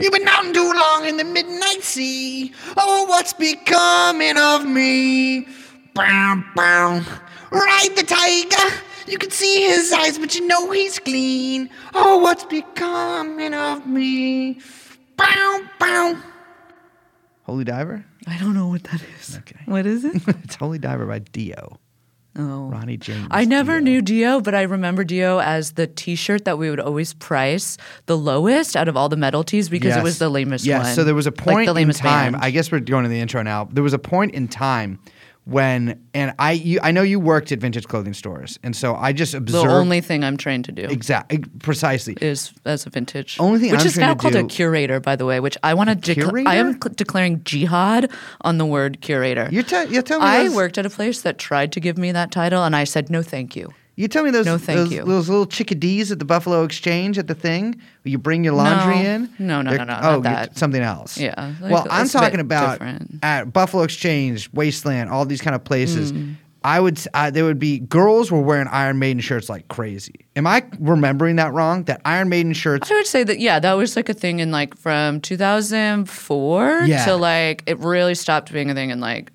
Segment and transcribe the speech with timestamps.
[0.00, 2.52] You've been out too long in the midnight sea.
[2.76, 5.48] Oh, what's becoming of me?
[5.94, 7.02] Bow, bow.
[7.50, 8.76] Ride the tiger.
[9.06, 11.70] You can see his eyes, but you know he's clean.
[11.94, 14.60] Oh, what's becoming of me?
[15.16, 16.16] Bow, bow.
[17.44, 18.04] Holy Diver?
[18.26, 19.38] I don't know what that is.
[19.38, 19.60] Okay.
[19.64, 20.22] What is it?
[20.44, 21.80] it's Holy Diver by Dio.
[22.38, 22.68] Oh.
[22.70, 23.26] Ronnie James.
[23.30, 23.84] I never Dio.
[23.84, 27.76] knew Dio, but I remember Dio as the T-shirt that we would always price
[28.06, 30.84] the lowest out of all the metal tees because it was the lamest yes.
[30.84, 30.94] one.
[30.94, 32.32] So there was a Like point the in time.
[32.34, 32.44] band.
[32.44, 33.64] I guess we're going to the intro now.
[33.72, 35.00] There was a point in time
[35.48, 39.14] when, and I, you, I know you worked at vintage clothing stores, and so I
[39.14, 39.64] just observed.
[39.66, 42.18] the only thing I'm trained to do exactly precisely.
[42.20, 43.38] is as a vintage.
[43.40, 45.40] Only thing which I'm is now called a curator, by the way.
[45.40, 45.94] Which I want to.
[45.94, 46.46] declare.
[46.46, 48.10] I am cl- declaring jihad
[48.42, 49.48] on the word curator.
[49.50, 52.12] You're, te- you're telling me I worked at a place that tried to give me
[52.12, 53.72] that title, and I said no, thank you.
[53.98, 55.04] You tell me those, No, thank those, you.
[55.04, 59.02] those little chickadees at the Buffalo Exchange at the thing where you bring your laundry
[59.02, 59.10] No.
[59.10, 59.28] in.
[59.40, 60.56] No, no, They're- no, no, Oh, not that.
[60.58, 61.18] something else.
[61.18, 63.18] Yeah, like, well, I'm it's a bit talking about different.
[63.24, 66.12] at Buffalo Exchange, Wasteland, all these kind of places.
[66.12, 66.36] Mm.
[66.62, 70.26] I would, uh, there would be girls were wearing Iron Maiden shirts like crazy.
[70.36, 71.82] Am I remembering that wrong?
[71.84, 74.50] That Iron Maiden shirts I would say that yeah, that was like a thing in
[74.52, 77.04] like from 2004 Yeah.
[77.04, 79.30] to like it really stopped being a thing in like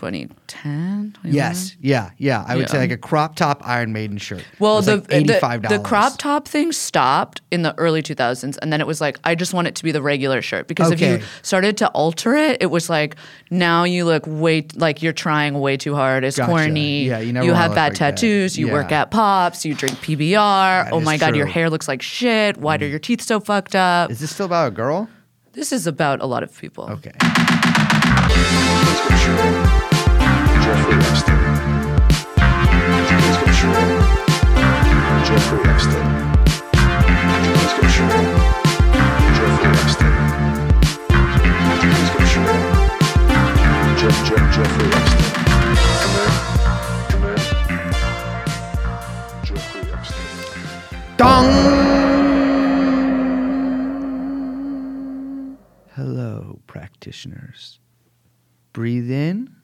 [0.00, 1.12] 2010.
[1.20, 1.34] 21?
[1.34, 2.44] Yes, yeah, yeah.
[2.46, 4.44] I would say like a crop top Iron Maiden shirt.
[4.58, 5.82] Well, the, like eighty-five the dollars.
[5.82, 9.34] the crop top thing stopped in the early 2000s, and then it was like I
[9.34, 12.62] just want it to be the regular shirt because if you started to alter it,
[12.62, 13.16] it was like
[13.50, 16.24] now you look way like you're trying way too hard.
[16.24, 16.50] It's Gotcha.
[16.50, 17.04] corny.
[17.04, 18.16] Yeah, you never you have bad like that.
[18.16, 18.58] tattoos.
[18.58, 19.64] You work at Pops.
[19.66, 20.88] You drink PBR.
[20.92, 21.50] oh is my god, your true.
[21.50, 21.54] Mm.
[21.54, 22.56] hair looks like shit.
[22.56, 24.10] Why are your teeth so fucked up?
[24.10, 25.08] Is this still about a girl?
[25.52, 26.88] This is about a lot of people.
[26.90, 27.10] Okay.
[35.30, 35.70] Jeffrey.
[55.94, 57.78] Hello, practitioners.
[58.72, 59.59] Breathe in.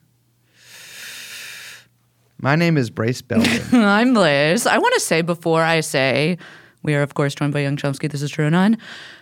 [2.39, 3.61] My name is Brace Belden.
[3.83, 4.67] I'm Liz.
[4.67, 6.37] I want to say before I say,
[6.83, 8.09] we are of course joined by Young Chomsky.
[8.11, 8.77] This is TrueAnon.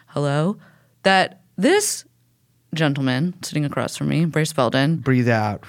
[0.07, 0.57] Hello.
[1.03, 2.03] That this
[2.73, 5.63] gentleman sitting across from me, Brace Belden, Breathe out.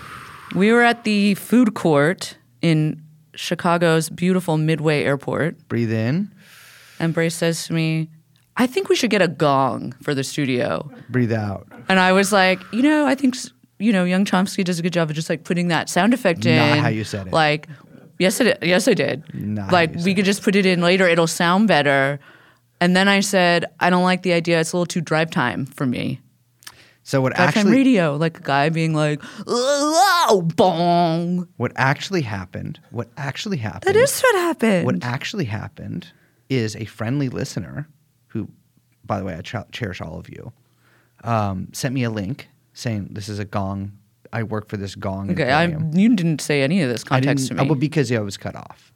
[0.57, 3.01] we were at the food court in
[3.37, 6.33] Chicago's beautiful Midway Airport, Breathe in.
[6.99, 8.09] and Brace says to me,
[8.57, 11.69] "I think we should get a gong for the studio." Breathe out.
[11.89, 13.37] And I was like, you know, I think
[13.79, 16.47] you know, Young Chomsky does a good job of just like putting that sound effect
[16.47, 16.57] in.
[16.57, 17.33] Not how you said it.
[17.33, 17.69] Like,
[18.19, 18.59] yes, it.
[18.63, 19.23] Yes, I did.
[19.35, 22.19] Not like we could just put it in later; it'll sound better.
[22.81, 24.61] And then I said, I don't like the idea.
[24.61, 26.21] It's a little too drive time for me.
[27.05, 32.23] So what Drive time actually radio, like a guy being like, "Oh, bong." what actually
[32.23, 32.81] happened?
[32.91, 33.95] What actually happened?
[33.95, 34.87] That is what happened.
[34.87, 36.09] What actually happened
[36.49, 37.89] is a friendly listener
[38.29, 38.49] who,
[39.05, 40.53] by the way, I ch- cherish all of you,
[41.23, 43.93] um, sent me a link saying this is a gong.
[44.33, 45.31] I work for this gong.
[45.33, 47.61] okay, I Emporium." you didn't say any of this context to me.
[47.63, 48.93] oh, well, because yeah, I was cut off.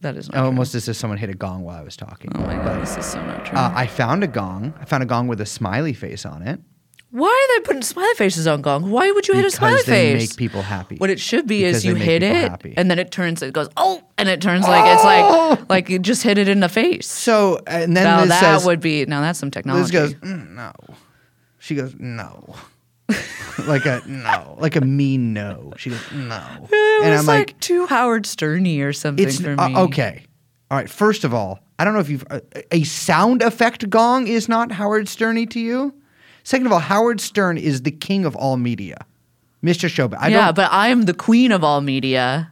[0.00, 0.44] that is not true.
[0.46, 2.30] Almost as if someone hit a gong while I was talking.
[2.34, 3.56] Oh my But, god, this is so not true.
[3.58, 4.74] uh, I found a gong.
[4.80, 6.60] I found a gong with a smiley face on it.
[7.12, 8.88] Why are they putting smiley faces on gong?
[8.90, 10.30] Why would you hit a Because smiley they face?
[10.30, 10.96] make people happy.
[10.96, 12.72] What it should be Because is you hit it, happy.
[12.76, 13.42] and then it turns.
[13.42, 16.60] It goes oh, and it turns like it's like like you just hit it in
[16.60, 17.06] the face.
[17.08, 19.82] So and then now that says, would be now that's some technology.
[19.82, 20.72] Liz goes, "Mm, no.
[21.58, 22.54] She goes, no.
[23.66, 25.72] like a no, like a mean no.
[25.76, 26.42] She goes, no.
[26.70, 29.76] it and was I'm like, like, too Howard Sterny or something it's for uh, me.
[29.76, 30.24] okay.
[30.70, 30.88] All right.
[30.88, 34.72] First of all, I don't know if you've uh, a sound effect gong is not
[34.72, 35.94] Howard Sterny to you.
[36.42, 39.06] Second of all, Howard Stern is the king of all media,
[39.62, 39.88] Mr.
[39.88, 40.16] Showbiz.
[40.18, 40.56] I yeah, don't.
[40.56, 42.50] but I am the queen of all media,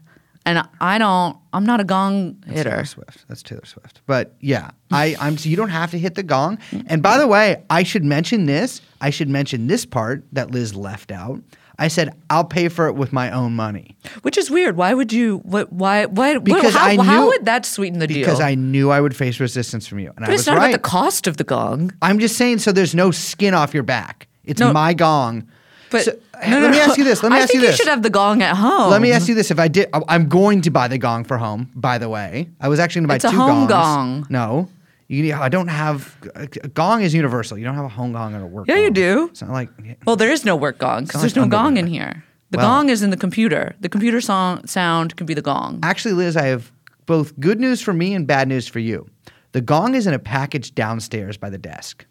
[0.48, 1.36] and I don't.
[1.53, 2.70] I'm not a gong hitter.
[2.70, 3.25] Taylor Swift.
[3.28, 4.00] That's Taylor Swift.
[4.06, 5.36] But yeah, I, I'm.
[5.38, 6.59] So you don't have to hit the gong.
[6.86, 8.80] And by the way, I should mention this.
[9.00, 11.41] I should mention this part that Liz left out.
[11.80, 14.77] I said I'll pay for it with my own money Which is weird.
[14.77, 15.39] Why would you?
[15.45, 15.72] What?
[15.72, 16.06] Why?
[16.06, 16.36] Why?
[16.39, 18.24] Because how, I how knew- would that sweeten the because deal?
[18.27, 20.56] Because I knew I would face resistance from you, and I but was it's not
[20.59, 20.71] right.
[20.71, 21.92] about the cost of the gong.
[22.03, 24.27] I'm just saying, so there's no skin off your back.
[24.45, 24.72] It's No.
[24.72, 25.47] my gong.
[25.90, 26.12] But So,
[26.46, 27.22] no, no, let me ask you this.
[27.22, 27.76] Let me I ask think you this.
[27.76, 28.90] should have the gong at home.
[28.90, 31.38] Let me ask you this: If I did, I'm going to buy the gong for
[31.38, 31.70] home.
[31.74, 34.26] By the way, I was actually going to buy It's a two home gongs.
[34.26, 34.26] gong.
[34.30, 34.68] No,
[35.08, 36.14] you, I don't have.
[36.34, 37.56] A gong is universal.
[37.58, 38.68] You don't have a home gong and a work.
[38.68, 39.26] Yeah, you do.
[39.30, 39.70] It's not like.
[40.06, 42.24] Well, there is no work gong because there's no gong in here.
[42.50, 43.74] The Well- gong is in the computer.
[43.80, 45.80] The computer song, sound can be the gong.
[45.82, 46.70] Actually, Liz, I have
[47.06, 49.06] both good news for me and bad news for you.
[49.52, 52.04] The gong is in a package downstairs by the desk.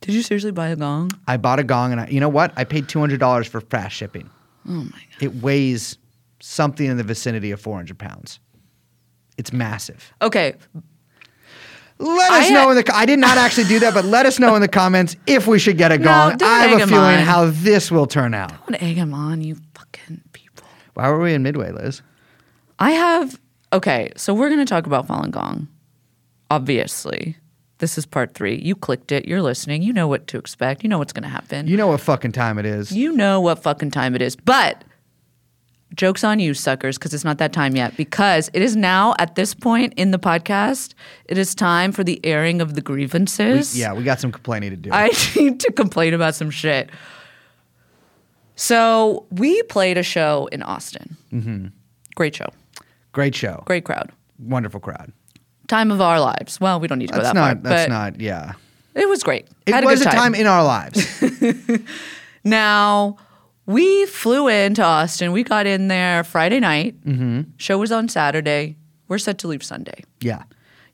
[0.00, 1.10] Did you seriously buy a gong?
[1.28, 2.52] I bought a gong, and I, you know what?
[2.56, 4.30] I paid two hundred dollars for fast shipping.
[4.68, 5.22] Oh my god.
[5.22, 5.98] It weighs
[6.40, 8.40] something in the vicinity of four hundred pounds.
[9.36, 10.12] It's massive.
[10.22, 10.54] Okay,
[11.98, 12.94] Let I us know had- in the.
[12.94, 15.58] I did not actually do that, but let us know in the comments if we
[15.58, 16.36] should get a gong.
[16.38, 17.24] don't I egg have a him feeling on.
[17.24, 18.50] how this will turn out.
[18.66, 20.66] don't egg him on, you fucking people.
[20.94, 22.00] Why were we in Midway, Liz?
[22.78, 23.38] I have
[23.72, 25.68] okay, so we're gonna talk about Falun Gong.
[26.50, 27.36] Obviously.
[27.80, 28.56] This is part three.
[28.62, 31.66] You clicked it, you're listening, you know what to expect, you know what's gonna happen.
[31.66, 32.92] You know what fucking time it is.
[32.92, 34.36] You know what fucking time it is.
[34.36, 34.84] But
[35.96, 37.96] joke's on you, suckers, because it's not that time yet.
[37.96, 40.94] Because it is now, at this point in the podcast,
[41.24, 43.76] it is time for the airing of the We- grievances.
[43.78, 44.90] yeah, we got some complaining to do.
[44.92, 46.90] I need to complain about some shit.
[48.56, 51.16] So we played a show in Austin.
[51.32, 51.66] Mm-hmm.
[52.14, 52.50] Great show.
[53.12, 53.62] Great show.
[53.66, 54.12] Great crowd.
[54.38, 55.12] Wonderful crowd.
[55.70, 56.60] Time of our lives.
[56.60, 57.62] Well, we don't need to go That's that far.
[57.62, 58.20] That's not.
[58.20, 58.54] Yeah.
[58.96, 59.46] It was great.
[59.66, 61.22] It Had was a a good time in our lives.
[62.44, 63.18] Now,
[63.66, 65.32] we flew into Austin.
[65.32, 67.00] We got in there Friday night.
[67.04, 67.42] Mm-hmm.
[67.56, 68.76] Show was on Saturday.
[69.08, 70.04] We're set to leave Sunday.
[70.20, 70.44] yeah.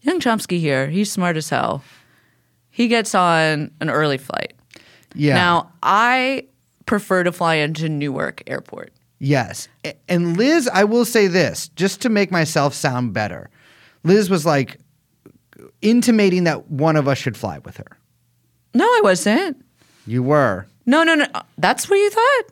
[0.02, 1.82] Young Chomsky here, he's smart as hell.
[2.70, 4.52] He gets on an early flight.
[5.14, 5.34] Yeah.
[5.34, 6.44] Now, I
[6.84, 8.92] prefer to fly into Newark Airport.
[9.18, 9.68] Yes.
[10.08, 13.50] And Liz, I will say this, just to make myself sound better.
[14.06, 14.78] Liz was like
[15.82, 17.98] intimating that one of us should fly with her.
[18.74, 19.62] No, I wasn't.
[20.06, 20.66] You were.
[20.86, 21.26] No, no, no.
[21.34, 22.42] Uh, that's what you thought?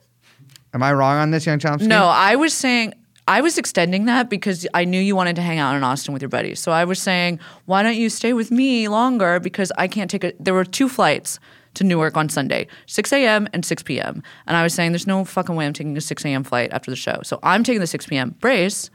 [0.72, 1.86] Am I wrong on this, young Chomsky?
[1.86, 2.94] No, I was saying
[3.28, 6.20] I was extending that because I knew you wanted to hang out in Austin with
[6.20, 6.58] your buddies.
[6.60, 9.38] So I was saying, why don't you stay with me longer?
[9.38, 10.36] Because I can't take it.
[10.42, 11.38] There were two flights
[11.74, 13.48] to Newark on Sunday, 6 a.m.
[13.52, 14.22] and 6 p.m.
[14.46, 16.44] And I was saying, there's no fucking way I'm taking a 6 a.m.
[16.44, 17.20] flight after the show.
[17.22, 18.34] So I'm taking the 6 p.m.
[18.40, 18.90] Brace,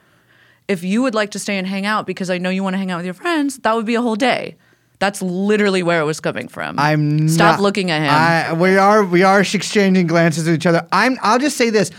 [0.70, 2.78] if you would like to stay and hang out because I know you want to
[2.78, 4.56] hang out with your friends, that would be a whole day.
[5.00, 6.78] That's literally where it was coming from.
[6.78, 8.10] I'm Stop not- looking at him.
[8.12, 10.88] I, we are we are exchanging glances with each other.
[10.92, 11.90] I'm I'll just say this.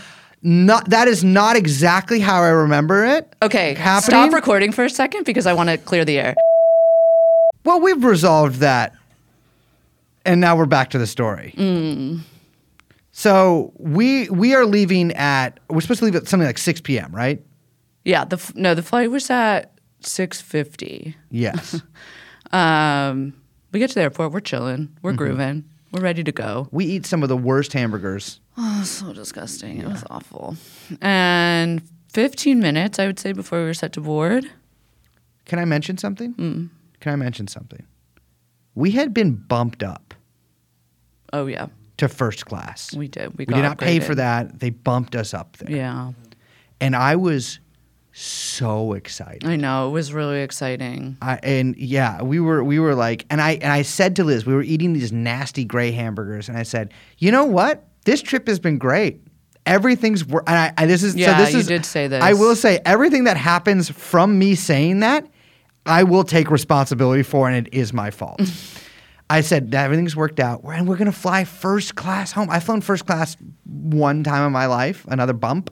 [0.43, 3.31] Not that is not exactly how I remember it.
[3.43, 4.09] okay, happening.
[4.09, 6.35] stop recording for a second because I want to clear the air.
[7.63, 8.95] Well, we've resolved that.
[10.25, 11.53] And now we're back to the story.
[11.57, 12.21] Mm.
[13.11, 17.13] So we we are leaving at we're supposed to leave at something like 6 p.m.,
[17.13, 17.43] right?
[18.03, 21.15] Yeah, the f- no, the flight was at six fifty.
[21.29, 21.81] Yes.
[22.51, 23.33] Um,
[23.71, 24.97] we get to the airport, we're chilling, Mm-hmm.
[25.03, 25.63] we're grooving,
[25.93, 26.67] we're ready to go.
[26.71, 28.41] we eat some of the worst hamburgers.
[28.57, 29.77] Oh, so disgusting!
[29.77, 30.57] It was awful.
[30.99, 34.49] And fifteen minutes, I would say, before we were set to board.
[35.45, 36.33] Can I mention something?
[36.33, 36.69] Mm.
[36.99, 37.85] Can I mention something?
[38.75, 40.13] We had been bumped up
[41.31, 42.93] Oh yeah, to first class.
[42.93, 43.29] we did.
[43.37, 44.03] We, We got did not pay upgraded.
[44.03, 44.59] for that.
[44.59, 45.73] They bumped us up there.
[45.73, 46.11] Yeah,
[46.81, 47.60] And I was
[48.13, 49.45] so excited.
[49.45, 51.17] I know it was really exciting.
[51.21, 54.45] I, and yeah, we were we were like, and I and I said to Liz,
[54.45, 57.87] we were eating these nasty gray hamburgers, and I said, you know what?
[58.05, 59.21] This trip has been great.
[59.65, 62.21] Everything's wor- and I, I this is Yeah, so this you is did say this.
[62.23, 65.27] I will say everything that happens from me saying that,
[65.85, 68.41] I will take responsibility for, and it is my fault.
[69.29, 72.49] I said that everything's worked out, and we're gonna fly first class home.
[72.49, 75.69] I've flown first class one time in my life, another bump,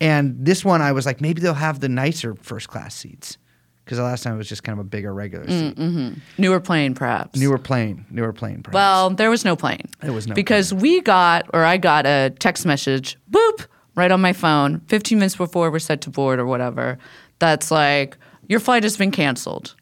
[0.00, 3.38] and this one I was like, maybe they'll have the nicer first class seats
[3.86, 5.76] because the last time it was just kind of a bigger regular mm, seat.
[5.76, 6.20] Mm-hmm.
[6.38, 7.38] Newer plane, perhaps.
[7.38, 8.62] Newer plane, newer plane.
[8.62, 8.74] Perhaps.
[8.74, 9.88] Well, there was no plane.
[10.00, 14.20] There was no because we got, or I got a text message, boop, right on
[14.20, 16.98] my phone, 15 minutes before we're set to board or whatever.
[17.38, 18.18] That's like,
[18.48, 19.76] your flight has been canceled,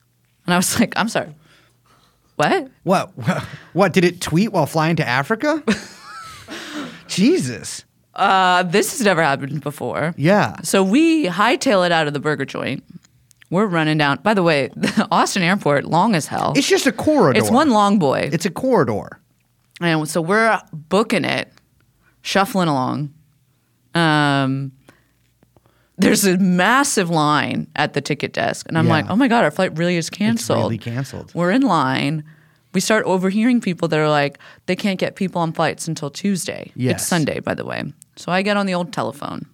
[0.44, 1.34] and I was like, I'm sorry,
[2.36, 2.70] what?
[2.82, 3.10] what?
[3.72, 5.62] What did it tweet while flying to Africa?
[7.08, 7.84] Jesus.
[8.16, 10.14] Uh, this has never happened before.
[10.16, 10.56] Yeah.
[10.62, 12.85] So we hightail it out of the burger joint.
[13.50, 14.18] We're running down.
[14.23, 16.52] By the way, the Austin Airport, long as hell.
[16.56, 17.38] It's just a corridor.
[17.38, 18.30] It's one long boy.
[18.33, 19.21] It's a corridor.
[19.80, 21.52] And so we're booking it,
[22.23, 23.12] shuffling along.
[23.94, 24.73] Um,
[25.99, 28.92] there's a massive line at the ticket desk, and I'm Yeah.
[28.92, 31.33] like, "Oh my god, our flight really is canceled." really canceled.
[31.35, 32.25] We're in line.
[32.74, 36.72] We start overhearing people that are like, "They can't get people on flights until Tuesday."
[36.74, 37.00] Yes.
[37.00, 37.84] It's Sunday, by the way.
[38.16, 39.46] So I get on the old telephone,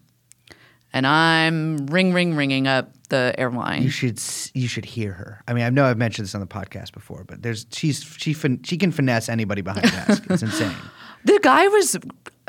[0.92, 3.82] and I'm ring, ring, ringing up the airline.
[3.82, 4.20] You should
[4.54, 5.42] you should hear her.
[5.46, 8.32] I mean, I know I've mentioned this on the podcast before, but there's she's she
[8.32, 10.24] fin- she can finesse anybody behind a desk.
[10.30, 10.74] It's insane.
[11.22, 11.98] The guy was,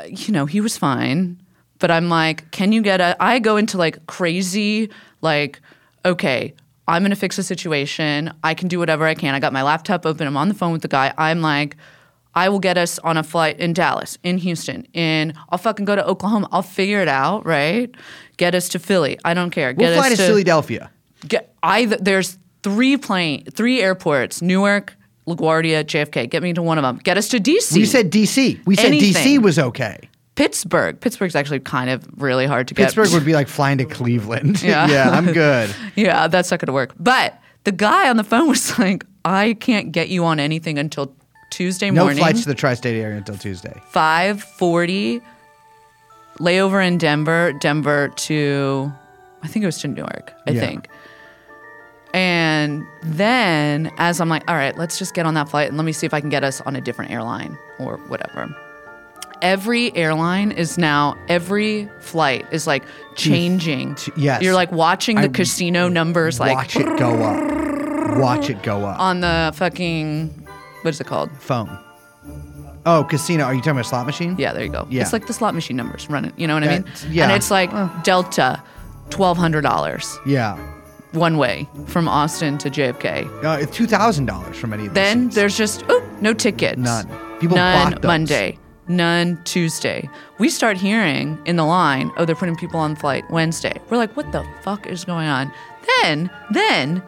[0.06, 1.38] you know, he was fine.
[1.78, 3.14] But I'm like, can you get a?
[3.22, 4.88] I go into like crazy,
[5.20, 5.60] like,
[6.06, 6.54] okay,
[6.88, 8.32] I'm gonna fix the situation.
[8.42, 9.34] I can do whatever I can.
[9.34, 10.26] I got my laptop open.
[10.26, 11.12] I'm on the phone with the guy.
[11.16, 11.76] I'm like,
[12.34, 15.34] I will get us on a flight in Dallas, in Houston, in.
[15.50, 16.48] I'll fucking go to Oklahoma.
[16.50, 17.94] I'll figure it out, right?
[18.38, 19.18] Get us to Philly.
[19.24, 19.74] I don't care.
[19.76, 20.90] We'll Get fly us to Philadelphia.
[21.28, 24.96] get I there's three plane three airports Newark
[25.26, 26.28] LaGuardia, JFK.
[26.28, 26.98] Get me to one of them.
[26.98, 27.76] Get us to DC.
[27.76, 28.64] We said DC.
[28.66, 30.08] We said DC was okay.
[30.34, 30.98] Pittsburgh.
[31.00, 32.84] Pittsburgh's actually kind of really hard to get.
[32.84, 34.62] Pittsburgh would be like flying to Cleveland.
[34.62, 34.86] Yeah.
[34.90, 35.74] yeah, I'm good.
[35.96, 36.94] Yeah, that's not going to work.
[36.98, 41.14] But the guy on the phone was like, I can't get you on anything until
[41.50, 42.18] Tuesday No morning.
[42.18, 43.78] flights to the tri-state area until Tuesday.
[43.90, 45.20] 540
[46.38, 48.90] layover in Denver, Denver to
[49.42, 50.60] I think it was to Newark, I Yeah.
[50.60, 50.88] think.
[52.14, 55.84] And then as I'm like, all right, let's just get on that flight and let
[55.84, 58.54] me see if I can get us on a different airline or whatever.
[59.42, 62.84] Every airline is now every flight is like
[63.16, 63.96] changing.
[63.96, 64.40] t- yes.
[64.40, 68.18] You're like watching the I casino numbers like Watch it go up.
[68.18, 69.00] Watch it go up.
[69.00, 70.28] on the fucking
[70.82, 71.30] what is it called?
[71.38, 71.76] Phone.
[72.84, 73.44] Oh, casino.
[73.44, 74.34] Are you talking about slot machine?
[74.38, 74.86] Yeah, there you go.
[74.90, 75.02] Yeah.
[75.02, 76.32] It's like the slot machine numbers running.
[76.36, 76.84] You know what I mean?
[77.10, 77.24] Yeah.
[77.24, 77.70] And it's like
[78.02, 78.62] Delta,
[79.10, 80.56] twelve hundred dollars Yeah.
[81.12, 83.44] one way from Austin to JFK.
[83.44, 85.02] Uh, it's two thousand dollars for many of these.
[85.02, 86.78] Then there's just oh, no tickets.
[86.78, 87.08] None.
[87.40, 87.98] People none.
[88.02, 88.58] Monday.
[88.92, 90.08] None Tuesday.
[90.38, 93.80] We start hearing in the line, oh, they're putting people on flight Wednesday.
[93.88, 95.50] We're like, what the fuck is going on?
[96.02, 97.02] Then, then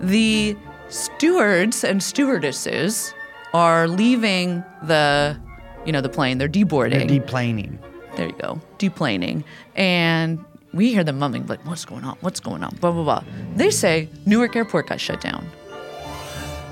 [0.00, 0.54] the
[0.88, 3.14] stewards and stewardesses
[3.54, 5.40] are leaving the,
[5.86, 6.36] you know, the plane.
[6.36, 7.08] They're deboarding.
[7.08, 7.78] They're deplaning.
[8.16, 8.60] There you go.
[8.78, 9.44] Deplaning.
[9.74, 10.44] And
[10.74, 12.16] we hear them mumbling, like, what's going on?
[12.20, 12.76] What's going on?
[12.76, 13.24] Blah, blah, blah.
[13.56, 15.46] They say Newark Airport got shut down.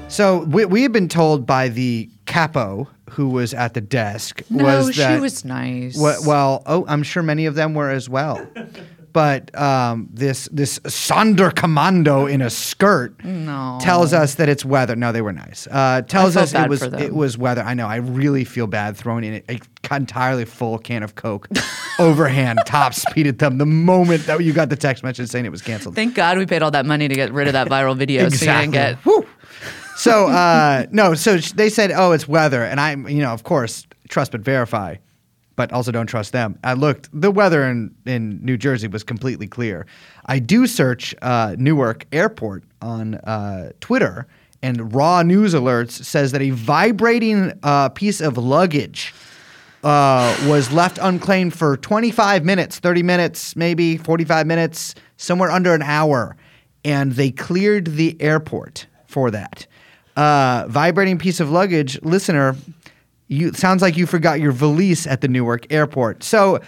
[0.08, 4.64] So we we have been told by the capo who was at the desk No,
[4.64, 5.98] was she was nice.
[5.98, 8.46] Well, well, oh, I'm sure many of them were as well.
[9.12, 13.78] But um, this this Sonderkommando in a skirt No.
[13.80, 14.94] tells us that it's weather.
[14.94, 15.66] No, they were nice.
[15.70, 17.62] Uh, tells us it was it was weather.
[17.62, 17.86] I know.
[17.86, 19.60] I really feel bad throwing in a
[19.92, 21.48] entirely full can of Coke,
[21.98, 25.50] overhand, top speed at them the moment that you got the text message saying it
[25.50, 25.96] was canceled.
[25.96, 28.44] Thank God we paid all that money to get rid of that viral video so
[28.44, 28.96] you didn't get.
[28.98, 29.26] Whew.
[30.00, 33.86] So uh, no, so they said, "Oh, it's weather," and I, you know, of course,
[34.08, 34.96] trust but verify,
[35.56, 36.58] but also don't trust them.
[36.64, 39.84] I looked; the weather in in New Jersey was completely clear.
[40.24, 44.26] I do search uh, Newark Airport on uh, Twitter,
[44.62, 49.12] and Raw News Alerts says that a vibrating uh, piece of luggage
[49.84, 55.82] uh, was left unclaimed for 25 minutes, 30 minutes, maybe 45 minutes, somewhere under an
[55.82, 56.38] hour.
[56.86, 59.66] And they cleared the airport for that.
[60.16, 62.56] Uh, vibrating piece of luggage, listener,
[63.28, 66.22] you sounds like you forgot your valise at the Newark airport.
[66.24, 66.60] So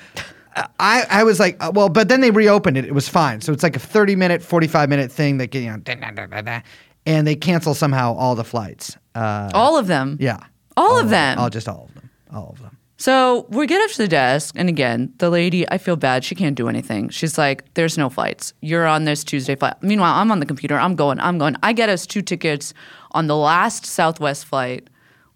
[0.57, 2.85] uh, I, I was like, uh, well, but then they reopened it.
[2.85, 3.41] It was fine.
[3.41, 6.27] So it's like a 30 minute, 45 minute thing that, you know, da, da, da,
[6.27, 6.61] da, da,
[7.05, 8.97] and they cancel somehow all the flights.
[9.15, 10.17] Uh, All of them.
[10.21, 10.39] yeah.
[10.77, 11.39] All of them.
[11.39, 12.09] All, just all of them.
[12.33, 12.79] All of them.
[12.97, 16.23] So we get up to the desk, and again, the lady, I feel bad.
[16.25, 17.09] She can't do anything.
[17.09, 18.55] She's like, There's no flights.
[18.61, 19.75] You're on this Tuesday flight.
[19.83, 20.79] Meanwhile, I'm on the computer.
[20.79, 21.57] I'm going, I'm going.
[21.65, 22.73] I get us two tickets
[23.13, 24.89] on the last Southwest flight.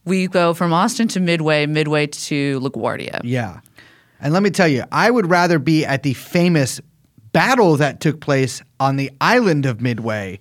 [0.04, 3.20] We go from Austin to Midway, Midway to LaGuardia.
[3.24, 3.60] Yeah.
[4.20, 6.80] And let me tell you, I would rather be at the famous
[7.32, 10.40] battle that took place on the island of Midway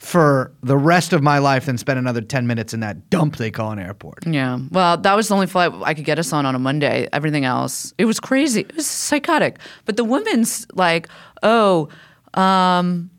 [0.00, 3.50] for the rest of my life than spend another 10 minutes in that dump they
[3.50, 4.26] call an airport.
[4.26, 4.58] Yeah.
[4.70, 7.06] Well, that was the only flight I could get us on on a Monday.
[7.12, 8.60] Everything else, it was crazy.
[8.60, 9.58] It was psychotic.
[9.84, 11.08] But the women's like,
[11.42, 11.88] oh,
[12.32, 13.10] um,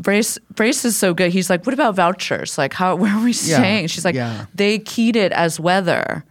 [0.00, 1.32] Brace Brace is so good.
[1.32, 2.56] He's like, what about vouchers?
[2.58, 3.86] Like, how where are we Yeah, staying?
[3.88, 4.46] She's like, yeah.
[4.54, 6.24] they keyed it as weather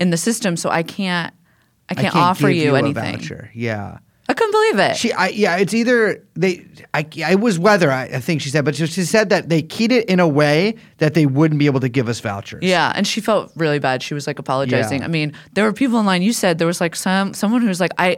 [0.00, 1.34] in the system, so I can't,
[1.88, 3.20] I I can't, offer you, a anything.
[3.54, 3.98] Yeah.
[4.30, 4.96] I couldn't believe it.
[4.96, 8.62] She, I, yeah, it's either they, I, it was weather, I, I think she said,
[8.64, 11.64] but she, she said that they keyed it in a way that they wouldn't be
[11.64, 12.62] able to give us vouchers.
[12.62, 14.02] Yeah, and she felt really bad.
[14.02, 14.98] She was like apologizing.
[15.00, 15.06] Yeah.
[15.06, 16.20] I mean, there were people in line.
[16.20, 18.16] You said there was like some someone who was like, I,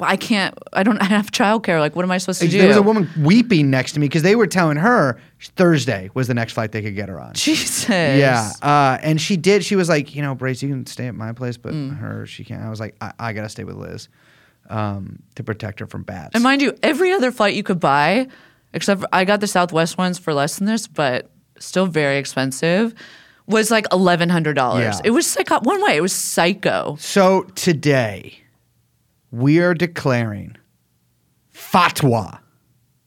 [0.00, 1.80] I can't, I don't have childcare.
[1.80, 2.58] Like, what am I supposed to do?
[2.58, 5.20] There was a woman weeping next to me because they were telling her
[5.56, 7.32] Thursday was the next flight they could get her on.
[7.34, 7.88] Jesus.
[7.88, 9.64] Yeah, uh, and she did.
[9.64, 11.96] She was like, you know, Brace, you can stay at my place, but Mm.
[11.98, 12.62] her, she can't.
[12.62, 14.08] I was like, I, I gotta stay with Liz
[14.70, 16.30] um, to protect her from bats.
[16.34, 18.28] And mind you, every other flight you could buy,
[18.72, 22.94] except for, I got the Southwest ones for less than this, but still very expensive,
[23.46, 24.96] was like eleven hundred dollars.
[24.96, 25.00] Yeah.
[25.04, 25.60] It was psycho.
[25.60, 26.96] One way, it was psycho.
[27.00, 28.38] so today,
[29.32, 30.56] we are declaring
[31.54, 32.38] fatwa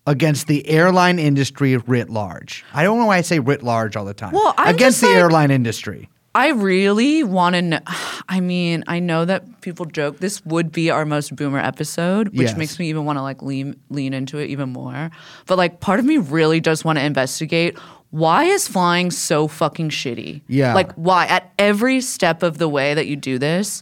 [0.06, 2.66] against the airline industry writ large.
[2.74, 4.34] I don't know why I say writ large all the time.
[4.34, 6.10] Well, I'm against the like- airline industry.
[6.36, 7.80] I really want to know.
[8.28, 12.48] I mean, I know that people joke this would be our most boomer episode, which
[12.50, 12.58] Yes.
[12.58, 15.12] makes me even want to like lean lean into it even more.
[15.46, 17.78] But like, part of me really does want to investigate
[18.10, 20.42] why is flying so fucking shitty.
[20.48, 20.76] Yeah.
[20.76, 23.82] Like, why at every step of the way that you do this,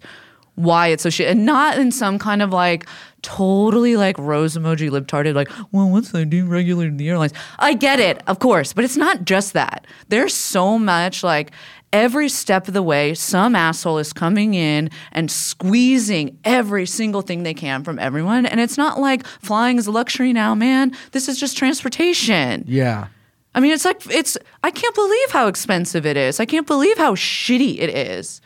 [0.56, 2.86] why it's so shit, and not in some kind of like
[3.24, 8.22] totally like rose emoji libtarded like, well, once they deregulated the airlines, I get it,
[8.28, 9.86] of course, but it's not just that.
[10.10, 11.52] There's so much like
[11.94, 17.44] every step of the way, some asshole is coming in and squeezing every single thing
[17.44, 20.94] they can from everyone, and it's not like flying is a luxury now, man.
[21.12, 22.64] This is just transportation.
[22.68, 23.08] Yeah.
[23.54, 24.38] I mean, it's like it's.
[24.64, 26.40] I can't believe how expensive it is.
[26.40, 28.40] I can't believe how shitty it is.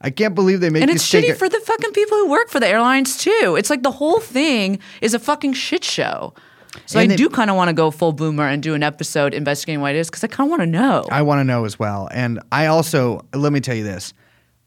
[0.00, 0.88] I can't believe they make it.
[0.88, 3.56] And it's shitty a- for the fucking people who work for the airlines too.
[3.58, 6.34] It's like the whole thing is a fucking shit show.
[6.86, 9.34] So And I do kind of want to go full boomer and do an episode
[9.34, 11.04] investigating why it is because I kind of want to know.
[11.10, 12.08] I want to know as well.
[12.12, 14.12] And I also, let me tell you this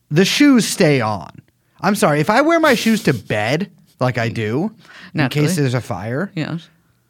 [0.09, 1.29] the shoes stay on.
[1.81, 4.73] I'm sorry, if I wear my shoes to bed like I do,
[5.13, 6.57] in case there's a fire, yeah.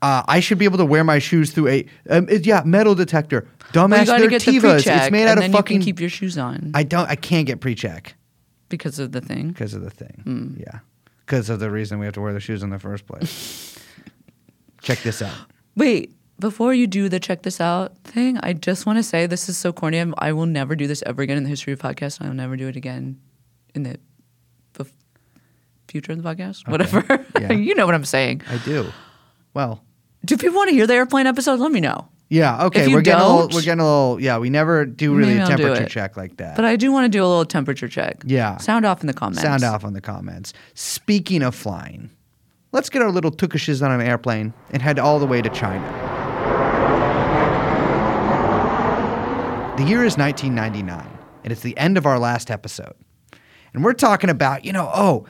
[0.01, 2.95] uh, I should be able to wear my shoes through a, um, it- yeah, metal
[2.95, 3.47] detector.
[3.73, 5.75] Dumbass, Well, you got to they're get the It's made out of then fucking.
[5.75, 8.15] you can keep your shoes on I don't, I can't get pre check
[8.69, 9.49] because of the thing.
[9.49, 10.21] because of the thing.
[10.23, 10.55] Hmm.
[10.59, 10.79] Yeah.
[11.25, 13.73] Because of the reason we have to wear the shoes in the first place.
[14.87, 15.35] Check this out.
[15.75, 19.49] Wait, before you do the check this out thing, I just want to say this
[19.49, 19.97] is so corny.
[19.99, 22.21] I'm- I will never do this ever again in the history of podcasts.
[22.21, 23.19] I will never do it again
[23.75, 23.97] in the
[25.87, 26.67] future of the podcast.
[26.69, 27.25] Whatever.
[27.39, 27.51] Yeah.
[27.67, 28.41] you know what I'm saying.
[28.49, 28.91] I do.
[29.53, 29.83] Well,
[30.25, 31.59] Do people want to hear the airplane episode?
[31.59, 32.09] Let me know.
[32.29, 32.93] yeah, okay.
[32.93, 35.85] We're getting a little, we're getting a little, yeah, we never do really a temperature
[35.85, 36.55] check like that.
[36.57, 38.21] But I do want to do a little temperature check.
[38.25, 38.57] Yeah.
[38.57, 39.41] Sound off in the comments.
[39.43, 40.51] Sound off on the comments.
[40.73, 42.09] Speaking of flying,
[42.77, 45.83] let's get our little tukishes on an airplane and head all the way to China.
[49.77, 52.93] The year is 1999, and it's the end of our last episode.
[53.73, 55.25] And we're talking about, you know, oh,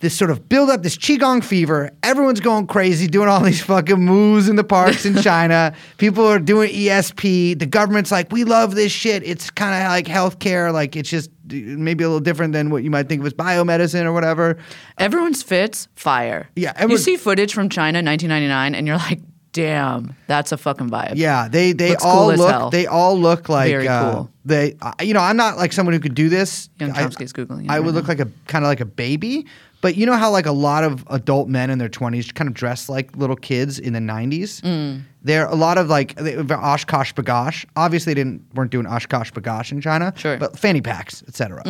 [0.00, 1.90] this sort of build up, this Qigong fever.
[2.02, 5.74] Everyone's going crazy, doing all these fucking moves in the parks in China.
[5.98, 7.58] People are doing ESP.
[7.58, 9.22] The government's like, we love this shit.
[9.22, 10.72] It's kind of like healthcare.
[10.72, 13.34] Like, it's just uh, maybe a little different than what you might think of as
[13.34, 14.56] biomedicine or whatever.
[14.98, 16.48] Everyone's fits fire.
[16.56, 19.20] Yeah, you see footage from China 1999 and you're like,
[19.52, 21.14] damn, that's a fucking vibe.
[21.16, 24.30] Yeah, they they Looks all cool look they all look like Very uh, cool.
[24.44, 26.70] They, uh, you know, I'm not like someone who could do this.
[26.78, 29.46] Young I- Chomsky's Googling I right would look like a kind of like a baby,
[29.80, 32.54] but you know how like a lot of adult men in their 20s kind of
[32.54, 34.60] dress like little kids in the 90s.
[34.60, 35.02] Mm.
[35.22, 37.64] There are a lot of like they, OshKosh B'gosh.
[37.76, 40.12] Obviously, they didn't weren't doing OshKosh B'gosh in China.
[40.16, 40.36] Sure.
[40.36, 40.40] Mm.
[40.40, 41.62] but fanny packs, etc.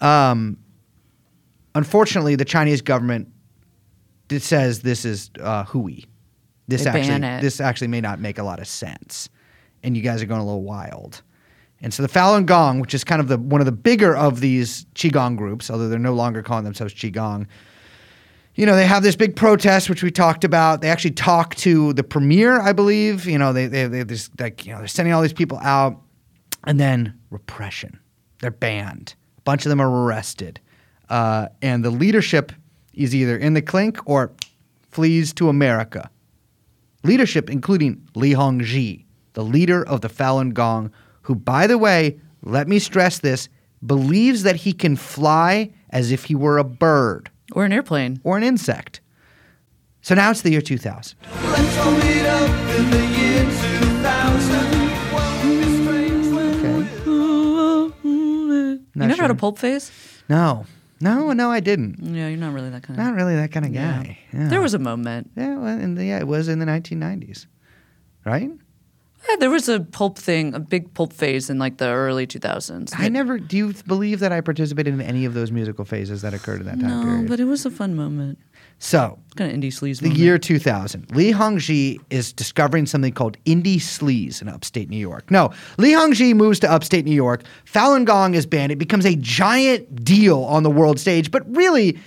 [0.00, 0.58] Um,
[1.74, 3.28] unfortunately, the Chinese government
[4.30, 6.06] it says this is uh, hooey.
[6.68, 7.42] This They actually ban it.
[7.42, 9.28] this actually may not make a lot of sense,
[9.82, 11.22] and you guys are going a little wild.
[11.82, 14.40] And so the Falun Gong, which is kind of the one of the bigger of
[14.40, 17.46] these qigong groups, although they're no longer calling themselves qigong,
[18.54, 20.82] you know, they have this big protest, which we talked about.
[20.82, 23.26] They actually talk to the premier, I believe.
[23.26, 26.00] You know, they they they this like you know they're sending all these people out,
[26.64, 27.98] and then repression.
[28.40, 29.14] They're banned.
[29.38, 30.60] A bunch of them are arrested,
[31.08, 32.52] uh, and the leadership
[32.92, 34.32] is either in the clink or
[34.90, 36.10] flees to America.
[37.02, 40.92] Leadership, including Li Hongzhi, the leader of the Falun Gong,
[41.30, 43.48] who, by the way, let me stress this,
[43.86, 48.20] believes that he can fly as if he were a bird Or an airplane.
[48.24, 49.00] or an insect.
[50.02, 51.16] So now it's the year 2000.
[58.02, 59.90] You never had a pulp phase?
[60.28, 60.66] No,
[61.00, 61.96] no, no, I didn't.
[62.00, 63.04] Yeah, you're not really that kind of.
[63.06, 64.18] Not really that kind of guy.
[64.32, 64.48] Yeah.
[64.48, 65.30] There was a moment.
[65.36, 67.46] Yeah, well, and yeah, it was in the 1990s,
[68.24, 68.50] right?
[69.28, 72.92] Yeah, there was a pulp thing, a big pulp phase in like the early 2000s.
[72.96, 73.38] I never.
[73.38, 76.66] Do you believe that I participated in any of those musical phases that occurred in
[76.66, 77.28] that time No, period?
[77.28, 78.38] but it was a fun moment.
[78.78, 80.18] so Kind of indie sleaze the moment.
[80.20, 81.14] year 2000.
[81.14, 85.30] Li Hongzhi is discovering something called indie sleaze in upstate New York.
[85.30, 87.42] No, Li Hongzhi moves to upstate New York.
[87.66, 88.72] Falun Gong is banned.
[88.72, 91.98] It becomes a giant deal on the world stage, but really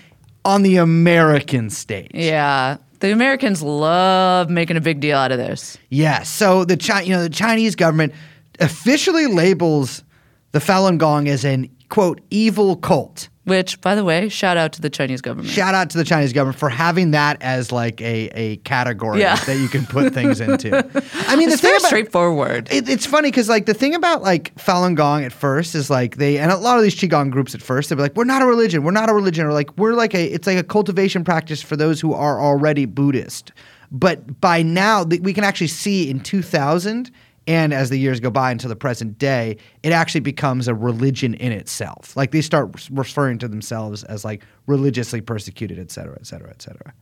[0.45, 2.12] on the American stage.
[2.13, 2.78] Yeah.
[3.04, 5.78] The Americans love making a big deal out of this.
[5.89, 6.30] Yes.
[6.30, 8.13] So the Chi- you know the Chinese government
[8.62, 10.06] officially labels
[10.54, 13.28] the Falun Gong as an quote evil cult.
[13.45, 15.49] Which, by the way, shout out to the Chinese government.
[15.49, 19.36] Shout out to the Chinese government for having that as like a, a category Yeah.
[19.36, 20.77] that you can put things into.
[21.27, 22.69] I mean, the it's thing very about, straightforward.
[22.71, 26.15] It, it's funny because like the thing about like Falun Gong at first is like
[26.15, 28.45] they and a lot of these qigong groups at first they're like we're not a
[28.45, 31.62] religion we're not a religion or like we're like a it's like a cultivation practice
[31.62, 33.51] for those who are already Buddhist.
[33.91, 37.12] But by now we can actually see in 2000
[37.47, 41.34] and as the years go by until the present day, it actually becomes a religion
[41.36, 42.15] in itself.
[42.15, 46.62] Like they start referring to themselves as like religiously persecuted, et cetera, et cetera, et
[46.62, 46.93] cetera.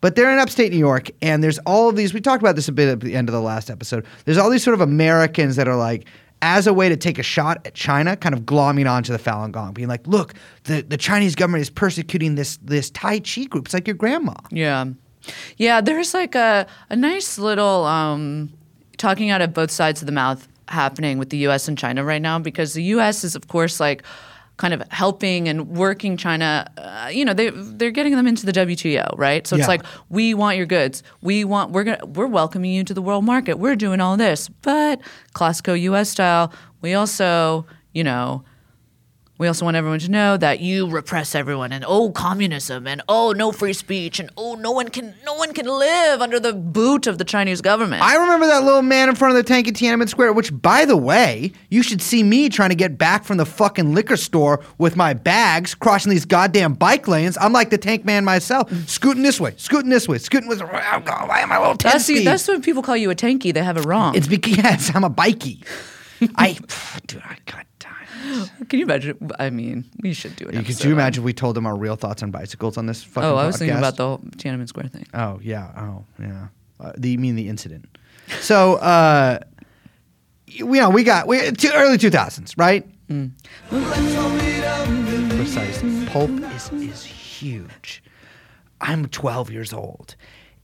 [0.00, 2.12] But they're in upstate New York, and there's all of these.
[2.12, 4.04] We talked about this a bit at the end of the last episode.
[4.24, 6.06] There's all these sort of Americans that are like
[6.42, 9.50] as a way to take a shot at China, kind of glomming onto the Falun
[9.50, 10.34] Gong, being like, "Look,
[10.64, 13.66] the, the Chinese government is persecuting this this Tai Chi group.
[13.66, 14.86] It's like your grandma." Yeah.
[15.56, 18.52] Yeah, there's like a, a nice little um,
[19.04, 22.22] talking out of both sides of the mouth happening with the US and China right
[22.22, 24.02] now because the US is, of course, like
[24.56, 26.70] kind of helping and working China.
[26.78, 29.46] Uh, you know, they they're getting them into the WTO, right?
[29.46, 31.02] So it's like we want your goods.
[31.20, 33.58] We want we're gonna we're welcoming you to the world market.
[33.58, 35.00] We're doing all this, but
[35.34, 36.50] classical US style.
[36.80, 38.44] We also, you know,
[39.36, 43.32] we also want everyone to know that you repress everyone and oh communism and oh
[43.32, 47.08] no free speech and oh no one can no one can live under the boot
[47.08, 48.00] of the Chinese government.
[48.02, 50.84] I remember that little man in front of the tank at Tiananmen Square, which, by
[50.84, 54.62] the way, you should see me trying to get back from the fucking liquor store
[54.78, 57.36] with my bags, crossing these goddamn bike lanes.
[57.40, 58.88] I'm like the tank man myself, mm.
[58.88, 60.68] scooting this way, scooting this way, scooting this way.
[60.72, 63.10] Oh, I'm going, why am I a little 10 that's that's when people call you
[63.10, 63.52] a tanky.
[63.52, 64.14] They have it wrong.
[64.14, 65.62] It's because, yes, I'm a bikey.
[66.36, 66.56] I,
[67.06, 67.93] dude, I got time.
[68.68, 69.30] Can you imagine?
[69.38, 70.64] I mean, we should do it.
[70.64, 73.28] Could you imagine if we told them our real thoughts on bicycles on this fucking
[73.28, 73.78] Oh, I was thinking podcast?
[73.78, 75.06] about the whole Tiananmen Square thing.
[75.14, 75.72] Oh yeah.
[75.76, 76.48] Oh yeah.
[76.80, 77.86] Uh, the, you mean the incident?
[78.40, 79.38] So uh,
[80.46, 82.86] you know we got we two, early two thousands, right?
[85.36, 86.06] Precisely.
[86.06, 88.02] Pulp is is huge.
[88.80, 90.16] I'm 12 years old,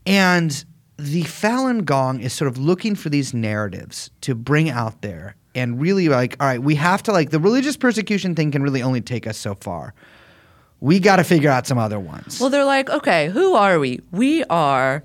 [0.07, 0.65] and
[0.99, 5.81] the Falun Gong is sort of looking for these narratives to bring out there and
[5.81, 9.01] really like, all right, we have to like the religious persecution thing can really only
[9.01, 9.95] take us so far.
[10.81, 12.41] We got to figure out some other ones.
[12.41, 14.01] Well, they're like, okay, who are we?
[14.13, 15.03] We are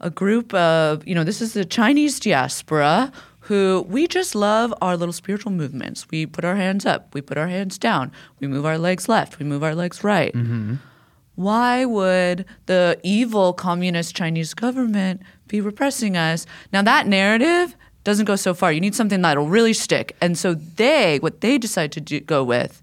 [0.00, 3.10] a group of, you know, this is the Chinese diaspora
[3.40, 6.06] who we just love our little spiritual movements.
[6.10, 9.38] We put our hands up, we put our hands down, we move our legs left,
[9.38, 10.34] we move our legs right.
[10.34, 10.74] Mm-hmm.
[11.36, 16.44] Why would the evil communist Chinese government be repressing us?
[16.72, 17.74] Now, that narrative
[18.08, 18.72] doesn't go so far.
[18.72, 20.16] You need something that'll really stick.
[20.20, 22.82] And so they, what they decide to do, go with,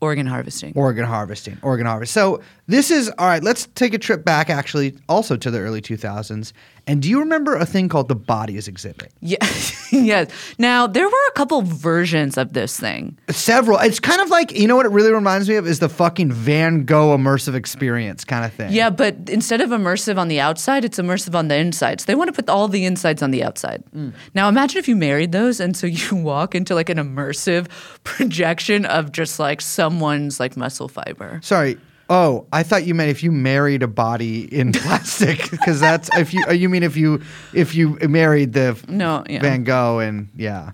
[0.00, 0.72] organ harvesting.
[0.74, 2.14] Organ harvesting, organ harvest.
[2.14, 3.42] So this is all right.
[3.42, 6.52] Let's take a trip back, actually, also to the early 2000s.
[6.86, 9.10] And do you remember a thing called the Bodies Exhibit?
[9.20, 9.38] Yeah,
[9.90, 10.30] yes.
[10.58, 13.16] Now there were a couple versions of this thing.
[13.30, 13.78] Several.
[13.78, 16.30] It's kind of like you know what it really reminds me of is the fucking
[16.30, 18.70] Van Gogh immersive experience kind of thing.
[18.70, 22.02] Yeah, but instead of immersive on the outside, it's immersive on the inside.
[22.02, 23.82] So they want to put all the insides on the outside.
[23.96, 24.12] Mm.
[24.34, 27.68] Now imagine if you married those, and so you walk into like an immersive
[28.04, 31.40] projection of just like someone's like muscle fiber.
[31.42, 31.78] Sorry.
[32.10, 36.34] Oh, I thought you meant if you married a body in plastic, because that's if
[36.34, 36.44] you.
[36.52, 37.22] You mean if you
[37.54, 39.40] if you married the No, yeah.
[39.40, 40.72] Van Gogh and yeah,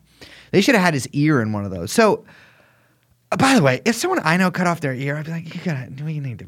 [0.51, 1.93] they should have had his ear in one of those.
[1.93, 2.25] So,
[3.31, 5.55] uh, by the way, if someone I know cut off their ear, I'd be like,
[5.55, 6.47] you gotta, we need to.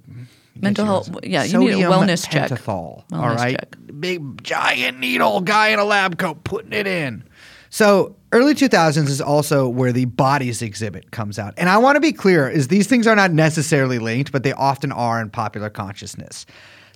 [0.61, 2.51] Mental health- yeah, you need a wellness check.
[2.51, 3.77] pentothal, Wellness right, check.
[4.01, 7.25] big giant needle, guy in a lab coat putting it in.
[7.71, 11.55] So early 2000s is also where the bodies exhibit comes out.
[11.57, 14.53] And I want to be clear is these things are not necessarily linked, but they
[14.53, 16.47] often are in popular consciousness.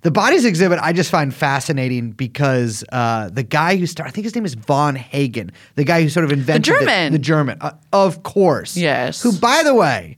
[0.03, 4.25] The bodies exhibit I just find fascinating because uh, the guy who started, I think
[4.25, 7.11] his name is Von Hagen, the guy who sort of invented the German.
[7.13, 8.77] the, German, uh, of course.
[8.77, 9.21] Yes.
[9.23, 10.17] Who, by the way,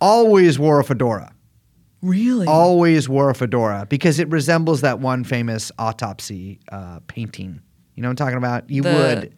[0.00, 1.32] always wore a fedora
[2.02, 2.46] Really?
[2.46, 7.60] always wore a fedora because it resembles that one famous autopsy uh, painting.
[7.94, 8.68] You know what I'm talking about?
[8.70, 9.34] You The- would.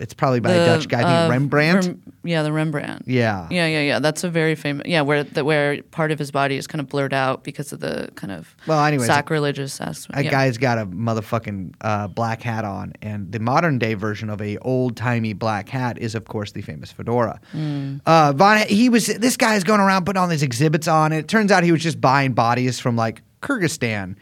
[0.00, 2.02] It's probably by a Dutch guy, I think Rembrandt.
[2.24, 3.02] yeah, the Rembrandt.
[3.06, 3.46] Yeah.
[3.50, 3.98] Yeah, yeah, yeah.
[3.98, 4.86] That's a very famous.
[4.86, 7.80] Yeah, where the, where part of his body is kind of blurred out because of
[7.80, 10.14] the kind of Well, anyways, sacrilegious aspect.
[10.16, 10.30] That yeah.
[10.30, 14.58] guy's got a motherfucking uh, black hat on, and the modern day version of a
[14.58, 17.40] old timey black hat is, of course, the famous fedora.
[17.52, 18.00] Mm.
[18.06, 21.12] Uh, Von, he was this guy's going around putting all these exhibits on.
[21.12, 24.16] And It turns out he was just buying bodies from like Kyrgyzstan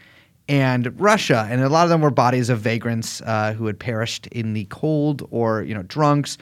[0.49, 4.27] and Russia, and a lot of them were bodies of vagrants uh, who had perished
[4.27, 6.37] in the cold, or you know, drunks.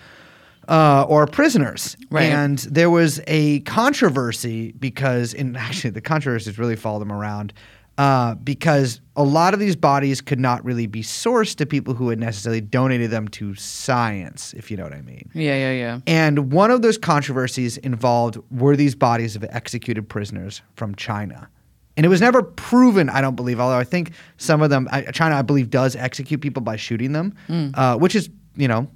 [0.68, 2.24] Uh, or prisoners, Right.
[2.24, 7.54] and there was a controversy because, in actually, the controversies really follow them around
[8.00, 12.10] uh, because a lot of these bodies could not really be sourced to people who
[12.10, 15.30] had necessarily donated them to science, if you know what I mean.
[15.36, 16.00] Yeah, yeah, yeah.
[16.08, 21.48] And one of those controversies involved were these bodies of executed prisoners from China.
[21.98, 25.04] And it was never proven, I don't believe, although I think some of them, I,
[25.04, 27.34] China, I believe, does execute people by shooting them,
[27.76, 28.90] uh, which is, you know,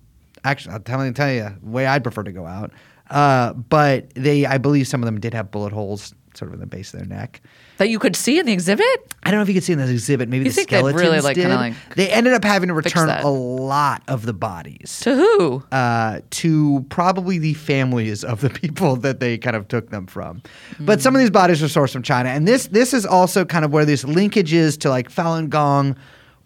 [0.43, 2.71] actually, I'll tell, tell you, the way I'd prefer to go out.
[3.09, 6.59] Uh, but they, I believe some of them did have bullet holes sort of in
[6.59, 7.41] the base of their neck.
[7.79, 8.85] That you could see in the exhibit.
[9.23, 10.27] I don't know if you could see in this exhibit.
[10.27, 11.47] Maybe You the skeletons really, like, did.
[11.47, 15.63] like, they ended up having to return a lot of the bodies To who?
[15.71, 20.41] uh, to probably the families of the people that they kind of took them from.
[20.79, 23.63] But some of these bodies were sourced from China, and this this is also kind
[23.63, 25.95] of where these linkages to like Falun Gong,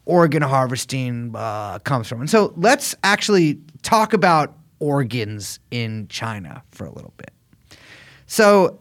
[0.06, 2.22] organ harvesting uh, comes from.
[2.22, 7.32] And so let's actually talk about organs in China for a little bit.
[8.28, 8.80] So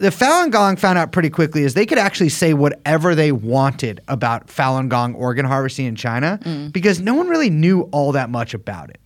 [0.00, 4.00] the Falun Gong found out pretty quickly is they could actually say whatever they wanted
[4.08, 6.72] about Falun Gong organ harvesting in China Mm.
[6.72, 8.98] because no one really knew all that much about it.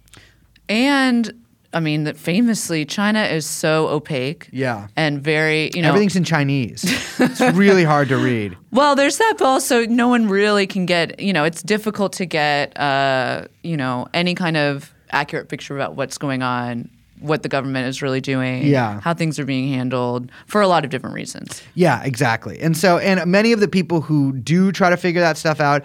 [0.68, 1.32] And
[1.72, 4.48] I mean, that famously, China is so opaque.
[4.52, 4.86] Yeah.
[4.94, 5.88] And very, you know.
[5.88, 6.84] Everything's in Chinese.
[7.18, 8.56] it's really hard to read.
[8.70, 12.26] Well, there's that, but also no one really can get, you know, it's difficult to
[12.26, 16.88] get, uh, you know, any kind of accurate picture about what's going on,
[17.24, 19.00] what the government is really doing, Yeah.
[19.00, 21.62] how things are being handled for a lot of different reasons.
[21.74, 22.60] Yeah, exactly.
[22.60, 25.84] And so, and many of the people who do try to figure that stuff out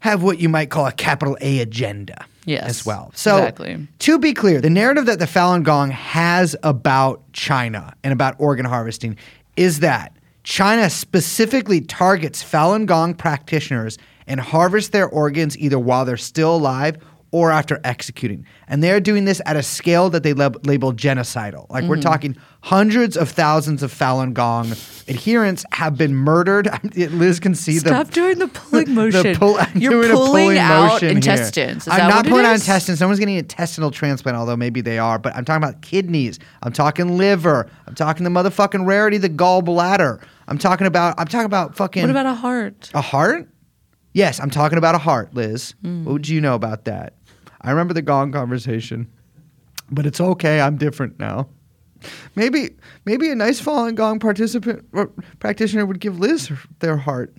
[0.00, 2.24] have what you might call a capital A agenda.
[2.46, 3.10] Yes, as well.
[3.14, 3.88] So, exactly.
[4.00, 8.66] to be clear, the narrative that the Falun Gong has about China and about organ
[8.66, 9.16] harvesting
[9.56, 16.18] is that China specifically targets Falun Gong practitioners and harvests their organs either while they're
[16.18, 16.98] still alive
[17.34, 18.46] or after executing.
[18.68, 21.68] And they're doing this at a scale that they lab- label genocidal.
[21.68, 21.88] Like Mm-hmm.
[21.90, 24.70] we're talking hundreds of thousands of Falun Gong
[25.08, 26.68] adherents have been murdered.
[26.96, 29.34] Liz can see the Stop doing the pulling motion.
[29.34, 31.88] pull- I'm You're doing a pulling, pulling out motion intestines.
[31.88, 33.00] I'm not pulling out intestines.
[33.00, 35.18] No one's getting an intestinal transplant, although maybe they are.
[35.18, 36.38] But I'm talking about kidneys.
[36.62, 37.68] I'm talking liver.
[37.88, 40.22] I'm talking the motherfucking rarity, the gallbladder.
[40.46, 41.16] I'm talking about.
[41.18, 42.02] I'm talking about fucking.
[42.02, 42.90] What about a heart?
[42.94, 43.48] a heart?
[44.12, 45.74] Yes, I'm talking about a heart, Liz.
[45.82, 46.04] Hmm.
[46.04, 47.14] What would you know about that?
[47.64, 49.10] I remember the gong conversation,
[49.90, 50.60] but it's okay.
[50.60, 51.48] I'm different now.
[52.36, 57.34] Maybe, maybe a nice Falun Gong participant or practitioner would give Liz their heart.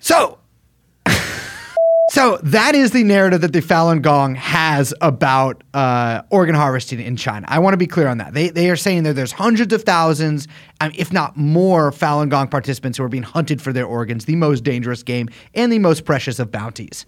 [0.00, 0.38] So,
[2.10, 7.16] so that is the narrative that the Falun Gong has about uh, organ harvesting in
[7.16, 7.46] China.
[7.48, 8.34] I want to be clear on that.
[8.34, 10.48] They, they are saying that there's hundreds of thousands,
[10.80, 14.36] um, if not more, Falun Gong participants who are being hunted for their organs, the
[14.36, 17.06] most dangerous game and the most precious of bounties.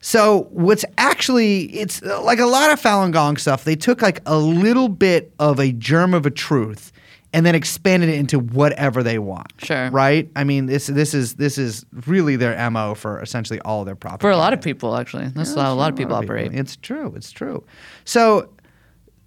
[0.00, 3.64] So what's actually it's uh, like a lot of Falun Gong stuff.
[3.64, 6.92] They took like a little bit of a germ of a truth
[7.32, 9.52] and then expanded it into whatever they want.
[9.58, 9.90] Sure.
[9.90, 10.28] Right?
[10.34, 14.22] I mean, this this is this is really their mo for essentially all their propaganda.
[14.22, 15.28] For a lot of people, actually.
[15.28, 16.52] That's how a lot of people operate.
[16.52, 17.12] It's true.
[17.14, 17.64] It's true.
[18.04, 18.50] So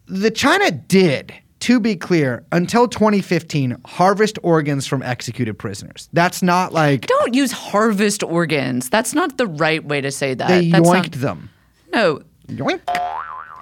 [0.08, 6.10] the China did, to be clear, until 2015, harvest organs from executed prisoners.
[6.12, 8.90] That's not like Don't use harvest organs.
[8.90, 10.48] That's not the right way to say that.
[10.50, 11.50] they That's yoinked not- them.
[11.94, 12.22] No.
[12.50, 12.82] Yoink.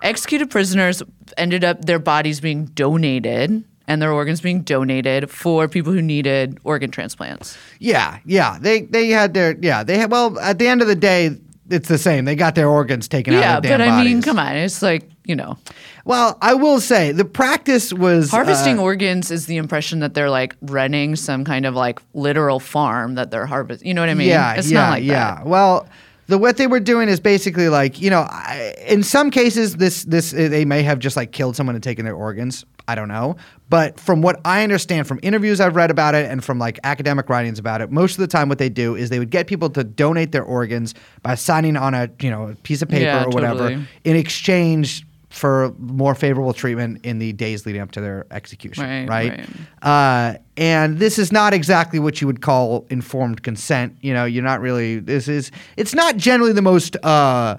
[0.01, 1.03] Executed prisoners
[1.37, 6.57] ended up their bodies being donated and their organs being donated for people who needed
[6.63, 7.55] organ transplants.
[7.77, 8.57] Yeah, yeah.
[8.59, 9.83] They they had their yeah.
[9.83, 11.37] They had well at the end of the day,
[11.69, 12.25] it's the same.
[12.25, 13.71] They got their organs taken yeah, out of their.
[13.73, 14.55] Yeah, but damn I mean, come on.
[14.55, 15.57] It's like, you know,
[16.05, 20.29] Well, I will say the practice was harvesting uh, organs is the impression that they're
[20.29, 23.87] like running some kind of like literal farm that they're harvesting.
[23.87, 24.27] You know what I mean?
[24.29, 25.35] Yeah, It's yeah, not like yeah.
[25.35, 25.45] that.
[25.45, 25.87] Well,
[26.27, 30.03] the what they were doing is basically like you know, I, in some cases this
[30.05, 32.65] this uh, they may have just like killed someone and taken their organs.
[32.87, 33.35] I don't know,
[33.69, 37.29] but from what I understand from interviews I've read about it and from like academic
[37.29, 39.69] writings about it, most of the time what they do is they would get people
[39.69, 43.23] to donate their organs by signing on a you know a piece of paper Yeah,
[43.25, 43.87] or whatever totally.
[44.03, 49.29] in exchange for more favorable treatment in the days leading up to their execution, Right,
[49.29, 49.49] right?
[49.81, 53.95] Uh, and this is not exactly what you would call informed consent.
[54.01, 54.99] You know, you're not really.
[54.99, 55.49] This is.
[55.77, 57.57] It's not generally the most uh,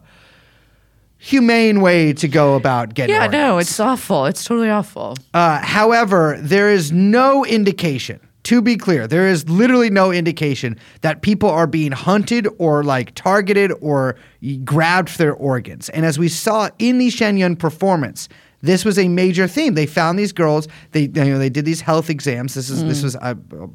[1.16, 3.14] humane way to go about getting.
[3.14, 4.26] Yeah, no, it's awful.
[4.26, 5.16] It's totally awful.
[5.32, 8.20] Uh, however, there is no indication.
[8.44, 13.14] To be clear, there is literally no indication that people are being hunted or like
[13.14, 14.16] targeted or
[14.64, 15.88] grabbed for their organs.
[15.90, 18.28] And as we saw in the Shen Yun performance,
[18.62, 19.74] this was a major theme.
[19.74, 20.68] They found these girls.
[20.92, 22.55] They you know they did these health exams.
[22.55, 23.35] This is this was uh,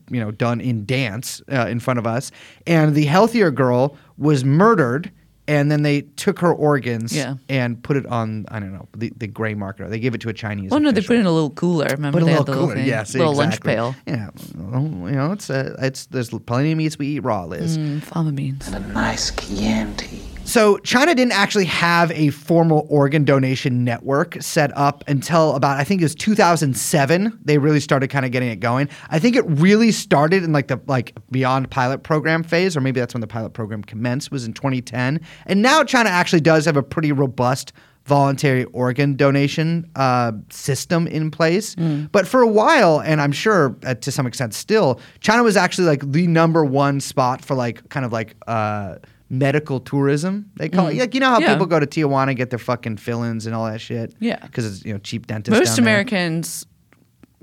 [0.09, 2.31] you know done in dance uh, in front of us.
[2.65, 5.11] And the healthier girl was murdered.
[5.49, 7.35] And then they took her organs Yeah.
[7.47, 9.89] and put it on I don't know the, the gray market.
[9.89, 10.71] They gave it to a Chinese.
[10.71, 11.87] Well, no, they put it in a little cooler.
[11.89, 13.95] Remember Put a they little had the little cooler, thing, yes, little lunch pail.
[14.05, 17.77] Yeah, well, you know, it's uh, it's there's plenty of meats we eat raw, Liz.
[17.77, 18.67] Mm, fava beans.
[18.67, 20.21] And a nice Chianti.
[20.47, 25.83] So China didn't actually have a formal organ donation network set up until about I
[25.83, 27.37] think it was 2007.
[27.43, 28.87] They really started kind of getting it going.
[29.09, 33.01] I think it really started in like the like beyond pilot program phase, or maybe
[33.01, 34.31] that's when the pilot program commenced.
[34.31, 37.73] Was in 2010, and now China actually does have a pretty robust
[38.05, 41.75] voluntary organ donation uh, system in place.
[42.13, 45.87] But for a while, and I'm sure uh, to some extent still, China was actually
[45.87, 48.95] like the number one spot for like kind of like uh,
[49.29, 50.49] medical tourism.
[50.55, 51.53] They call it like you know how Yeah.
[51.53, 54.13] people go to Tijuana get their fucking fill-ins and all that shit.
[54.19, 54.39] Yeah.
[54.39, 55.57] because it's you know cheap dentists.
[55.59, 55.93] Most down there.
[55.95, 56.65] Americans,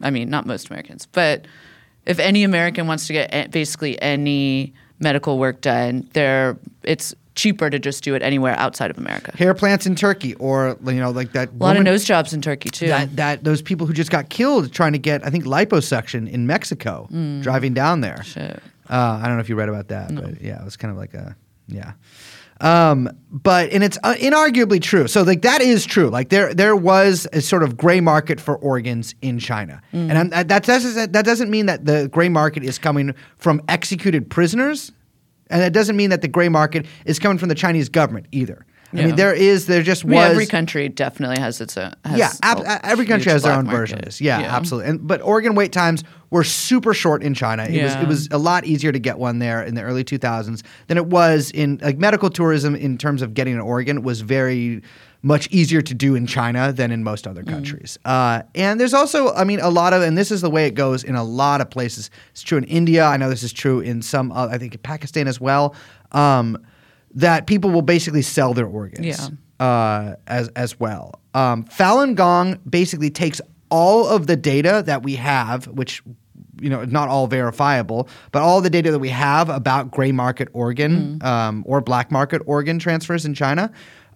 [0.03, 1.47] I mean, not most Americans, but
[2.07, 7.81] if any American wants to get basically any medical work done, they're it's cheaper to
[7.81, 9.37] just do it anywhere outside of America.
[9.37, 11.49] Hair plants in Turkey, or you know, like that.
[11.49, 12.87] A lot of nose jobs in Turkey too.
[12.87, 16.47] That, that those people who just got killed trying to get, I think, liposuction in
[16.47, 17.09] Mexico,
[17.42, 18.18] driving down there.
[18.20, 18.25] Mm.
[18.25, 18.62] Shit.
[18.88, 20.97] Uh, I don't know if you read about that, but yeah, it was kind of
[20.99, 21.35] like a
[21.66, 21.92] yeah.
[22.61, 25.09] Um, but and it's uh, inarguably true.
[25.09, 26.09] So like that is true.
[26.09, 30.09] Like there there was a sort of gray market for organs in China, Mm.
[30.11, 33.61] and I'm, that that doesn't that doesn't mean that the gray market is coming from
[33.68, 34.92] executed prisoners,
[35.50, 38.64] and that doesn't mean that the gray market is coming from the Chinese government either.
[38.92, 39.07] I Yeah.
[39.07, 41.92] mean, there is there just I mean, was every country definitely has its own.
[42.05, 43.77] Has yeah, ab- every country has their own market.
[43.79, 44.20] version of this.
[44.20, 44.90] Yeah, absolutely.
[44.90, 47.62] And but organ wait times were super short in China.
[47.64, 50.62] It was it was a lot easier to get one there in the early 2000s
[50.88, 54.83] than it was in like medical tourism in terms of getting an organ was very
[55.23, 57.31] much easier to do in China than in most Mm.
[57.31, 57.99] other countries.
[58.05, 60.75] Uh, and there's also, I mean, a lot of, and this is the way it
[60.75, 62.11] goes in a lot of places.
[62.33, 63.03] It's true in India.
[63.07, 65.75] I know this is true in some, uh, I think in Pakistan as well.
[66.12, 66.59] Um,
[67.14, 69.64] that people will basically sell their organs Yeah.
[69.66, 71.12] uh, as as well.
[71.33, 76.03] Um, Falun Gong basically takes all of the data that we have, which
[76.60, 80.48] you know not all verifiable, but all the data that we have about gray market
[80.52, 83.70] organ um, or black market organ transfers in China.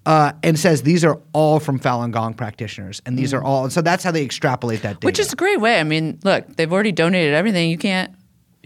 [0.06, 3.64] Uh, and says these are all from Falun Gong practitioners, and these are all.
[3.64, 5.06] And so that's how they extrapolate that data.
[5.06, 5.78] Which is a great way.
[5.78, 7.68] I mean, look, they've already donated everything.
[7.68, 8.14] You can't,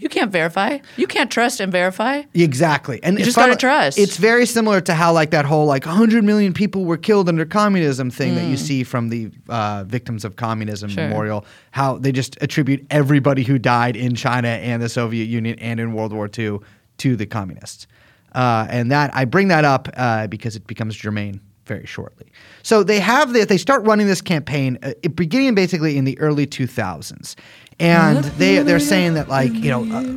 [0.03, 0.79] you can't verify.
[0.97, 2.23] You can't trust and verify.
[2.35, 3.99] Exactly, and You it's just gotta trust.
[3.99, 7.45] It's very similar to how like that whole like 100 million people were killed under
[7.45, 8.67] communism thing that you Mm.
[8.67, 11.05] see from the uh, victims of communism Sure.
[11.09, 11.45] memorial.
[11.71, 15.93] How they just attribute everybody who died in China and the Soviet Union and in
[15.95, 16.59] World War II
[16.99, 17.87] to the communists,
[18.35, 22.27] uh, and that I bring that up uh, because it becomes germane very shortly.
[22.65, 26.45] So they have the, they start running this campaign uh, beginning basically in the early
[26.47, 27.37] 2000s.
[27.81, 30.17] And they they're saying that like you know uh,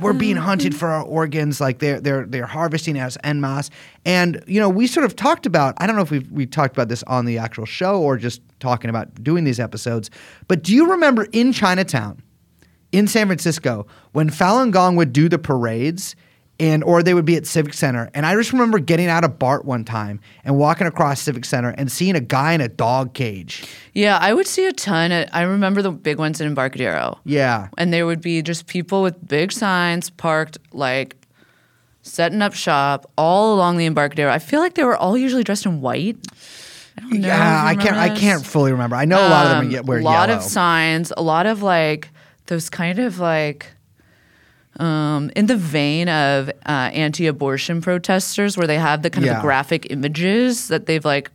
[0.00, 3.70] we're being hunted for our organs like they're they're they're harvesting us en masse.
[4.04, 6.74] And you know we sort of talked about I don't know if we we talked
[6.74, 10.10] about this on the actual show or just talking about doing these episodes
[10.48, 12.22] but do you remember in Chinatown
[12.92, 16.16] in San Francisco when Falun Gong would do the parades
[16.60, 19.38] and or they would be at Civic Center and I just remember getting out of
[19.38, 23.12] BART one time and walking across Civic Center and seeing a guy in a dog
[23.14, 23.64] cage.
[23.92, 25.10] Yeah, I would see a ton.
[25.12, 27.18] At, I remember the big ones in Embarcadero.
[27.24, 27.68] Yeah.
[27.76, 31.16] And there would be just people with big signs parked, like
[32.02, 34.30] setting up shop all along the Embarcadero.
[34.32, 36.16] I feel like they were all usually dressed in white.
[36.96, 37.26] I don't know.
[37.28, 37.90] Yeah, I can't.
[37.96, 38.94] remember I can't fully remember.
[38.94, 40.38] I know a lot of them Um, get wear a lot yellow.
[40.40, 42.10] of signs, a lot of like
[42.46, 43.66] those kind of like
[44.80, 49.36] um, in the vein of uh, anti-abortion protesters, where they have the kind Yeah.
[49.36, 51.30] of graphic images that they've like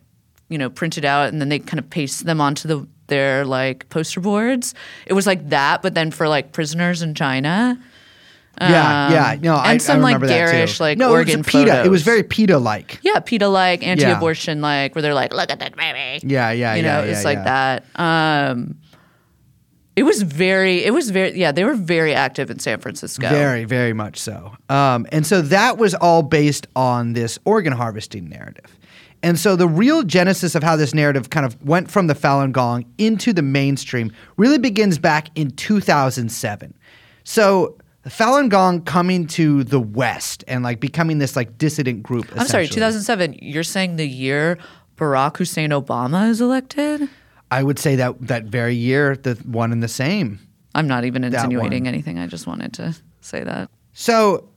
[0.50, 3.88] you know printed out, and then they kind of paste them onto the their like
[3.90, 4.76] poster boards.
[5.06, 7.80] It was like that, but then for like prisoners in China.
[8.62, 9.36] yeah, Um, yeah.
[9.42, 11.86] No, I, and some, I like, garish, like, no, organ it was PETA.
[11.86, 13.00] It was very PETA-like.
[13.02, 16.28] Yeah, PETA like, anti-abortion like, where they're like, look at that baby.
[16.28, 16.76] Yeah, yeah, yeah.
[16.76, 17.80] you know, yeah, it's like yeah.
[17.96, 18.50] that.
[18.52, 18.76] Um,
[20.00, 23.28] it was very, it was very, yeah, they were very active in San Francisco.
[23.28, 24.54] Very, very much so.
[24.70, 28.78] Um, and so that was all based on this organ harvesting narrative.
[29.22, 32.54] And so the real genesis of how this narrative kind of went from the Falun
[32.54, 36.74] Gong into the mainstream really begins back in 2007.
[37.26, 42.26] So the Falun Gong coming to the West and like becoming this like dissident group.
[42.38, 43.40] I'm sorry, 2007.
[43.42, 44.58] You're saying the year
[44.96, 47.10] Barack Hussein Obama is elected?
[47.52, 50.40] I would say that that very year, the one and the same.
[50.76, 52.20] I'm not even insinuating anything.
[52.20, 53.70] I just wanted to say that.
[53.94, 54.50] So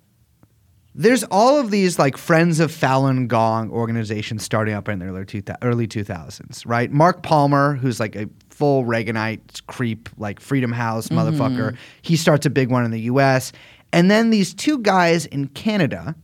[0.94, 5.24] there's all of these like Friends of Falun Gong organizations starting up in the early,
[5.24, 6.90] two, early 2000s, right?
[6.90, 12.50] Mark Palmer, who's like a full Reaganite creep, like Freedom House motherfucker, he starts a
[12.50, 13.52] big one in the US.
[13.92, 16.14] And then these two guys in Canada,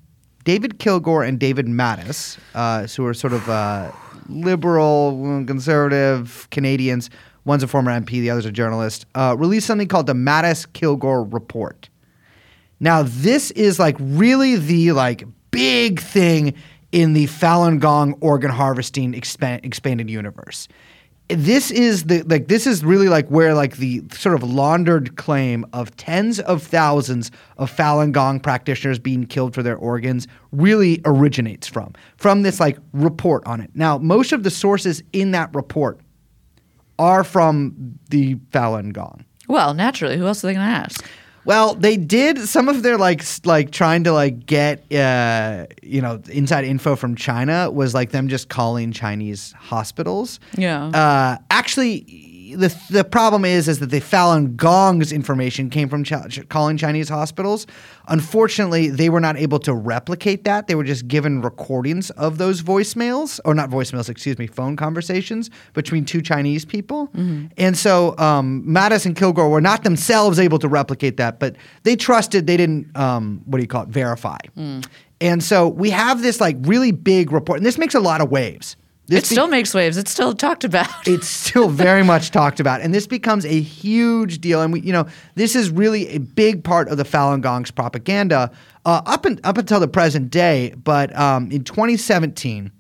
[0.45, 3.91] David Kilgour and David Matas, uh, who are sort of uh,
[4.29, 7.11] liberal, conservative Canadians.
[7.45, 9.07] One's a former MP, the other's a journalist.
[9.15, 11.89] Uh, released something called the Matas Kilgour Report.
[12.81, 16.55] Now, this is like really the like big thing
[16.93, 20.69] in the Falun Gong organ harvesting expan- expanded universe.
[21.29, 25.67] This is the like this is really like where like the sort of laundered claim
[25.75, 31.67] of tens of thousands of Falun Gong practitioners being killed for their organs really originates
[31.67, 33.71] from from this like report on it.
[33.75, 36.01] Now, most of the sources in that report
[36.99, 39.25] are from the Falun Gong.
[39.49, 41.05] Well, naturally, who else are they going to ask?
[41.49, 46.21] Well, they did some of their like like trying to like get uh, you know
[46.31, 50.41] inside info from China was like them just calling Chinese hospitals.
[50.59, 50.89] Yeah.
[50.89, 52.05] Uh, actually,
[52.57, 57.09] the the problem is is that the Falun Gong's information came from Ch- calling Chinese
[57.09, 57.67] hospitals.
[58.09, 60.67] Unfortunately, they were not able to replicate that.
[60.67, 65.51] They were just given recordings of those voicemails, or not voicemails, excuse me, phone conversations
[65.75, 67.11] between two Chinese people.
[67.57, 71.97] And so um, Matas and Kilgour were not themselves able to replicate that, but they
[71.97, 72.47] trusted.
[72.47, 72.97] They didn't.
[72.97, 73.89] Um, what do you call it?
[73.91, 74.39] Verify.
[75.21, 78.31] And so we have this like really big report, and this makes a lot of
[78.31, 78.77] waves.
[79.09, 79.97] This It still makes waves.
[79.97, 80.87] It's still talked about.
[81.07, 84.61] it's still very much talked about, and this becomes a huge deal.
[84.61, 88.51] And we, you know, this is really a big part of the Falun Gong's propaganda
[88.85, 90.75] uh, up and up until the present day.
[90.77, 92.71] But um, in 2017,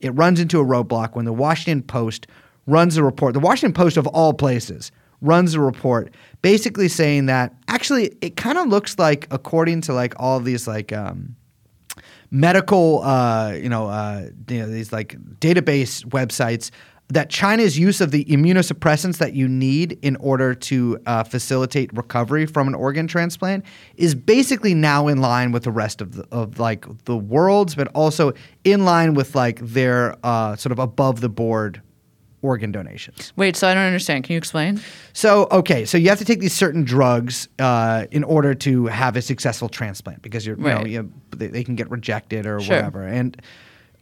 [0.00, 2.26] it runs into a roadblock when the Washington Post
[2.66, 3.32] runs a report.
[3.32, 6.12] The Washington Post, of all places, runs a report
[6.42, 10.92] basically saying that actually it kind of looks like, according to like all these like.
[10.92, 11.36] Um,
[12.30, 16.70] medical, uh, you know, uh, you know, these like database websites
[17.08, 22.46] that China's use of the immunosuppressants that you need in order to uh, facilitate recovery
[22.46, 23.64] from an organ transplant
[23.96, 27.88] is basically now in line with the rest of the, of like the world's, but
[27.94, 31.82] also in line with like their uh, sort of above the board
[32.42, 33.32] organ donations.
[33.36, 34.24] Wait, so I don't understand.
[34.24, 34.80] Can you explain?
[35.12, 39.16] So, okay, so you have to take these certain drugs uh, in order to have
[39.16, 42.76] a successful transplant because you're, you know, you, they, they can get rejected or Sure.
[42.76, 43.06] whatever.
[43.06, 43.40] And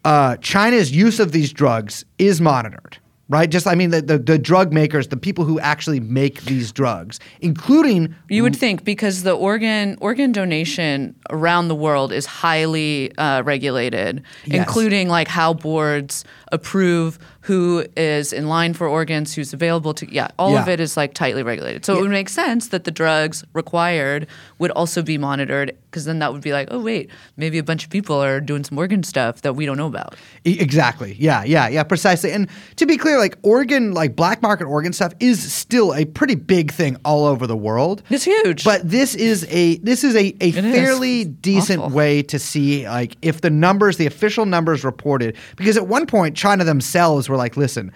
[0.04, 3.50] uh, China's use of these drugs is monitored, right?
[3.50, 7.18] Just, I mean, the, the, the drug makers, the people who actually make these drugs,
[7.40, 13.42] including You would think because the organ organ donation around the world is highly uh,
[13.42, 14.54] regulated, Yes.
[14.66, 17.18] including like how boards approve
[17.48, 20.06] who is in line for organs, who's available to.
[20.12, 21.82] Yeah, all of it is like tightly regulated.
[21.82, 24.26] So it would make sense that the drugs required
[24.58, 27.84] would also be monitored because then that would be like, oh wait, maybe a bunch
[27.84, 30.14] of people are doing some organ stuff that we don't know about.
[30.44, 31.16] Exactly.
[31.18, 32.32] Yeah, yeah, yeah, precisely.
[32.32, 36.34] And to be clear, like organ, like black market organ stuff is still a pretty
[36.34, 38.02] big thing all over the world.
[38.10, 38.62] It's huge.
[38.62, 40.54] But this is a this is a, a is.
[40.54, 41.96] fairly It's decent awful.
[41.96, 46.36] way to see like if the numbers, the official numbers reported, because at one point
[46.36, 47.92] China themselves were like, listen,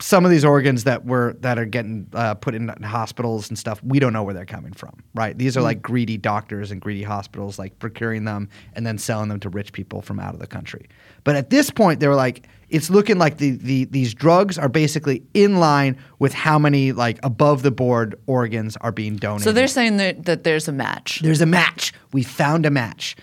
[0.00, 3.82] some of these organs that were that are getting uh, put in hospitals and stuff,
[3.82, 5.36] we don't know where they're coming from, right?
[5.36, 9.40] These are like greedy doctors and greedy hospitals like procuring them and then selling them
[9.40, 10.86] to rich people from out of the country.
[11.24, 14.68] But at this point, they were like, it's looking like the, the these drugs are
[14.68, 19.44] basically in line with how many like above the board organs are being donated.
[19.44, 21.20] so they're saying that, that there's a match.
[21.22, 21.92] There's a match.
[22.12, 23.16] We found a match.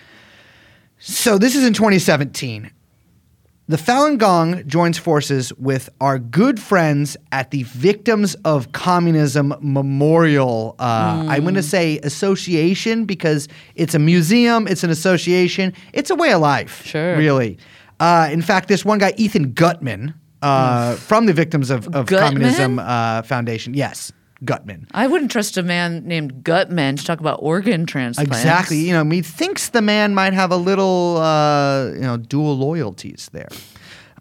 [0.99, 2.71] So this is in 2017.
[3.67, 10.75] The Falun Gong joins forces with our good friends at the Victims of Communism Memorial.
[10.77, 16.15] Uh, I'm going to say association because it's a museum, it's an association, it's a
[16.15, 16.85] way of life.
[16.85, 17.17] Sure.
[17.17, 17.57] Really.
[17.99, 20.13] Uh, in fact, this one guy, Ethan Gutmann,
[20.43, 23.73] uh, from the Victims of, of Communism uh, Foundation.
[23.73, 24.11] Yes,
[24.45, 24.87] Gutmann.
[24.93, 28.31] I wouldn't trust a man named Gutmann to talk about organ transplants.
[28.31, 28.77] Exactly.
[28.77, 33.29] You know, me thinks the man might have a little, uh, you know, dual loyalties
[33.33, 33.49] there.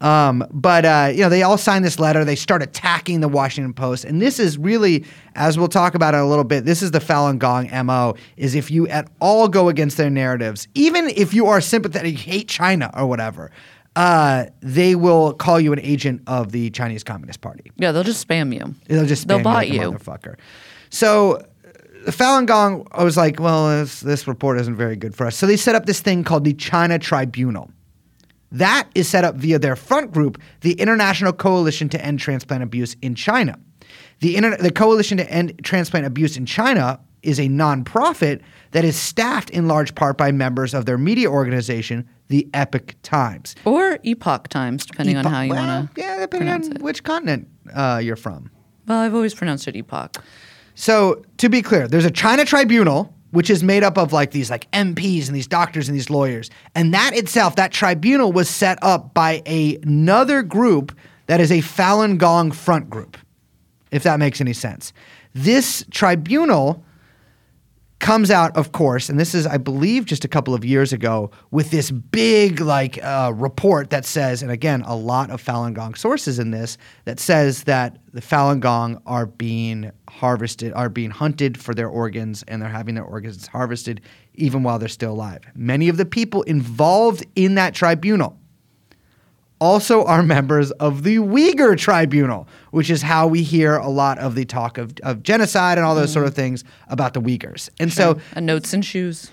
[0.01, 2.25] Um, but uh, you know, they all signed this letter.
[2.25, 5.05] They start attacking the Washington Post, and this is really,
[5.35, 8.55] as we'll talk about in a little bit, this is the Falun Gong mo: is
[8.55, 12.91] if you at all go against their narratives, even if you are sympathetic, hate China
[12.95, 13.51] or whatever,
[13.97, 17.71] uh, they will call you an agent of the Chinese Communist Party.
[17.77, 18.75] Yeah, they'll just spam you.
[18.89, 19.99] They'll just They'll spam bot you, like a you.
[19.99, 20.37] motherfucker.
[20.91, 21.45] So
[22.05, 25.37] the Falun Gong, I was like, well, this, this report isn't very good for us.
[25.37, 27.71] So they set up this thing called the China Tribunal.
[28.53, 32.95] That is set up via their front group, the International Coalition to End Transplant Abuse
[33.03, 33.59] in China.
[34.21, 38.41] The, Inter- the Coalition to End Transplant Abuse in China is a nonprofit
[38.73, 43.55] that is staffed in large part by members of their media organization, the Epic Times.
[43.65, 46.01] Or epoch times, depending on how you well, want to.
[46.01, 46.83] Yeah, depending on it.
[46.83, 48.51] which continent uh, you're from.
[48.87, 50.23] Well, I've always pronounced it epoch.
[50.75, 54.49] So to be clear, there's a China tribunal which is made up of like these
[54.49, 58.79] like MPs and these doctors and these lawyers, and that itself, that tribunal was set
[58.81, 60.97] up by a- another group
[61.27, 63.17] that is a Falun Gong front group,
[63.91, 64.93] if that makes any sense.
[65.35, 66.85] This tribunal
[68.05, 71.31] comes out, of course, and this is, I believe, just a couple of years ago,
[71.51, 75.95] with this big like uh, report that says, and again, a lot of Falun Gong
[75.95, 76.77] sources in this
[77.07, 82.43] that says that the Falun Gong are being harvested, are being hunted for their organs,
[82.47, 84.03] and they're having their organs harvested
[84.35, 85.41] even while they're still alive.
[85.55, 88.39] Many of the people involved in that tribunal
[89.65, 94.35] also are members of the Uyghur Tribunal, which is how we hear a lot of
[94.35, 97.71] the talk of, of genocide and all those sort of things about the Uyghurs.
[97.81, 99.31] And so and notes and shoes.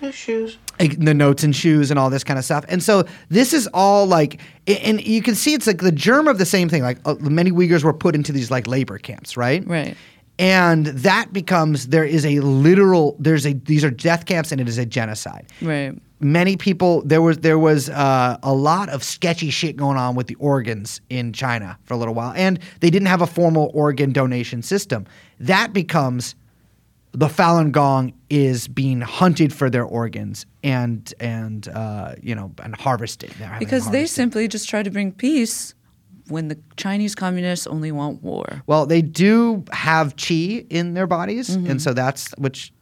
[0.80, 2.64] like, the notes and shoes and all this kind of stuff.
[2.68, 6.38] And so this is all like, and you can see it's like the germ of
[6.38, 6.82] the same thing.
[6.82, 9.62] Like uh, many Uyghurs were put into these like labor camps, right?
[9.66, 9.94] Right.
[10.38, 14.68] And that becomes there is a literal there's a these are death camps and it
[14.68, 15.46] is a genocide.
[15.60, 15.94] Right.
[16.22, 20.28] Many people there was there was uh, a lot of sketchy shit going on with
[20.28, 24.12] the organs in China for a little while, and they didn't have a formal organ
[24.12, 25.04] donation system.
[25.40, 26.34] That becomes
[27.12, 32.74] the Falun Gong is being hunted for their organs and and uh, you know and
[32.76, 35.74] harvested Because they simply just try to bring peace
[36.28, 38.62] when the Chinese communists only want war.
[38.66, 42.72] well they do have chi in their bodies, and so that's which.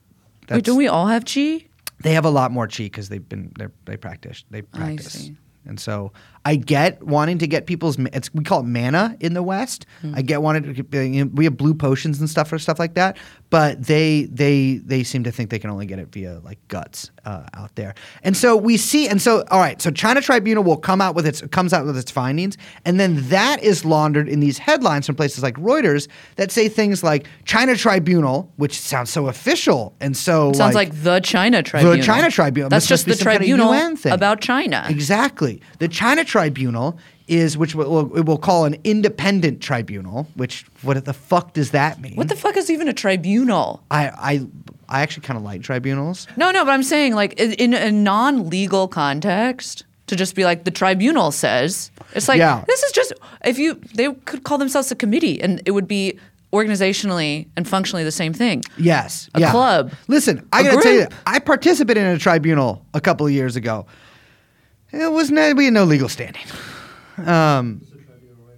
[0.47, 0.55] That's, Mm-hmm.
[0.57, 1.67] Wait, don't we all have chi?
[2.03, 3.53] They have a lot more chi because they've been
[3.85, 5.31] they practice they practice,
[5.67, 6.13] and so
[6.45, 9.85] I get wanting to get people's it's we call it mana in the West.
[10.01, 10.15] Hmm.
[10.15, 12.79] I get wanting to get- you know, we have blue potions and stuff or stuff
[12.79, 13.19] like that,
[13.51, 17.11] but they they they seem to think they can only get it via like guts
[17.27, 20.79] uh, out there, and so we see and so all right, so China Tribunal will
[20.79, 24.41] come out with its comes out with its findings, and then that is laundered in
[24.41, 29.29] these headlines from places like Reuters that say things like China Tribunal, which sounds so
[29.29, 31.97] official and so it Sounds like, the China Tribunal.
[31.97, 32.69] The China Tribunal.
[32.71, 34.13] That's This just the some kind of tribunal thing.
[34.13, 34.87] about China.
[34.89, 35.61] Exactly.
[35.79, 40.29] The China Tribunal is which we'll, it will call an independent tribunal.
[40.37, 42.15] Which what the fuck does that mean?
[42.15, 43.83] What the fuck is even a tribunal?
[43.91, 44.47] I I
[44.89, 46.29] I actually kind of like tribunals.
[46.37, 50.63] No, no, but I'm saying like in, in a non-legal context to just be like
[50.65, 51.91] the tribunal says.
[52.15, 52.63] It's like Yeah.
[52.69, 53.13] this is just
[53.45, 56.17] if you they could call themselves a committee and it would be
[56.53, 58.63] organizationally and functionally the same thing.
[58.77, 59.51] Yes, A yeah.
[59.51, 59.93] club.
[60.09, 61.07] Listen, I gotta tell you.
[61.27, 63.87] I participated in a tribunal a couple of years ago.
[64.93, 66.43] It was no, we had no legal standing.
[67.25, 67.83] Um,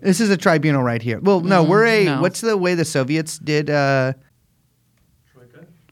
[0.00, 1.20] this is a tribunal right here.
[1.20, 2.06] Well, no, we're a.
[2.06, 2.20] Mm, no.
[2.22, 3.70] What's the way the Soviets did?
[3.70, 4.14] Uh,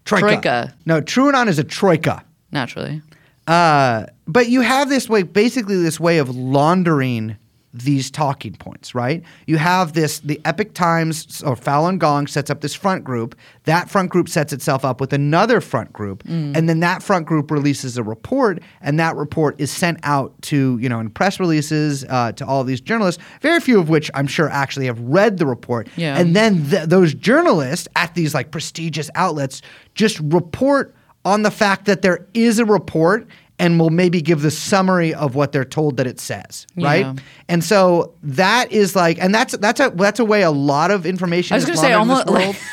[0.05, 0.27] troika.
[0.27, 0.75] Troika.
[0.87, 2.25] No, TrueAnon is a troika.
[2.51, 3.03] Naturally.
[3.47, 7.37] Uh, but you have this way, basically, this way of laundering
[7.73, 9.23] these talking points, right?
[9.47, 13.37] You have this, the Epic Times or Falun Gong sets up this front group.
[13.65, 16.25] That front group sets itself up with another front group.
[16.57, 20.79] And then that front group releases a report, and that report is sent out to,
[20.81, 24.27] you know, in press releases uh, to all these journalists, very few of which I'm
[24.27, 25.89] sure actually have read the report.
[25.97, 26.19] Yeah.
[26.19, 29.63] And then th- those journalists at these like prestigious outlets
[29.95, 30.95] just report
[31.25, 33.29] on the fact that there is a report
[33.61, 37.05] and will maybe give the summary of what they're told that it says, right?
[37.07, 37.15] Yeah.
[37.49, 41.07] And so that is like, and that's that's a that's a way a lot of
[41.07, 41.55] information.
[41.55, 42.57] I was gonna say almost world.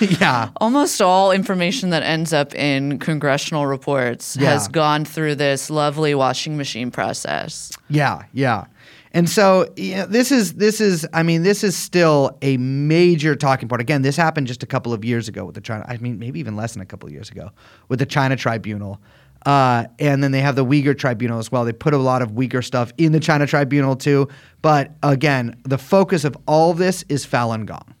[0.20, 4.50] yeah, Almost all information that ends up in congressional reports Yeah.
[4.52, 7.72] has gone through this lovely washing machine process.
[7.88, 8.66] yeah, yeah.
[9.12, 13.66] And so yeah, this is this is I mean this is still a major talking
[13.68, 13.80] point.
[13.80, 15.84] Again, this happened just a couple of years ago with the China.
[15.88, 17.50] I mean maybe even less than a couple of years ago
[17.88, 19.00] with the China Tribunal.
[19.46, 21.64] Uh, and then they have the Uyghur Tribunal as well.
[21.64, 24.28] They put a lot of Uyghur stuff in the China Tribunal too.
[24.62, 27.94] But again, the focus of all of this is Falun Gong.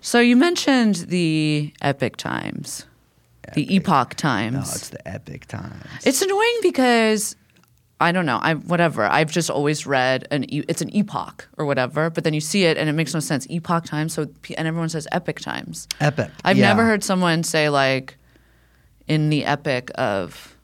[0.00, 2.86] So you mentioned the epic times,
[3.52, 4.54] the epoch times.
[4.54, 5.84] No, it's the epic times.
[6.02, 7.36] It's annoying because
[8.00, 8.38] I don't know.
[8.40, 9.04] I whatever.
[9.04, 12.64] I've just always read an e- it's an epoch or whatever, but then you see
[12.64, 13.46] it and it makes no sense.
[13.50, 14.14] Epoch times.
[14.14, 15.88] So and everyone says epic times.
[16.00, 16.30] Epic.
[16.44, 16.68] I've yeah.
[16.68, 18.16] never heard someone say like
[19.08, 20.56] in the epic of,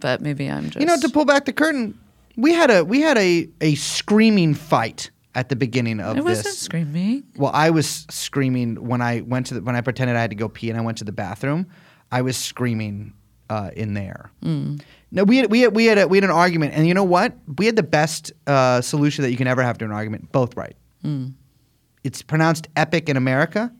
[0.00, 1.98] but maybe I'm just You know, to pull back the curtain,
[2.36, 6.44] we had a we had a a screaming fight at the beginning of it wasn't
[6.46, 6.58] this.
[6.58, 7.24] screaming.
[7.36, 10.36] Well, I was screaming when I went to the, when I pretended I had to
[10.36, 11.66] go pee and I went to the bathroom.
[12.12, 13.14] I was screaming
[13.50, 14.30] uh, in there.
[14.42, 14.80] Mm.
[15.14, 17.04] No, we had, we had we had a, we had an argument, and you know
[17.04, 17.32] what?
[17.56, 20.32] We had the best uh, solution that you can ever have to an argument.
[20.32, 20.76] Both right.
[21.04, 21.34] Mm.
[22.02, 23.72] It's pronounced epic in America,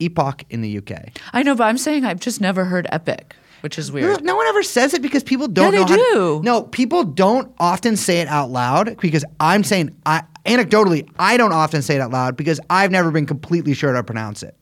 [0.00, 1.10] epoch in the UK.
[1.32, 4.22] I know, but I'm saying I've just never heard epic, which is weird.
[4.22, 6.38] No one ever says it because people don't Yeah, know they how do.
[6.38, 11.36] To, no, people don't often say it out loud because I'm saying I anecdotally I
[11.36, 14.42] don't often say it out loud because I've never been completely sure how to pronounce
[14.44, 14.56] it.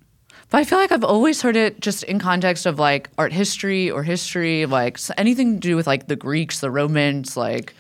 [0.51, 3.89] But I feel like I've always heard it just in context of like art history
[3.91, 7.75] or history, like anything to do with like the Greeks, the Romans, like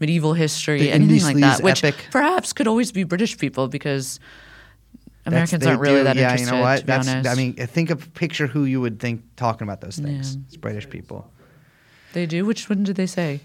[0.00, 1.62] medieval history, The anything like that.
[1.62, 2.08] Which epic.
[2.10, 4.20] perhaps could always be British people because
[5.26, 6.46] Americans aren't really do- that yeah, interested.
[6.46, 6.86] you know what?
[6.86, 10.36] That's I mean, think of picture who you would think talking about those things.
[10.36, 10.42] Yeah.
[10.46, 11.30] It's British people.
[12.14, 12.46] they do.
[12.46, 13.40] Which one did they say?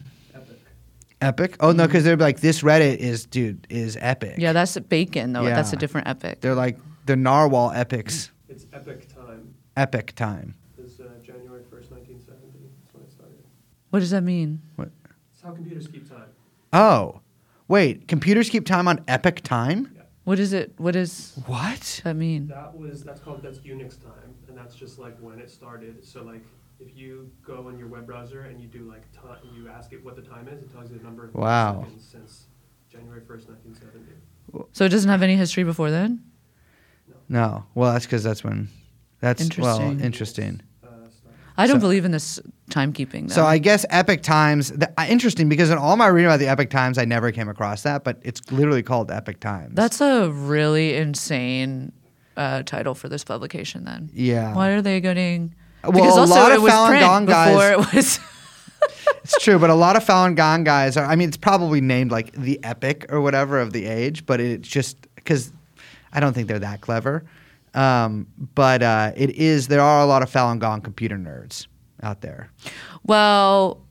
[1.21, 1.57] Epic?
[1.59, 1.87] Oh no, mm-hmm.
[1.87, 4.35] because they're like this Reddit is dude is epic.
[4.37, 5.43] Yeah, that's Bacon though.
[5.43, 5.53] Yeah.
[5.53, 6.39] That's a different epic.
[6.39, 8.31] They're like the narwhal epics
[8.73, 9.53] epic time.
[9.77, 10.55] epic time.
[10.81, 12.59] It's uh, January 1st, 1970.
[12.83, 13.37] That's when it started.
[13.89, 14.61] What does that mean?
[14.79, 16.29] It's how computers keep time.
[16.73, 17.21] Oh,
[17.67, 19.95] wait, computers keep time on epic time?
[20.25, 20.73] What is it?
[20.77, 22.01] What is What?
[22.03, 22.49] that mean?
[22.49, 26.05] That was that's called that's Unix time, and that's just like when it started.
[26.05, 26.43] So like
[26.79, 30.03] if you go in your web browser and you do like time, you ask it
[30.03, 31.87] what the time is, it tells you the number of Wow.
[31.87, 32.45] seconds since
[32.91, 34.67] January 1st, 1970.
[34.73, 36.23] So it doesn't have any history before then?
[37.29, 37.65] No.
[37.75, 38.67] Well, that's because that's when.
[39.21, 40.05] That's well Interesting.
[40.05, 40.61] interesting.
[40.83, 41.11] Uh, started.
[41.57, 42.39] I don't So- believe in this
[42.71, 43.27] timekeeping.
[43.27, 43.35] Though.
[43.35, 44.69] So I guess Epic Times.
[44.71, 47.49] th- uh, interesting because in all my reading about the Epic Times, I never came
[47.49, 49.75] across that, but it's literally called Epic Times.
[49.75, 51.91] That's a really insane
[52.37, 53.83] uh, title for this publication.
[53.83, 54.53] Then, Yeah.
[54.55, 55.53] Why are they getting?
[55.83, 58.19] Well, because a also lot it of was Falun Gong guys- before it was.
[59.23, 61.05] It's true, but a lot of Falun Gong guys are.
[61.05, 64.67] I mean, it's probably named like the Epic or whatever of the age, but it's
[64.67, 65.51] just because
[66.13, 67.23] I don't think they're that clever.
[67.73, 69.67] Um, but uh, it is.
[69.67, 71.67] There are a lot of Falun Gong computer nerds
[72.01, 72.49] out there.
[73.03, 73.81] well,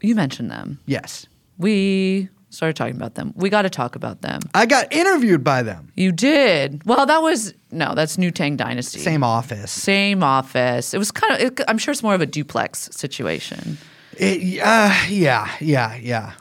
[0.00, 0.78] you mentioned them.
[0.86, 1.26] Yes,
[1.58, 3.32] We started talking about them.
[3.36, 4.40] We got to talk about them.
[4.54, 5.92] I got interviewed by them.
[5.94, 6.84] You did.
[6.86, 7.94] Well, that was no.
[7.94, 9.00] That's New Tang Dynasty.
[9.00, 9.70] Same office.
[9.70, 10.94] Same office.
[10.94, 11.40] It was kind of.
[11.40, 13.76] It, I'm sure it's more of a duplex situation.
[14.18, 16.32] It, uh, yeah, yeah, yeah.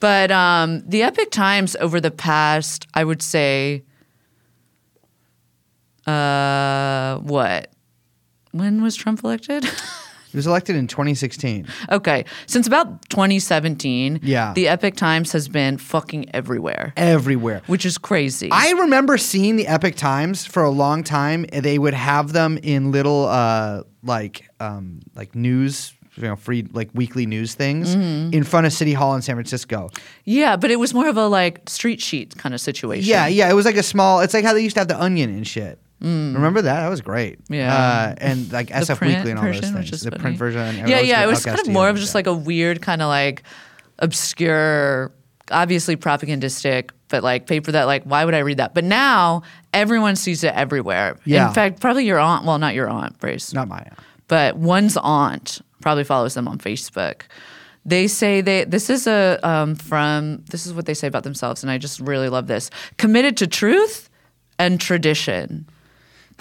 [0.00, 3.84] But um, the Epic Times over the past, I would say,
[6.06, 7.72] uh, what?
[8.52, 9.64] When was Trump elected?
[10.32, 11.66] He was elected in 2016.
[11.90, 14.54] okay, since about 2017, Yeah.
[14.54, 17.60] the Epic Times has been fucking everywhere, Everywhere.
[17.66, 18.48] which is crazy.
[18.50, 21.44] I remember seeing the Epic Times for a long time.
[21.52, 26.88] They would have them in little uh, like um, like news, you know, free like
[26.94, 28.32] weekly news things Mm-hmm.
[28.32, 29.90] in front of City Hall in San Francisco.
[30.24, 33.06] yeah, but it was more of a like street sheet kind of situation.
[33.06, 33.50] Yeah, yeah.
[33.50, 34.20] It was like a small.
[34.20, 35.78] It's like how they used to have the Onion and shit.
[36.02, 36.80] Remember that?
[36.80, 37.44] That was great.
[37.44, 37.56] Mm.
[37.56, 37.74] Yeah.
[37.74, 40.02] uh, and like The SF Weekly and all those things.
[40.02, 40.20] the funny.
[40.22, 40.88] print version.
[40.88, 41.22] Yeah, yeah.
[41.22, 43.42] It was kind of more of just like a weird kind of like
[43.98, 45.12] obscure,
[45.50, 48.74] obviously propagandistic, but like paper that like why would I read that?
[48.74, 49.42] But now
[49.72, 51.16] everyone sees it everywhere.
[51.24, 51.48] Yeah.
[51.48, 52.44] In fact, probably your aunt.
[52.44, 53.52] Well, not your aunt, Brace.
[53.52, 53.78] not my.
[53.78, 53.98] Aunt.
[54.28, 57.22] But one's aunt probably follows them on Facebook.
[57.84, 61.62] They say they this is a um, from this is what they say about themselves,
[61.62, 62.70] and I just really love this.
[62.96, 64.08] Committed to truth
[64.58, 65.66] and tradition,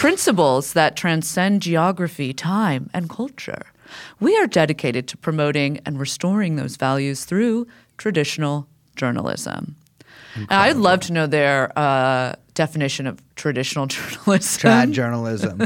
[0.01, 3.61] principles that transcend geography, time, and culture.
[4.19, 9.75] We are dedicated to promoting and restoring those values through traditional journalism.
[10.49, 14.71] I'd love to know their uh, definition of traditional journalism.
[14.71, 15.61] Trad journalism.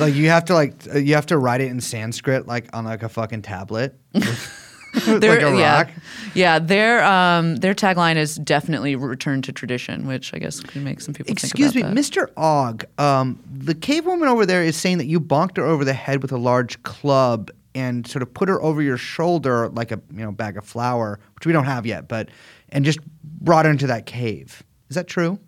[0.00, 3.04] like you have to like you have to write it in Sanskrit like on like
[3.04, 3.94] a fucking tablet.
[5.06, 5.90] like Their- a yeah, rock.
[6.34, 6.58] yeah.
[6.58, 11.14] Their um, their tagline is definitely return to tradition, which I guess could make some
[11.14, 11.94] people Excuse me, that.
[11.94, 12.30] Mr.
[12.36, 12.84] Og.
[12.98, 16.22] Um, the cave woman over there is saying that you bonked her over the head
[16.22, 20.24] with a large club and sort of put her over your shoulder like a you
[20.24, 22.28] know bag of flour, which we don't have yet, but
[22.70, 24.62] and just brought her into that cave.
[24.88, 25.38] Is that true?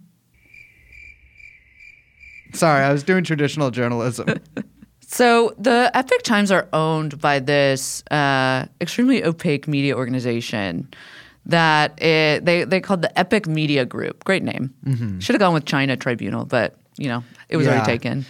[2.53, 4.29] Sorry, I was doing traditional journalism.
[5.13, 10.89] So the Epic Times are owned by this uh, extremely opaque media organization
[11.47, 14.23] that it, they they called the Epic Media Group.
[14.25, 14.73] Great name.
[15.21, 17.73] Should have gone with China Tribunal, but you know it was Yeah.
[17.73, 18.25] already taken.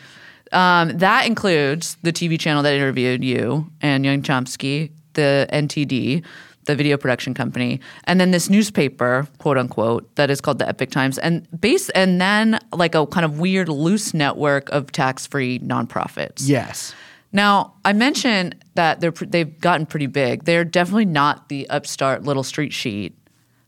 [0.52, 6.24] Um, that includes the TV channel that interviewed you and Young Chomsky, the NTD,
[6.66, 10.90] the video production company, and then this newspaper, quote unquote, that is called the Epic
[10.90, 16.46] Times, and base, and then like a kind of weird loose network of tax-free nonprofits.
[16.48, 16.94] yes.
[17.32, 20.44] Now, I mentioned that they're pr- they've gotten pretty big.
[20.44, 23.16] They're definitely not the upstart little street sheet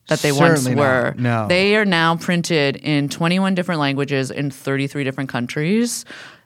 [0.09, 1.15] that they Certainly once were.
[1.17, 1.47] not, no.
[1.49, 6.05] They are now printed in 21 different languages in 33 different countries.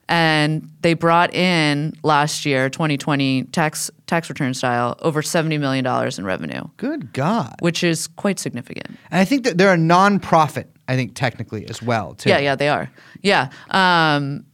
[0.08, 6.18] And they brought in last year, 2020, tax tax return style, over 70 million dollars
[6.18, 7.56] in revenue, Good God.
[7.60, 8.86] which is quite significant.
[9.10, 10.70] And I think that they're a non-profit.
[10.88, 12.28] I think technically as well too.
[12.30, 12.88] Yeah, yeah, they are.
[13.22, 13.48] Yeah.
[13.70, 14.44] Um,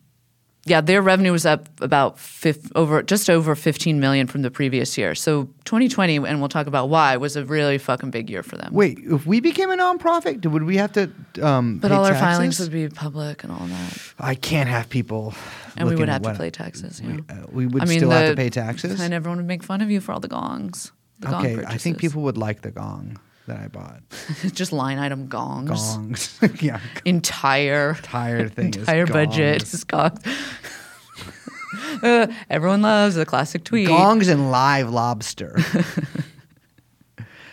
[0.64, 4.96] yeah, their revenue was up about fif- over just over 15 million from the previous
[4.96, 5.14] year.
[5.16, 8.72] So 2020, and we'll talk about why, was a really fucking big year for them.
[8.72, 11.10] Wait, if we became a non-profit, would we have to?
[11.42, 12.22] Um, but all our taxes?
[12.22, 15.34] filings would be public and all that, I can't have people.
[15.76, 17.00] and we would have to pay taxes.
[17.00, 17.24] You know?
[17.28, 19.00] Uh, we would I mean, still have to pay taxes.
[19.00, 20.92] and everyone would make fun of you for all the gongs.
[21.18, 24.02] The gong okay, I think people would like the gong that I bought.
[24.52, 25.70] just line item gongs.
[25.70, 28.70] Gongs, yeah, Entire entire thing.
[28.70, 30.20] is entire budget is gongs.
[32.02, 33.86] Uh, everyone loves the classic tweet.
[33.86, 35.56] Gongs and live lobster.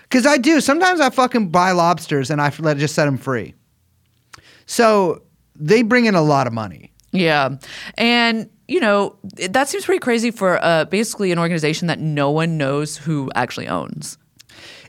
[0.03, 0.59] Because I do.
[0.59, 3.53] Sometimes I fucking buy lobsters and I let just set them free.
[4.65, 5.21] So
[5.55, 6.91] they bring in a lot of money.
[7.11, 7.57] Yeah.
[7.97, 9.17] And, you know,
[9.49, 13.67] that seems pretty crazy for uh, basically an organization that no one knows who actually
[13.67, 14.17] owns.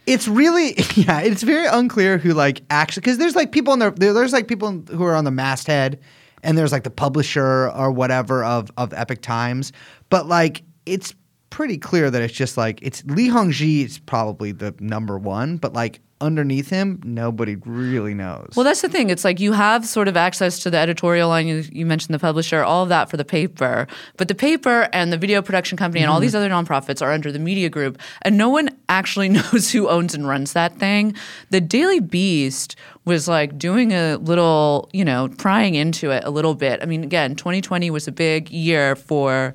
[0.07, 1.20] It's really yeah.
[1.20, 4.82] It's very unclear who like actually because there's like people the there, there's like people
[4.90, 6.01] who are on the masthead,
[6.42, 9.72] and there's like the publisher or whatever of of Epic Times,
[10.09, 11.14] but like it's
[11.51, 15.72] pretty clear that it's just like it's Li Hongzhi is probably the number one, but
[15.72, 18.52] like underneath him, nobody really knows.
[18.56, 19.10] Well, that's the thing.
[19.10, 21.46] It's like you have sort of access to the editorial line.
[21.46, 23.86] You, you mentioned the publisher, all of that for the paper.
[24.16, 26.22] But the paper and the video production company and all mm-hmm.
[26.22, 30.14] these other nonprofits are under the media group, and no one actually knows who owns
[30.14, 31.14] and runs that thing.
[31.50, 36.54] The Daily Beast was like doing a little, you know, prying into it a little
[36.54, 36.80] bit.
[36.82, 39.54] I mean, again, 2020 was a big year for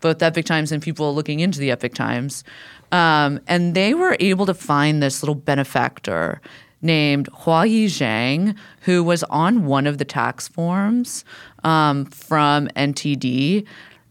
[0.00, 2.44] both the Epic Times and people looking into the Epic Times.
[2.92, 6.40] Um, and they were able to find this little benefactor
[6.84, 11.24] named Hua Yi Zhang, who was on one of the tax forms
[11.64, 13.66] um, from NTD.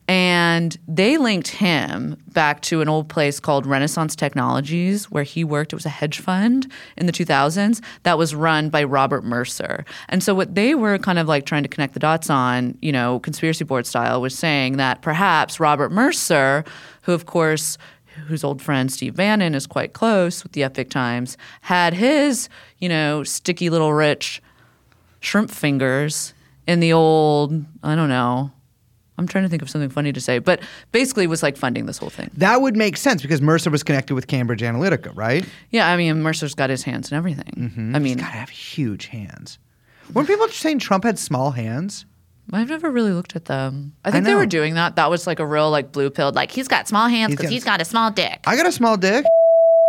[0.08, 5.72] And they linked him back to an old place called Renaissance Technologies, where he worked.
[5.72, 9.86] It was a hedge fund in the 2000s that was run by Robert Mercer.
[10.10, 12.92] And so, what they were kind of like trying to connect the dots on, you
[12.92, 16.66] know, conspiracy board style, was saying that perhaps Robert Mercer,
[17.04, 17.78] who, of course,
[18.28, 22.50] whose old friend Steve Bannon is quite close with the Epic Times, had his,
[22.80, 24.42] you know, sticky little rich
[25.20, 26.34] shrimp fingers
[26.68, 28.52] in the old, I don't know.
[29.18, 30.60] I'm trying to think of something funny to say, but
[30.92, 32.32] basically was like funding this whole thing.
[32.38, 35.46] that would make sense because Mercer was connected with Cambridge Analytica, right?
[35.70, 37.70] Yeah, I mean, Mercer's got his hands in everything.
[37.70, 37.96] Mm-hmm.
[37.96, 39.60] I mean, He's got to have huge hands.
[40.14, 42.06] Weren't people saying Trump had small hands?
[42.52, 43.94] I've never really looked at them.
[44.04, 44.96] I think they were doing that.
[44.98, 46.32] That was like a real like blue pill.
[46.32, 48.42] Like he's got small hands because he's got a small dick.
[48.46, 49.26] I got a small dick.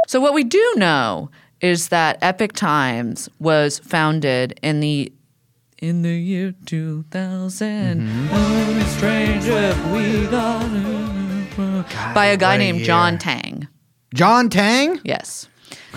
[0.07, 1.31] So what we do know
[1.61, 5.13] is that Epic Times was founded in the
[5.79, 8.01] in the year 2000.
[8.01, 8.81] Mm-hmm.
[8.97, 10.65] Strange if we got
[12.15, 12.85] by a guy a named.
[12.85, 13.69] John Tang.
[14.15, 15.01] John Tang?
[15.05, 15.49] Yes.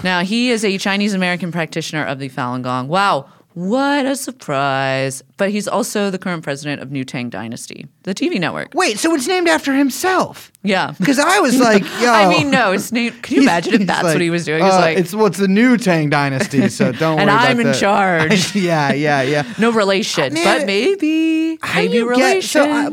[0.03, 2.87] Now he is a Chinese American practitioner of the Falun Gong.
[2.87, 5.23] Wow, what a surprise!
[5.37, 8.71] But he's also the current president of New Tang Dynasty, the TV network.
[8.75, 10.51] Wait, so it's named after himself?
[10.61, 10.93] Yeah.
[10.99, 12.11] Because I was like, yo.
[12.13, 13.13] I mean, no, it's name.
[13.23, 14.63] Can you imagine if that's like, what he was doing?
[14.63, 17.59] He's uh, like, it's what's the new Tang Dynasty, so don't And worry about I'm
[17.59, 18.55] in charge.
[18.55, 19.51] yeah, yeah, yeah.
[19.57, 22.35] No relation, Man, but maybe How do you relation.
[22.35, 22.43] get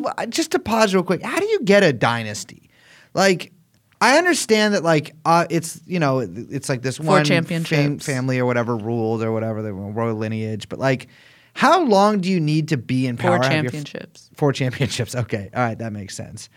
[0.01, 0.13] so?
[0.17, 2.71] I- just to pause real quick, how do you get a dynasty?
[3.13, 3.53] Like,
[4.01, 7.71] I understand that, like, uh, it's you know, it's like this Four one championships.
[7.71, 11.09] fam- family or whatever ruled or whatever the royal lineage, but like,
[11.55, 13.37] how long do you need to be in power?
[13.39, 14.31] Four Have your f- championships.
[14.35, 15.15] Four championships.
[15.15, 16.49] Okay, all right, that makes sense.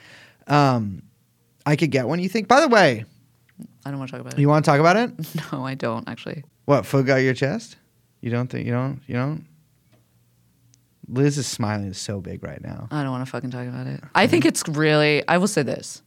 [0.48, 1.04] Um,
[1.66, 2.20] I could get one.
[2.20, 2.48] You think?
[2.48, 3.06] By the way,
[3.86, 4.40] I don't want to talk about it.
[4.40, 5.12] you want to talk about it?
[5.52, 6.44] No, I don't actually.
[6.66, 7.78] What foot got your chest?
[8.22, 9.46] You don't think you don't you don't?
[11.10, 12.88] Liz is smiling so big right now.
[12.92, 14.02] I don't want to fucking talk about it.
[14.14, 15.26] I think it's really.
[15.28, 16.02] I will say this: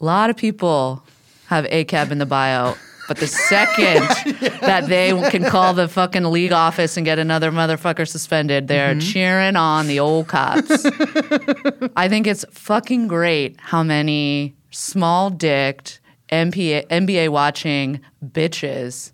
[0.00, 1.04] a lot of people
[1.46, 2.74] have ACAB in the bio,
[3.06, 4.02] but the second
[4.60, 9.12] that they can call the fucking league office and get another motherfucker suspended, they're mm-hmm.
[9.12, 10.84] cheering on the old cops.
[11.96, 19.12] I think it's fucking great how many small dicked NBA, NBA watching bitches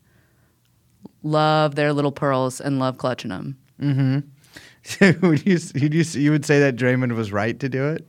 [1.22, 3.58] love their little pearls and love clutching them.
[3.80, 4.20] Mm-hmm.
[5.26, 8.06] would you, would you you would say that Draymond was right to do it?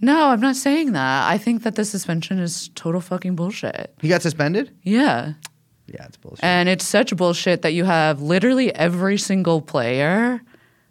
[0.00, 1.28] No, I'm not saying that.
[1.30, 3.92] I think that the suspension is total fucking bullshit.
[4.00, 4.70] He got suspended.
[4.82, 5.34] Yeah.
[5.86, 6.44] Yeah, it's bullshit.
[6.44, 10.40] And it's such bullshit that you have literally every single player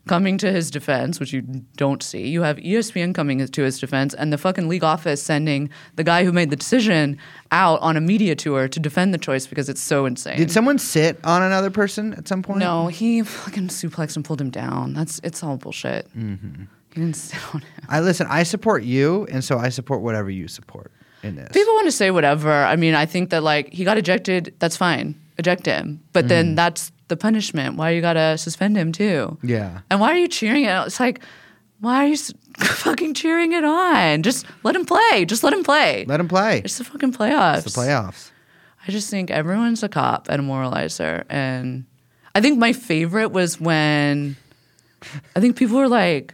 [0.08, 1.42] coming to his defense, which you
[1.76, 2.28] don't see.
[2.28, 6.24] You have ESPN coming to his defense and the fucking league office sending the guy
[6.24, 7.18] who made the decision
[7.52, 10.38] out on a media tour to defend the choice because it's so insane.
[10.38, 12.60] Did someone sit on another person at some point?
[12.60, 14.94] no, he fucking suplexed and pulled him down.
[14.94, 16.08] That's it's all bullshit.
[16.18, 16.64] Mm-hmm.
[16.98, 17.70] He didn't sit on him.
[17.88, 18.26] I listen.
[18.28, 20.92] I support you, and so I support whatever you support
[21.22, 21.50] in this.
[21.54, 22.52] People want to say whatever.
[22.52, 24.56] I mean, I think that like he got ejected.
[24.60, 25.14] That's fine.
[25.38, 26.02] Eject him.
[26.14, 26.30] But Mm.
[26.30, 27.76] then that's the punishment.
[27.78, 29.38] Why you gotta suspend him too?
[29.44, 29.82] Yeah.
[29.92, 30.72] And why are you cheering it?
[30.88, 31.22] It's like,
[31.80, 34.24] why are you s- fucking cheering it on?
[34.24, 35.24] Just let him play.
[35.26, 36.04] Just let him play.
[36.08, 36.62] Let him play.
[36.66, 37.66] it's the fucking playoffs.
[37.66, 38.32] It's the playoffs.
[38.88, 41.24] I just think everyone's a cop and a moralizer.
[41.30, 41.86] And
[42.34, 44.36] I think my favorite was when
[45.36, 46.34] I think people were like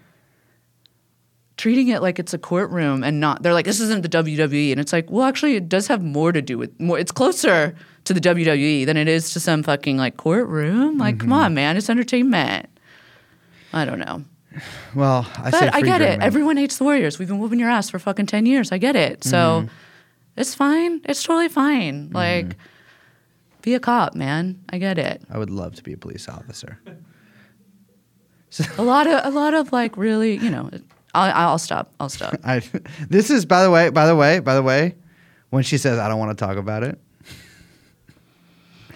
[1.64, 4.72] treating it like it's a courtroom and not they're like, this isn't the WWE.
[4.72, 7.74] And it's like, well, actually it does have more to do with more it's closer
[8.04, 10.98] to the WWE than it is to some fucking like courtroom.
[10.98, 12.68] Like, come on, man, it's entertainment.
[13.72, 14.26] I don't know.
[14.94, 16.22] Well, I say But I get it.
[16.22, 17.18] Everyone hates the Warriors.
[17.18, 18.74] We've been whooping your ass for fucking 10 years.
[18.74, 19.24] I get it.
[19.24, 19.68] So Mm-hmm.
[20.42, 21.00] it's fine.
[21.06, 22.10] It's totally fine.
[22.12, 22.58] Like,
[23.62, 24.60] be a cop, man.
[24.70, 25.22] I get it.
[25.32, 26.78] I would love to be a police officer.
[28.78, 30.70] a lot of a lot of like really, you know.
[31.14, 31.94] I'll, I'll stop.
[32.00, 32.36] I'll stop.
[32.44, 32.62] I,
[33.10, 34.96] this is by the way, by the way, by the way,
[35.50, 37.00] when she says I don't want to talk about it.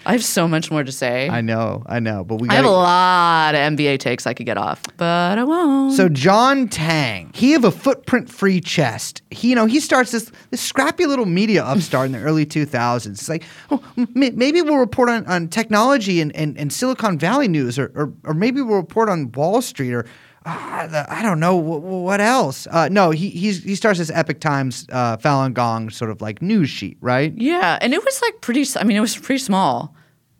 [0.06, 1.28] I have so much more to say.
[1.28, 4.46] I know, I know, but we I have a lot of NBA takes I could
[4.46, 5.92] get off, but I won't.
[5.92, 9.20] So John Tang, he of a footprint-free chest.
[9.30, 13.06] He, you know, he starts this this scrappy little media upstart in the early 2000s.
[13.06, 17.48] It's like, oh, m- maybe we'll report on, on technology and, and, and Silicon Valley
[17.48, 20.06] news, or, or or maybe we'll report on Wall Street, or
[20.48, 22.66] I don't know wh- wh- what else.
[22.70, 26.40] Uh, no, he he's, he starts this Epic Times uh, Falun Gong sort of like
[26.42, 27.32] news sheet, right?
[27.36, 28.64] yeah, and it was like pretty.
[28.76, 29.94] I mean, it was pretty small.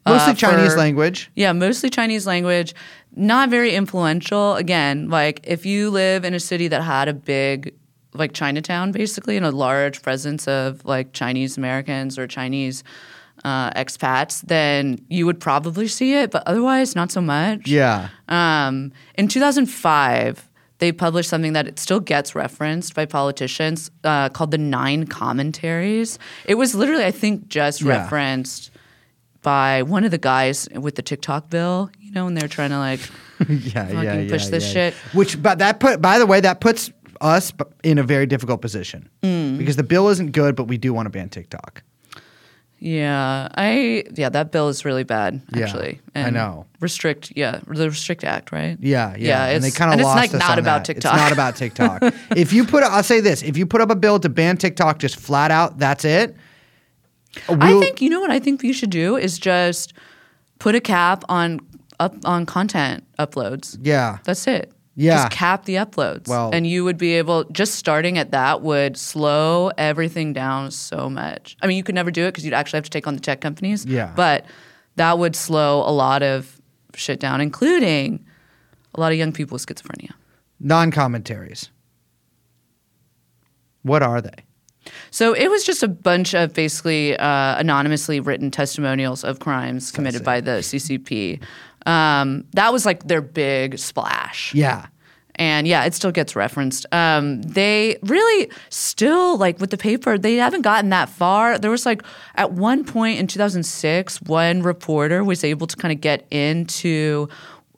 [0.06, 1.30] Mostly uh, Chinese for- language.
[1.34, 2.74] Yeah, mostly Chinese language.
[3.14, 4.54] Not very influential.
[4.56, 7.74] Again, like if you live in a city that had a big,
[8.14, 12.82] like Chinatown, basically, and a large presence of like Chinese Americans or Chinese
[13.44, 16.30] uh, expats, then you would probably see it.
[16.30, 17.66] But otherwise, not so much.
[17.68, 18.08] Yeah.
[18.28, 24.50] Um, in 2005, they published something that it still gets referenced by politicians uh, called
[24.52, 26.18] the Nine Commentaries.
[26.46, 27.98] It was literally, I think, just Yeah.
[28.02, 28.70] referenced
[29.42, 32.78] by one of the guys with the TikTok bill, you know, and they're trying to
[32.78, 33.00] like,
[33.48, 34.90] yeah, Fucking yeah, yeah, push this yeah.
[34.90, 34.94] shit.
[35.14, 39.08] Which, but that put, by the way, that puts us in a very difficult position
[39.22, 39.58] Mm.
[39.58, 41.82] because the bill isn't good, but we do want to ban TikTok.
[42.78, 46.00] Yeah, I, yeah, that bill is really bad, Yeah, actually.
[46.14, 46.66] I know.
[46.80, 48.76] Restrict, yeah, the Restrict Act, right?
[48.80, 50.94] Yeah, yeah, and they kind of and lost it's like us not about that.
[50.94, 51.12] TikTok.
[51.14, 52.02] It's not about TikTok.
[52.36, 54.98] if you put, I'll say this: if you put up a bill to ban TikTok,
[54.98, 56.36] just flat out, that's it.
[57.48, 59.92] I we'll- think you know what I think you should do is just
[60.58, 61.60] put a cap on
[62.00, 63.76] up on content uploads.
[63.82, 64.72] yeah, That's it.
[65.00, 65.14] Yeah.
[65.14, 66.26] Just cap the uploads.
[66.26, 71.08] Well- and you would be able just starting at that would slow everything down so
[71.08, 71.56] much.
[71.62, 73.20] I mean, you could never do it because you'd actually have to take on the
[73.20, 73.86] tech companies.
[73.86, 74.12] Yeah.
[74.16, 74.44] But
[74.96, 76.60] that would slow a lot of
[76.96, 78.26] shit down, including
[78.96, 80.10] a lot of young people with schizophrenia.
[80.58, 81.70] non-commentaries.
[83.82, 84.34] What are they?
[85.10, 90.24] So it was just a bunch of basically uh, anonymously written testimonials of crimes committed
[90.24, 91.40] by the CCP.
[91.86, 94.54] Um, that was like their big splash.
[94.54, 94.86] Yeah,
[95.36, 96.84] And yeah, it still gets referenced.
[96.92, 101.58] Um, they really still like with the paper, they haven't gotten that far.
[101.58, 102.02] There was like
[102.34, 107.28] at one point in 2006, one reporter was able to kind of get into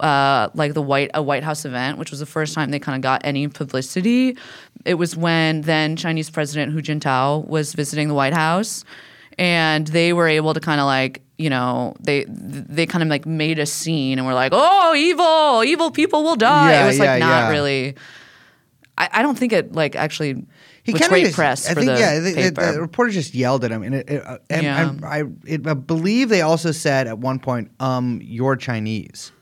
[0.01, 2.96] uh, like the White a White House event, which was the first time they kind
[2.96, 4.36] of got any publicity.
[4.84, 8.84] It was when then Chinese President Hu Jintao was visiting the White House,
[9.41, 13.26] and they were able to kind of like you know they they kind of like
[13.26, 16.70] made a scene and were like, oh, evil, evil people will die.
[16.72, 17.51] Yeah, it was like not yeah.
[17.51, 17.97] really.
[18.99, 20.45] I, I don't think it like actually
[20.82, 22.72] he was great just- press I for think the yeah, the, the- paper.
[22.72, 24.93] the reporter just yelled at him, and, it, it, uh, and Yeah.
[25.03, 29.32] I, I, it, I believe they also said at one point, "Um, you're Chinese."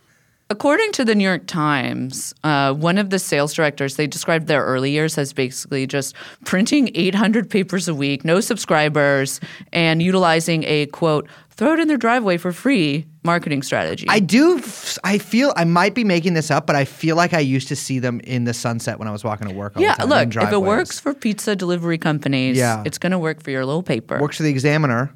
[0.50, 4.64] According to the New York Times, uh, one of the sales directors, they described their
[4.64, 6.14] early years as basically just
[6.46, 9.40] printing 800 papers a week, no subscribers,
[9.74, 14.06] and utilizing a quote, throw it in their driveway for free marketing strategy.
[14.08, 14.56] I do.
[14.56, 17.68] f- I feel I might be making this up, but I feel like I used
[17.68, 19.76] to see them in the sunset when I was walking to work.
[19.76, 22.82] All yeah, the time, look, if it works for pizza delivery companies, Yeah.
[22.86, 24.18] it's going to work for your little paper.
[24.18, 25.12] works for the Examiner.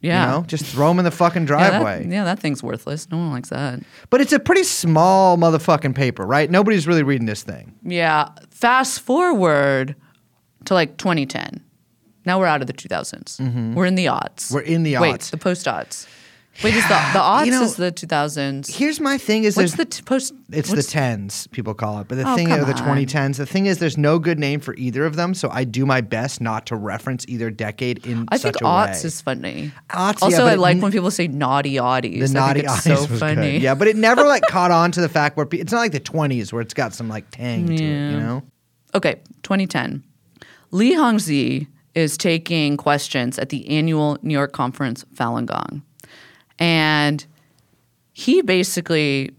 [0.00, 0.24] Yeah.
[0.24, 2.06] You know, just throw them in the fucking yeah, that, driveway.
[2.08, 3.10] yeah, that thing's worthless.
[3.10, 3.80] No one likes that.
[4.08, 6.50] But it's a pretty small motherfucking paper, right?
[6.50, 7.74] Nobody's really reading this thing.
[7.82, 8.30] Yeah.
[8.50, 9.94] Fast forward
[10.64, 11.62] to like 2010.
[12.24, 13.74] Now we're out of the 2000s.
[13.74, 14.06] We're in the.
[14.06, 14.54] Mm-hmm.
[14.54, 15.02] We're in the odds.
[15.02, 16.06] Wait, the post aughts.
[16.62, 18.70] Wait, is the the aughts You know, is the 2000s?
[18.70, 20.34] Here's my thing: is What's the t- post?
[20.52, 23.38] It's the tens people call it, but the Oh, thing or the 2010s.
[23.38, 26.02] The thing is, there's no good name for either of them, so I do my
[26.02, 29.06] best not to reference either decade in I such think aughts way.
[29.08, 29.72] is funny.
[29.88, 32.18] Aughts, also, but I like n- when people say naughty oddies.
[32.30, 33.52] the I think naughty it's so was funny.
[33.52, 33.62] good.
[33.62, 35.92] Yeah, but it never like caught on to the fact where pe- it's not like
[35.92, 38.42] the 20s where it's got some like tang to it, you know?
[38.94, 40.04] Okay, 2010.
[40.72, 45.82] Li Hongzhi is taking questions at the annual New York conference Falun Gong.
[46.60, 47.26] And
[48.12, 49.32] he basically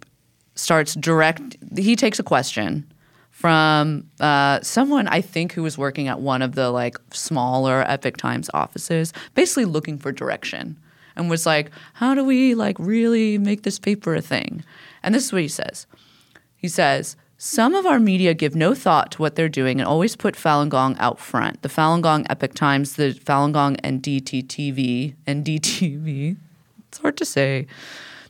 [0.56, 2.92] starts direct, he takes a question
[3.30, 8.18] from uh, someone I think who was working at one of the like smaller Epic
[8.18, 10.78] Times offices, basically looking for direction
[11.16, 14.64] and was like, how do we like really make this paper a thing?
[15.04, 15.88] And this is what he says.
[16.56, 20.16] He says, some of our media give no thought to what they're doing and always
[20.16, 21.64] put Falun Gong out front.
[21.64, 26.38] The Falun Gong Epic Times, the Falun Gong NDTV, NDTV.
[26.92, 27.68] It's hard to say.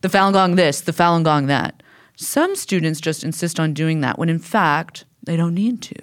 [0.01, 1.81] The Falun Gong this, the Falun Gong that.
[2.15, 5.95] Some students just insist on doing that when in fact they don't need to.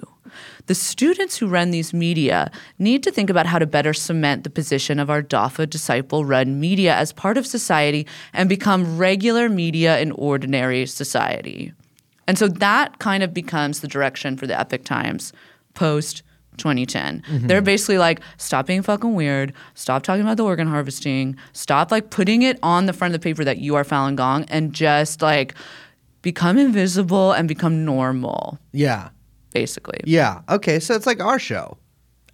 [0.66, 4.50] The students who run these media need to think about how to better cement the
[4.50, 10.00] position of our DAFA disciple run media as part of society and become regular media
[10.00, 11.72] in ordinary society.
[12.26, 15.32] And so that kind of becomes the direction for the Epic Times
[15.74, 16.24] post
[16.58, 17.22] 2010.
[17.22, 17.46] Mm-hmm.
[17.46, 22.10] They're basically like, stop being fucking weird, stop talking about the organ harvesting, stop like
[22.10, 25.22] putting it on the front of the paper that you are Falun Gong, and just
[25.22, 25.54] like
[26.22, 29.08] become invisible and become normal, Yeah.
[29.54, 30.00] basically.
[30.04, 30.42] Yeah.
[30.48, 30.78] Okay.
[30.80, 31.78] So it's like our show.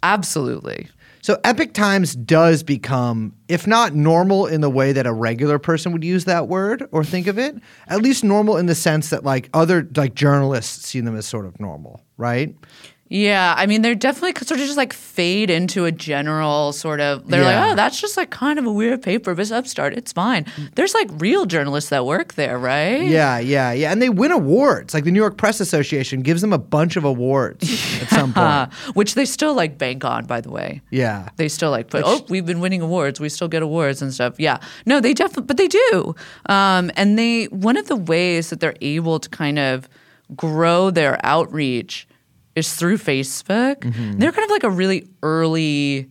[0.03, 0.87] Absolutely.
[1.21, 5.91] So Epic Times does become, if not normal in the way that a regular person
[5.91, 7.55] would use that word or think of it,
[7.87, 11.47] at least normal in the sense that like other like journalists see them as sort
[11.47, 12.55] of normal, right?
[13.07, 17.27] Yeah, I mean, they're definitely sort of just like fade into a general sort of.
[17.27, 17.61] They're Yeah.
[17.65, 19.93] like, oh, that's just like kind of a weird paper, but it's upstart.
[19.93, 20.47] It's fine.
[20.73, 23.03] There's like real journalists that work there, right?
[23.03, 23.91] Yeah, yeah, yeah.
[23.91, 24.95] And they win awards.
[24.95, 27.63] Like the New York Press Association gives them a bunch of awards
[28.01, 28.73] at some point.
[28.95, 30.81] which they still like bank on, by the way.
[30.89, 31.29] Yeah.
[31.35, 33.19] They still like put, oh, we've been winning awards.
[33.19, 34.39] We still get awards and stuff.
[34.39, 34.57] Yeah.
[34.87, 36.15] No, they definitely, but they do.
[36.47, 39.87] Um, and they, one of the ways that they're able to kind of
[40.35, 42.07] grow their outreach
[42.55, 43.77] is through Facebook.
[43.81, 44.19] Mm-hmm.
[44.19, 46.09] They're kind of like a really early,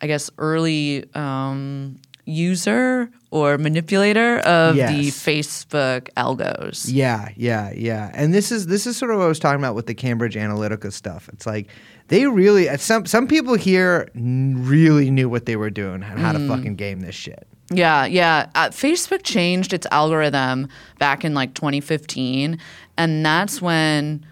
[0.00, 6.86] I guess, early um, user or manipulator of the Facebook algos.
[6.90, 8.10] Yeah, yeah, yeah.
[8.14, 10.34] And this is this is sort of what I was talking about with the Cambridge
[10.36, 11.28] Analytica stuff.
[11.32, 11.68] It's like
[12.08, 16.32] they really uh, some some people here really knew what they were doing and how
[16.32, 16.48] Mm.
[16.48, 17.46] to fucking game this shit.
[17.70, 18.50] Yeah, yeah.
[18.54, 20.68] Uh, Facebook changed its algorithm
[20.98, 22.58] back in like 2015,
[22.98, 24.24] and that's when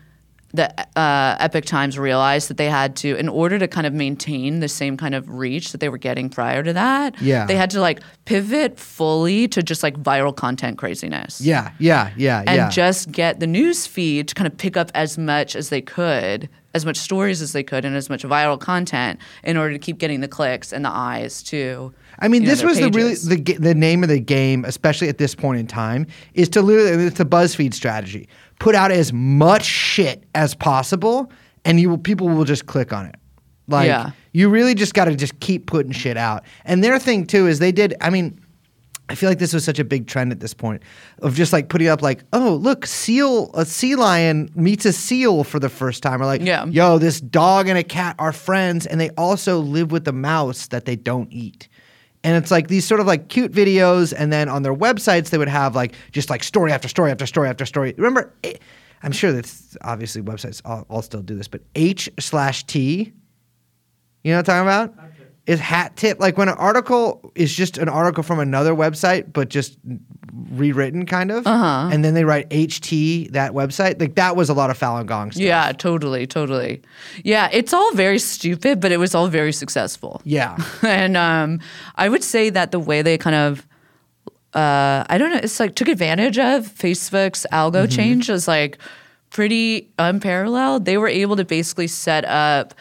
[0.54, 4.60] the uh, Epoch Times realized that they had to, in order to kind of maintain
[4.60, 7.46] the same kind of reach that they were getting prior to that, Yeah.
[7.46, 11.40] they had to like pivot fully to just like viral content craziness.
[11.40, 12.68] Yeah, yeah, yeah, And yeah.
[12.68, 16.48] just get the news feed to kind of pick up as much as they could,
[16.74, 19.98] as much stories as they could, and as much viral content in order to keep
[19.98, 21.92] getting the clicks and the eyes too.
[22.18, 25.08] I mean, you this their was the really the the name of the game, especially
[25.08, 28.28] at this point in time, is to literally it's a BuzzFeed strategy.
[28.62, 31.30] Put out as much shit as possible,
[31.64, 33.16] and you will, people will just click on it.
[33.66, 34.10] Like Yeah.
[34.32, 36.44] you really just got to just keep putting shit out.
[36.64, 37.94] And their thing too is they did.
[38.00, 38.38] I mean.
[39.08, 40.82] I feel like this was such a big trend at this point
[41.20, 45.44] of just like putting up like, oh look, seal a sea lion meets a seal
[45.44, 46.64] for the first time, or like, Yeah.
[46.66, 50.68] yo, this dog and a cat are friends, and they also live with the mouse
[50.68, 51.68] that they don't eat.
[52.24, 55.38] And it's like these sort of like cute videos, and then on their websites they
[55.38, 57.94] would have like just like story after story after story after story.
[57.96, 58.54] Remember, eh,
[59.02, 63.12] I'm sure that's obviously websites all, all still do this, but H slash T,
[64.22, 65.12] you know what I'm talking about?
[65.46, 69.48] Is hat tip like when an article is just an article from another website, but
[69.48, 69.76] just
[70.32, 71.90] rewritten kind of, uh-huh.
[71.92, 74.00] and then they write HT that website.
[74.00, 75.42] Like that was a lot of Falun Gong stuff.
[75.42, 76.82] Yeah, totally, totally.
[77.22, 80.22] Yeah, it's all very stupid, but it was all very successful.
[80.24, 80.56] Yeah.
[80.82, 81.60] and um,
[81.96, 83.66] I would say that the way they kind of,
[84.54, 88.78] uh, I don't know, it's like took advantage of Facebook's algo change is like
[89.30, 90.84] pretty unparalleled.
[90.84, 92.74] They were able to basically set up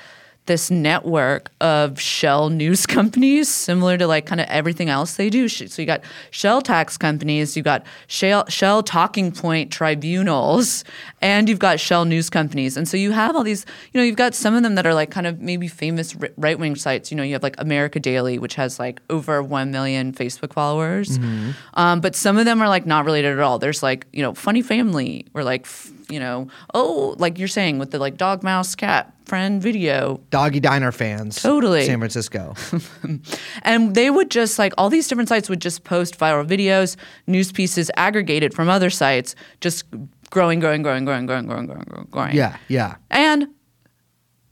[0.51, 5.47] this network of shell news companies similar to like kind of everything else they do.
[5.47, 10.83] So you got shell tax companies you got shell, shell talking point tribunals
[11.21, 12.75] and you've got shell news companies.
[12.75, 14.93] And so you have all these you know you've got some of them that are
[14.93, 17.11] like kind of maybe famous right-wing sites.
[17.11, 21.17] You know you have like america daily which has like over 1 million facebook followers.
[21.75, 23.57] Um, but some of them are like not related at all.
[23.57, 27.79] There's like you know funny family or like f- you know oh like you're saying
[27.79, 31.41] with the like dog mouse cat friend video Doggy Diner fans.
[31.41, 31.85] Totally.
[31.85, 32.53] San Francisco.
[33.63, 36.97] and they would just like all these different sites would just post viral videos,
[37.27, 39.85] news pieces aggregated from other sites, just
[40.29, 42.35] growing, growing, growing, growing, growing, growing, growing, growing, growing.
[42.35, 42.95] yeah, yeah.
[43.09, 43.47] And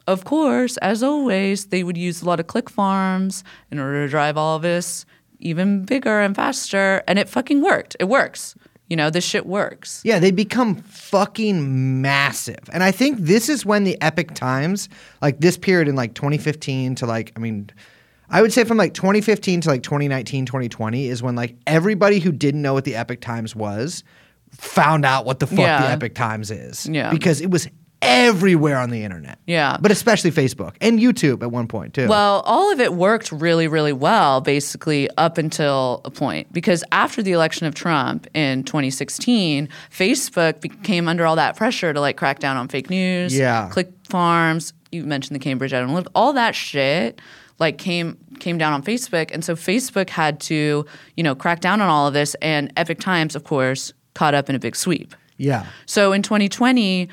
[0.08, 4.10] of course, as always, they would use a lot of click farms in order to
[4.10, 5.06] drive all of this
[5.40, 7.04] even bigger and faster.
[7.06, 7.98] And it fucking worked.
[8.00, 8.56] It works.
[8.90, 10.02] You know, this shit works.
[10.04, 12.58] Yeah, they become fucking massive.
[12.74, 14.90] And I think this is when the Epoch Times,
[15.22, 17.70] like this period in like 2015 to like, I mean,
[18.30, 22.32] I would say from like 2015 to like 2019, 2020 is when like everybody who
[22.32, 24.04] didn't know what the Epoch Times was
[24.52, 25.82] found out what the fuck Yeah.
[25.82, 26.88] the Epoch Times is.
[26.88, 27.12] Yeah.
[27.12, 27.68] Because it was
[28.02, 29.40] everywhere on the internet.
[29.46, 29.78] Yeah.
[29.80, 32.08] But especially Facebook and YouTube at one point too.
[32.08, 36.52] Well, all of it worked really, really well, basically, up until a point.
[36.54, 42.00] Because after the election of Trump in 2016, Facebook became under all that pressure to
[42.00, 43.68] like crack down on fake news, Yeah.
[43.70, 44.74] click farms.
[44.92, 47.22] You mentioned the Cambridge Analytica, all that shit.
[47.60, 50.86] Like came came down on Facebook, and so Facebook had to,
[51.18, 52.34] you know, crack down on all of this.
[52.42, 55.14] And Epoch Times, of course, caught up in a big sweep.
[55.38, 55.66] yeah.
[55.86, 57.10] So in 2020,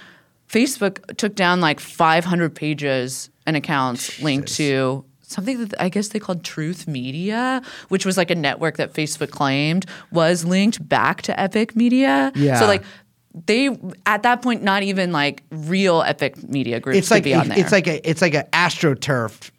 [0.48, 6.18] Facebook took down like 500 pages and accounts linked to something that I guess they
[6.18, 11.38] called Truth Media, which was like a network that Facebook claimed was linked back to
[11.38, 12.32] Epoch Media.
[12.34, 12.60] Yeah.
[12.60, 12.84] So like
[13.46, 13.76] they
[14.06, 17.48] at that point not even like real Epoch Media groups it's could like be on
[17.48, 17.58] there.
[17.58, 19.50] it's like a it's like an astroturf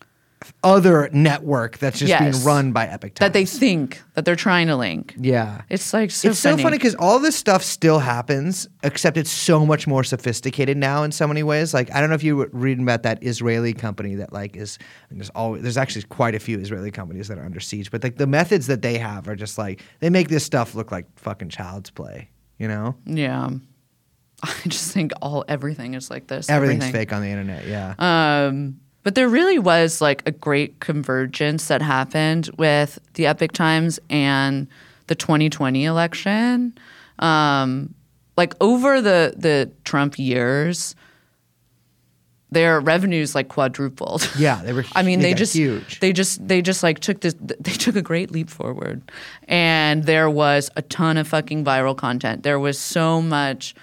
[0.64, 2.36] other network that's just Yes.
[2.36, 3.20] being run by Epoch Times.
[3.20, 5.16] that they think that they're trying to link.
[5.18, 5.62] yeah.
[5.70, 6.64] It's like so it's so funny.
[6.64, 11.12] funny because all this stuff still happens, except it's so much more sophisticated now in
[11.12, 11.74] so many ways.
[11.74, 14.78] Like I don't know if you were reading about that Israeli company that like is
[15.10, 18.18] there's always there's actually quite a few Israeli companies that are under siege, but like
[18.18, 21.50] the methods that they have are just like they make this stuff look like fucking
[21.50, 22.30] child's play.
[22.60, 23.50] You know, Yeah.
[24.44, 26.48] I just think all everything is like this.
[26.50, 27.02] everything's everything.
[27.02, 27.66] fake on the internet.
[27.68, 27.96] Yeah,
[28.48, 34.01] Um, but there really was like a great convergence that happened with the Epoch Times
[34.10, 34.68] and
[35.08, 36.78] the 2020 election.
[37.20, 37.95] Um,
[38.36, 40.93] like over the the Trump years,
[42.51, 44.30] their revenues like quadrupled.
[44.38, 44.84] yeah, they were.
[44.93, 46.01] I mean, they, got just huge.
[46.01, 49.10] they just they just like took this they took a great leap forward,
[49.47, 52.43] and there was a ton of fucking viral content.
[52.43, 53.74] There was so much.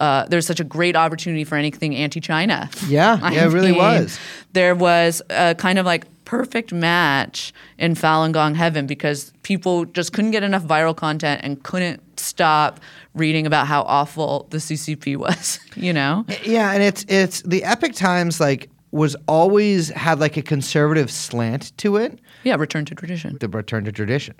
[0.00, 2.68] Uh, there's such a great opportunity for anything anti-China.
[2.86, 4.18] Yeah, I yeah, it really was.
[4.52, 10.12] There was a kind of like perfect match in Falun Gong heaven because people just
[10.12, 12.80] couldn't get enough viral content and couldn't stop
[13.14, 15.60] reading about how awful the CCP was.
[15.76, 16.24] You know?
[16.42, 21.76] Yeah, and it's it's the Epoch Times like was always had like a conservative slant
[21.76, 22.18] to it.
[22.44, 23.36] Yeah, return to tradition.
[23.38, 24.34] the return to tradition.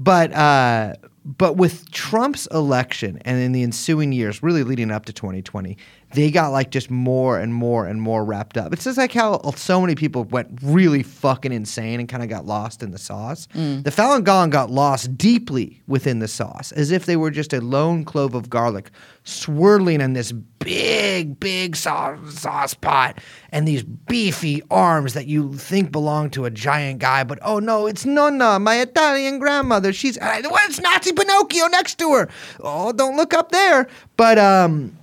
[0.00, 0.94] But uh,
[1.24, 5.76] but with Trump's election and in the ensuing years, really leading up to 2020,
[6.14, 8.72] they got like just more and more and more wrapped up.
[8.72, 12.46] It's just like how so many people went really fucking insane and kind of got
[12.46, 13.48] lost in the sauce.
[13.52, 17.60] The Falun Gong got lost deeply within the sauce, as if they were just a
[17.60, 18.90] lone clove of garlic
[19.24, 23.18] swirling in this big, big sauce, sauce pot
[23.50, 27.86] and these beefy arms that you think belong to a giant guy, but oh no,
[27.86, 29.92] it's Nonna, my Italian grandmother.
[29.92, 32.28] She's uh, what's Nazi Pinocchio next to her?
[32.60, 33.88] Oh, don't look up there.
[34.16, 34.96] But um,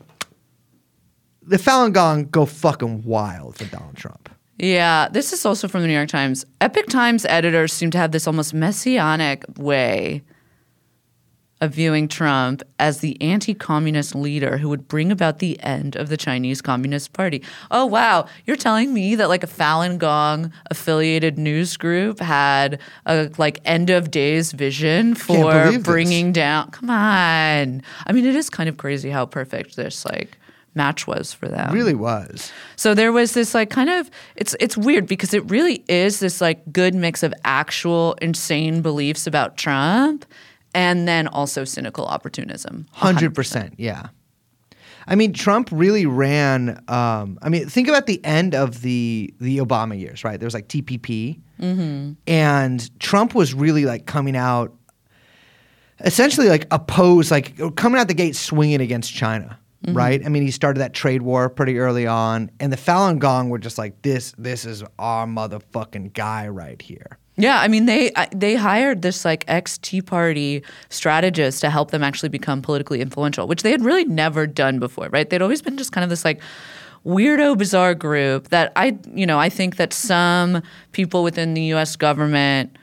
[1.50, 4.30] the Falun Gong go fucking wild for Donald Trump.
[4.60, 6.46] Yeah, this is also from the New York Times.
[6.62, 10.22] Epoch Times editors seem to have this almost messianic way
[11.62, 16.10] of viewing Trump as the anti communist leader who would bring about the end of
[16.10, 17.42] the Chinese Communist Party.
[17.72, 18.28] Oh, wow.
[18.46, 23.90] You're telling me that like a Falun Gong affiliated news group had a like end
[23.90, 25.84] of days vision for believe this.
[25.84, 26.72] bringing down.
[26.72, 27.82] Come on.
[28.06, 30.38] I mean, it is kind of crazy how perfect this like
[30.80, 31.74] match was for them.
[31.74, 32.52] Really was.
[32.78, 36.40] So there was this like kind of it's it's weird because it really is this
[36.40, 40.26] like good mix of actual insane beliefs about Trump
[40.74, 42.88] and then also cynical opportunism.
[42.94, 44.08] Hundred percent, yeah.
[45.08, 46.84] I mean, Trump really ran.
[46.88, 50.40] Um, I mean, think about the end of the the Obama years, right?
[50.40, 51.40] There was like TPP,
[52.28, 54.74] and Trump was really like coming out,
[56.02, 59.98] essentially like opposed, like coming out the gate swinging against China, Mm-hmm.
[59.98, 60.26] right?
[60.26, 63.60] I mean, he started that trade war pretty early on, and the Falun Gong were
[63.60, 67.18] just like, this, this is our motherfucking guy right here.
[67.40, 72.04] Yeah, I mean they they hired this like ex Tea Party strategist to help them
[72.04, 75.30] actually become politically influential, which they had really never done before, right?
[75.30, 76.42] They'd always been just kind of this like
[77.06, 80.62] weirdo bizarre group that I you know, I think that some
[80.92, 82.76] people within the US government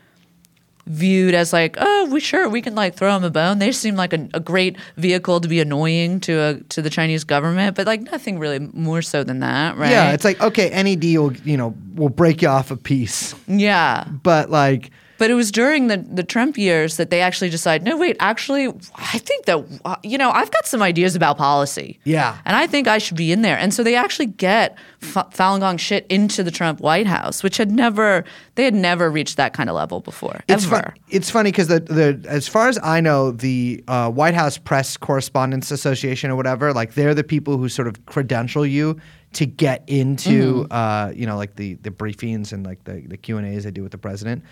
[0.86, 3.58] viewed as like, oh, we sure we can like throw them a bone.
[3.58, 7.24] They seem like a, a great vehicle to be annoying to a, to the Chinese
[7.24, 9.90] government, but like nothing really more so than that, right?
[9.90, 14.04] Yeah, it's like okay, any deal, you know, will break you off a piece, yeah.
[14.22, 14.90] but like.
[15.18, 18.66] But it was during the, the Trump years that they actually decided, no, wait, actually,
[18.94, 21.98] I think that, you know, I've got some ideas about policy.
[22.04, 22.36] Yeah.
[22.44, 23.56] And I think I should be in there.
[23.58, 27.56] And so they actually get F- Falun Gong shit into the Trump White House, which
[27.56, 28.24] had never,
[28.56, 30.76] they had never reached that kind of level before, It's ever.
[30.82, 34.58] fun, It's funny because the, the as far as I know, the uh, White House
[34.58, 38.98] Press Correspondents Association or whatever, like they're the people who sort of credential you
[39.32, 40.72] to get into, Mm-hmm.
[40.72, 43.70] uh, you know, like the the briefings and like the the Q and A's they
[43.70, 44.42] do with the president.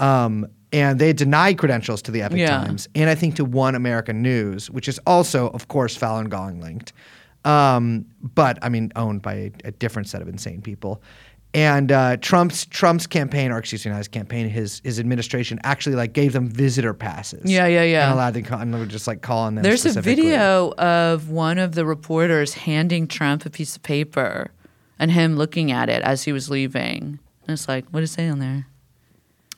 [0.00, 2.58] Um, and they denied credentials to the Epoch Yeah.
[2.58, 6.60] Times and I think to One American News, which is also, of course, Falun Gong
[6.60, 6.92] linked,
[7.44, 11.02] um, but I mean, owned by a, a different set of insane people.
[11.52, 15.94] And uh, Trump's Trump's campaign, or excuse me, not his campaign, his his administration actually
[15.94, 17.48] like gave them visitor passes.
[17.48, 18.04] Yeah, yeah, yeah.
[18.06, 19.62] And allowed them, and they were just like calling them.
[19.62, 24.50] There's a video of one of the reporters handing Trump a piece of paper
[24.98, 27.20] and him looking at it as he was leaving.
[27.46, 28.66] And it's like, what does it say on there?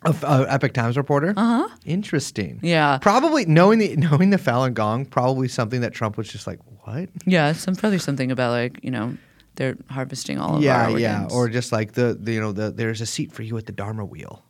[0.02, 1.34] Of uh, Epoch Times reporter.
[1.36, 1.76] Uh huh.
[1.84, 2.60] Interesting.
[2.62, 2.98] Yeah.
[3.00, 7.08] Probably knowing the knowing the Falun Gong, probably something that Trump was just like, what?
[7.24, 9.16] Yeah, some probably something about like you know
[9.56, 11.32] they're harvesting all of yeah, our yeah, organs.
[11.32, 13.72] or just like the, the you know the there's a seat for you at the
[13.72, 14.42] Dharma wheel.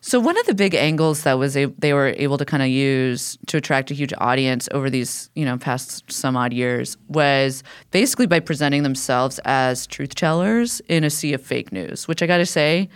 [0.00, 2.68] So one of the big angles that was a, they were able to kind of
[2.68, 7.62] use to attract a huge audience over these you know past some odd years was
[7.90, 12.26] basically by presenting themselves as truth tellers in a sea of fake news, which I
[12.26, 12.88] got to say,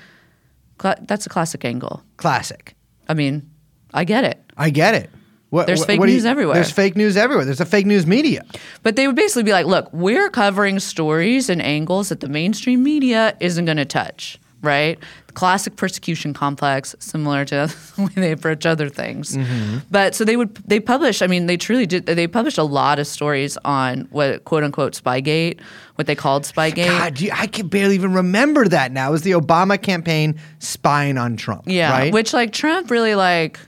[0.79, 2.03] cla- that's a classic angle.
[2.17, 2.75] Classic.
[3.09, 3.49] I mean,
[3.95, 4.43] I get it.
[4.57, 5.11] I get it.
[5.51, 6.55] What, There's what- fake what news everywhere.
[6.55, 7.45] There's fake news everywhere.
[7.45, 8.45] There's a fake news media.
[8.83, 12.83] But they would basically be like, look, we're covering stories and angles that the mainstream
[12.83, 14.99] media isn't going to touch, right?
[15.37, 19.37] Classic persecution complex, similar to the way they approach other things.
[19.37, 19.79] Mm-hmm.
[19.91, 22.99] But so they would, they publish, I mean, they truly did, they published a lot
[22.99, 25.61] of stories on what quote unquote Spygate,
[25.97, 26.87] what they called Spygate.
[26.87, 29.11] God, you, I can barely even remember that now.
[29.11, 31.65] It was the Obama campaign spying on Trump.
[31.67, 32.13] Yeah, right?
[32.15, 33.61] which like Trump really like.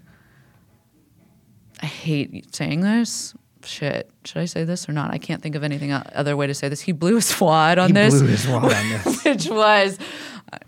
[1.83, 3.35] I hate saying this.
[3.63, 5.13] Shit, should I say this or not?
[5.13, 6.81] I can't think of anything other way to say this.
[6.81, 8.15] He blew his wad on this.
[8.19, 9.25] he this, blew his wad on this.
[9.25, 9.99] which was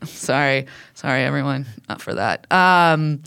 [0.05, 2.47] sorry, sorry everyone, not for that.
[2.53, 3.23] Um,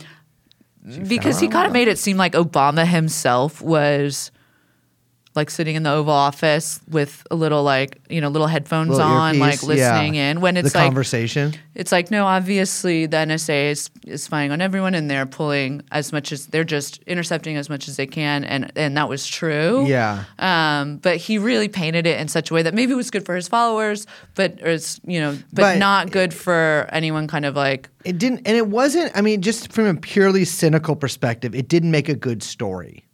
[1.08, 4.30] because he kind of made it seem like Obama himself was
[5.34, 9.06] like sitting in the Oval Office with a little like you know little headphones Little
[9.06, 9.92] on, like earpiece, yeah.
[9.92, 10.40] listening in.
[10.40, 11.54] When it's the like conversation.
[11.74, 16.12] it's like no, obviously the NSA is, is spying on everyone, and they're pulling as
[16.12, 19.84] much as they're just intercepting as much as they can, and and that was true.
[19.86, 20.24] Yeah.
[20.38, 23.26] Um, but he really painted it in such a way that maybe it was good
[23.26, 27.26] for his followers, but it's you know, but, But- not good for anyone.
[27.26, 29.10] Kind of like It didn't, and it wasn't.
[29.16, 33.04] I mean, just from a purely cynical perspective, it didn't make a good story.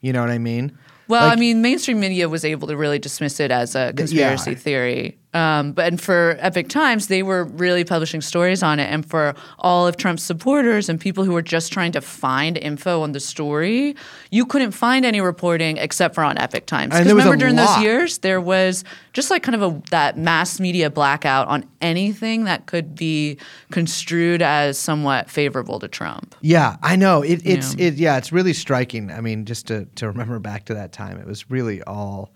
[0.00, 0.76] You know what I mean?
[1.08, 4.52] Well, Like- I mean, mainstream media was able to really dismiss it as a conspiracy
[4.52, 4.56] yeah.
[4.56, 5.18] theory.
[5.36, 8.88] Um, but and for Epoch Times, they were really publishing stories on it.
[8.94, 13.02] And for all of Trump's supporters and people who were just trying to find info
[13.02, 13.94] on the story,
[14.30, 16.90] you couldn't find any reporting except for on Epoch Times.
[16.92, 17.76] Because there was a remember, during lot.
[17.76, 18.82] those years, there was
[19.12, 23.36] just like kind of a that mass media blackout on anything that could be
[23.70, 26.34] construed as somewhat favorable to Trump.
[26.40, 27.22] Yeah, I know.
[27.22, 27.86] It, it's Yeah.
[27.86, 27.94] it.
[27.94, 29.10] Yeah, it's really striking.
[29.10, 32.30] I mean, just to to remember back to that time, it was really all.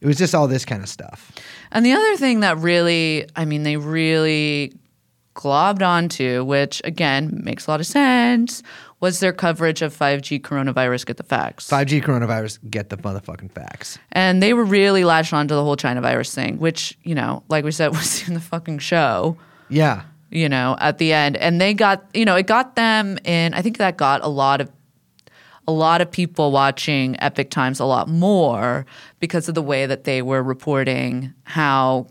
[0.00, 1.30] It was just all this kind of stuff.
[1.70, 4.72] And the other thing that really, I mean, they really
[5.34, 8.62] globbed onto, which again makes a lot of sense,
[8.98, 11.06] was their coverage of 5G coronavirus.
[11.06, 11.68] Get the facts.
[11.70, 13.98] 5G coronavirus, get the motherfucking facts.
[14.12, 17.64] And they were really latched onto the whole China virus thing, which, you know, like
[17.64, 19.36] we said, was in the fucking show,
[19.68, 20.02] Yeah.
[20.30, 21.36] you know, at the end.
[21.36, 24.60] And they got, you know, it got them in, I think that got a lot
[24.60, 24.70] of
[25.70, 28.84] a lot of people watching Epoch Times a lot more
[29.20, 32.08] because of the way that they were reporting how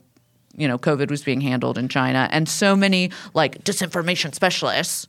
[0.56, 5.08] you know COVID was being handled in China, and so many like disinformation specialists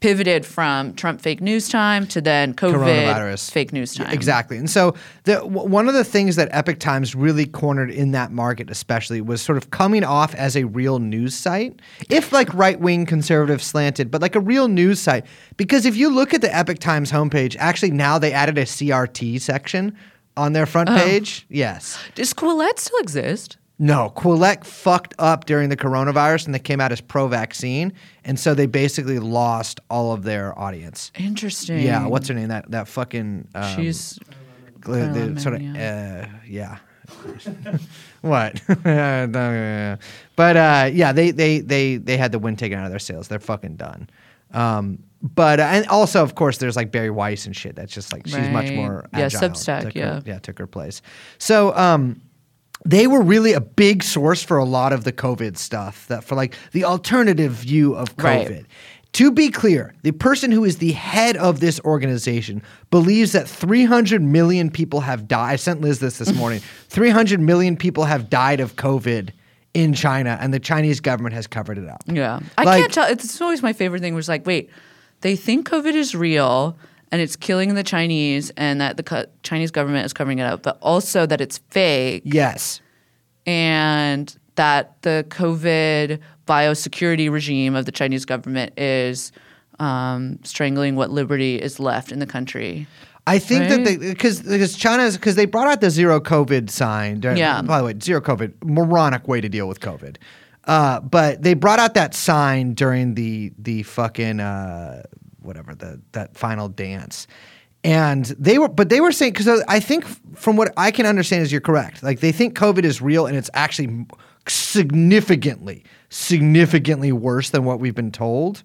[0.00, 4.10] pivoted from Trump fake news time to then COVID fake news time.
[4.12, 4.56] Exactly.
[4.56, 4.94] And so
[5.24, 9.20] the w- one of the things that Epoch Times really cornered in that market especially
[9.20, 11.80] was sort of coming off as a real news site.
[12.08, 15.26] If like right-wing conservative slanted, but like a real news site
[15.56, 19.40] because if you look at the Epoch Times homepage, actually now they added a CRT
[19.40, 19.96] section
[20.36, 20.66] on their Oh.
[20.66, 21.44] front page.
[21.48, 21.98] Yes.
[22.14, 23.56] Does Quillette still exist?
[23.80, 27.92] No, Quillette fucked up during the coronavirus and they came out as pro-vaccine,
[28.24, 31.12] and so they basically lost all of their audience.
[31.16, 31.80] Interesting.
[31.80, 32.48] Yeah, what's her name?
[32.48, 34.18] That that fucking um, She's
[34.80, 36.78] gl- the Caroline sort of Mann, uh, yeah.
[38.20, 38.60] what?
[40.36, 43.28] but uh, yeah, they they they they had the wind taken out of their sails.
[43.28, 44.08] They're fucking done.
[44.52, 47.76] Um, but uh, and also, of course, there's like Bari Weiss and shit.
[47.76, 49.26] That's just like she's much more Yeah.
[49.26, 50.20] Substack, Took her- yeah.
[50.24, 51.02] yeah, took her place.
[51.38, 52.20] So um,
[52.84, 56.06] they were really a big source for a lot of the COVID stuff.
[56.08, 58.50] That for like the alternative view of COVID.
[58.50, 58.64] Right.
[59.14, 64.20] To be clear, the person who is the head of this organization believes that 300
[64.22, 65.52] million people have died.
[65.54, 66.60] I sent Liz this this morning.
[66.90, 69.30] 300 million people have died of COVID
[69.74, 72.02] in China, and the Chinese government has covered it up.
[72.06, 72.40] Yeah.
[72.58, 73.06] I Like- can't tell.
[73.10, 74.68] It's always my favorite thing was like, wait,
[75.22, 76.76] they think COVID is real
[77.10, 80.62] and it's killing the Chinese and that the co- Chinese government is covering it up,
[80.62, 82.80] but also that it's fake Yes.
[83.46, 89.32] and that the COVID biosecurity regime of the Chinese government is
[89.78, 92.86] um, strangling what liberty is left in the country.
[93.26, 94.00] I think that Right?
[94.00, 97.20] because because China's because they brought out the zero COVID sign.
[97.20, 97.60] during- Yeah.
[97.62, 100.16] By the way, zero COVID, moronic way to deal with COVID.
[100.64, 105.02] Uh, but they brought out that sign during the the fucking uh,
[105.48, 107.26] whatever the that final dance,
[107.82, 110.04] and they were but they were saying because I think
[110.38, 112.04] from what I can understand is you're correct.
[112.04, 114.06] Like they think COVID is real and it's actually
[114.46, 118.62] significantly significantly worse than what we've been told.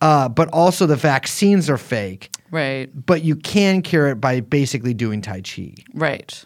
[0.00, 2.90] Uh, but also the vaccines are fake Right.
[3.06, 5.74] but you can cure it by basically doing tai chi.
[5.94, 6.44] Right.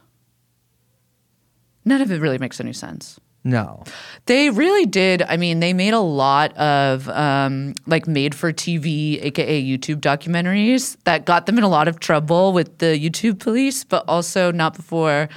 [1.84, 3.18] None of it really makes any sense.
[3.42, 3.84] No.
[4.26, 5.22] They really did.
[5.22, 10.96] I mean, they made a lot of um, like made for TV, aka YouTube documentaries
[11.04, 14.76] that got them in a lot of trouble with the YouTube police, but also not
[14.76, 15.28] before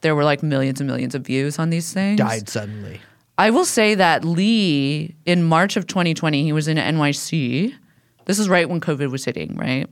[0.00, 2.18] there were like millions and millions of views on these things.
[2.18, 3.00] Died suddenly.
[3.36, 7.74] I will say that Li, in March of 2020, he was in NYC.
[8.26, 9.88] This is right when COVID was hitting, right?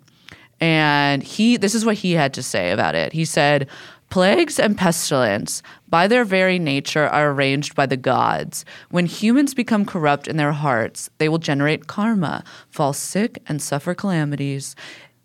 [0.61, 3.13] And he, this is what he had to say about it.
[3.13, 3.69] He said,
[4.11, 8.65] Plagues and pestilence, by their very nature, are arranged by the gods.
[8.91, 13.95] When humans become corrupt in their hearts, they will generate karma, fall sick, and suffer
[13.95, 14.75] calamities.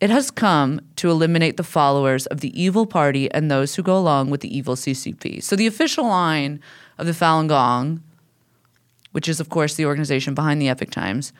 [0.02, 3.98] It has come to eliminate the followers of the evil party and those who go
[3.98, 5.42] along with the evil CCP.
[5.42, 6.60] So the official line
[6.98, 8.04] of the Falun Gong,
[9.14, 11.32] which is, of course, the organization behind the Epoch Times,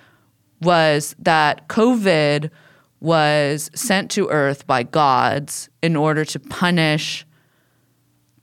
[0.62, 2.50] was that COVID
[3.02, 7.26] was sent to Earth by gods in order to punish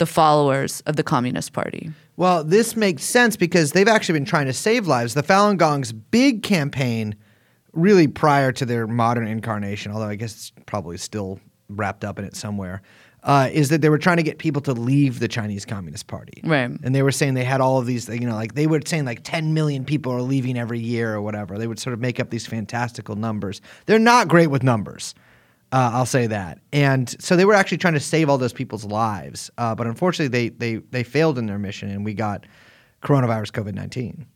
[0.00, 1.90] the followers of the Communist Party.
[2.16, 5.12] Well, this makes sense because they've actually been trying to save lives.
[5.12, 7.14] The Falun Gong's big campaign,
[7.74, 12.24] really prior to their modern incarnation, although I guess it's probably still wrapped up in
[12.24, 12.80] it somewhere,
[13.24, 16.40] uh, is that they were trying to get people to leave the Chinese Communist Party.
[16.42, 16.70] Right.
[16.82, 19.04] And they were saying they had all of these, you know, like they were saying
[19.04, 21.58] like 10 million people are leaving every year or whatever.
[21.58, 23.60] They would sort of make up these fantastical numbers.
[23.84, 25.14] They're not great with numbers.
[25.72, 26.58] Uh, I'll say that.
[26.72, 30.28] And so they were actually trying to save all those people's lives, uh, but unfortunately,
[30.28, 32.44] they they they failed in their mission, and we got
[33.02, 34.26] coronavirus COVID nineteen.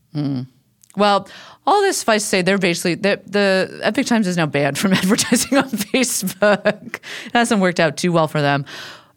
[0.96, 1.28] Well,
[1.66, 4.92] all this suffice to say, they're basically the, the Epoch Times is now banned from
[5.02, 6.94] advertising on Facebook.
[7.26, 8.64] it hasn't worked out too well for them,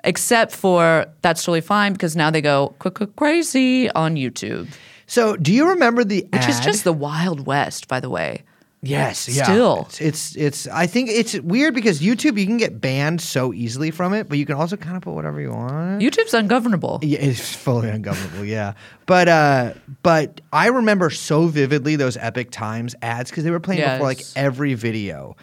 [0.04, 2.70] except for that's totally fine because now they go
[3.16, 4.68] crazy on YouTube,
[5.06, 6.50] So, do you remember the which ad?
[6.50, 8.42] is just the Wild West, by the way.
[8.88, 9.44] Yes, yeah.
[9.44, 9.86] still.
[9.90, 10.68] It's, it's it's.
[10.68, 14.38] I think it's weird because YouTube you can get banned so easily from it, but
[14.38, 16.02] you can also kind of put whatever you want.
[16.02, 17.00] YouTube's ungovernable.
[17.02, 18.46] Yeah, it's fully ungovernable.
[18.46, 18.74] Yeah,
[19.06, 19.74] but uh,
[20.04, 24.22] but I remember so vividly those Epoch Times ads because they were playing before like
[24.36, 25.36] every video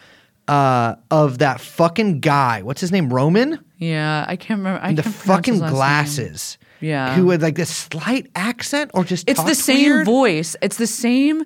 [0.49, 2.63] uh, of that fucking guy.
[2.63, 3.13] What's his name?
[3.13, 3.59] Roman.
[3.79, 4.83] Yeah, I can't remember.
[4.83, 5.75] I And the can't fucking last name.
[5.75, 6.59] glasses.
[6.81, 7.15] Yeah.
[7.17, 10.07] Who had like this slight accent or just It's the same weird?
[10.07, 10.55] voice.
[10.61, 11.45] It's the same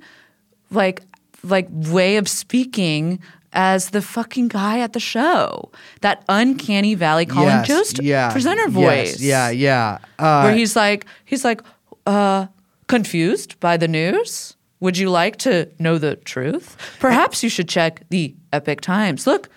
[0.71, 1.03] like
[1.43, 3.21] like way of speaking
[3.53, 5.71] as the fucking guy at the show.
[6.03, 9.21] That uncanny Valley Colin Yes, Jost yeah, presenter yes, voice.
[9.21, 9.99] yeah, yeah.
[10.19, 11.63] Uh, where he's like he's like
[12.07, 12.47] uh
[12.89, 14.55] confused by the news.
[14.81, 16.77] Would you like to know the truth?
[17.01, 19.27] Perhaps you should check the Epoch Times.
[19.27, 19.49] Look,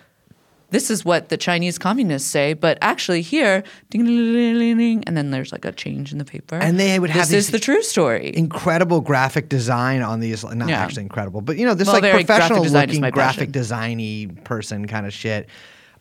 [0.72, 5.30] this is what the Chinese communists say, but actually here, ding, ding, ding, and then
[5.30, 6.56] there's like a change in the paper.
[6.56, 8.32] And they would have this is the true story.
[8.34, 10.80] incredible graphic design on these not Yeah.
[10.82, 14.44] actually incredible but you know this Well, like very graphic professional design looking graphic designy
[14.44, 15.48] person kind of shit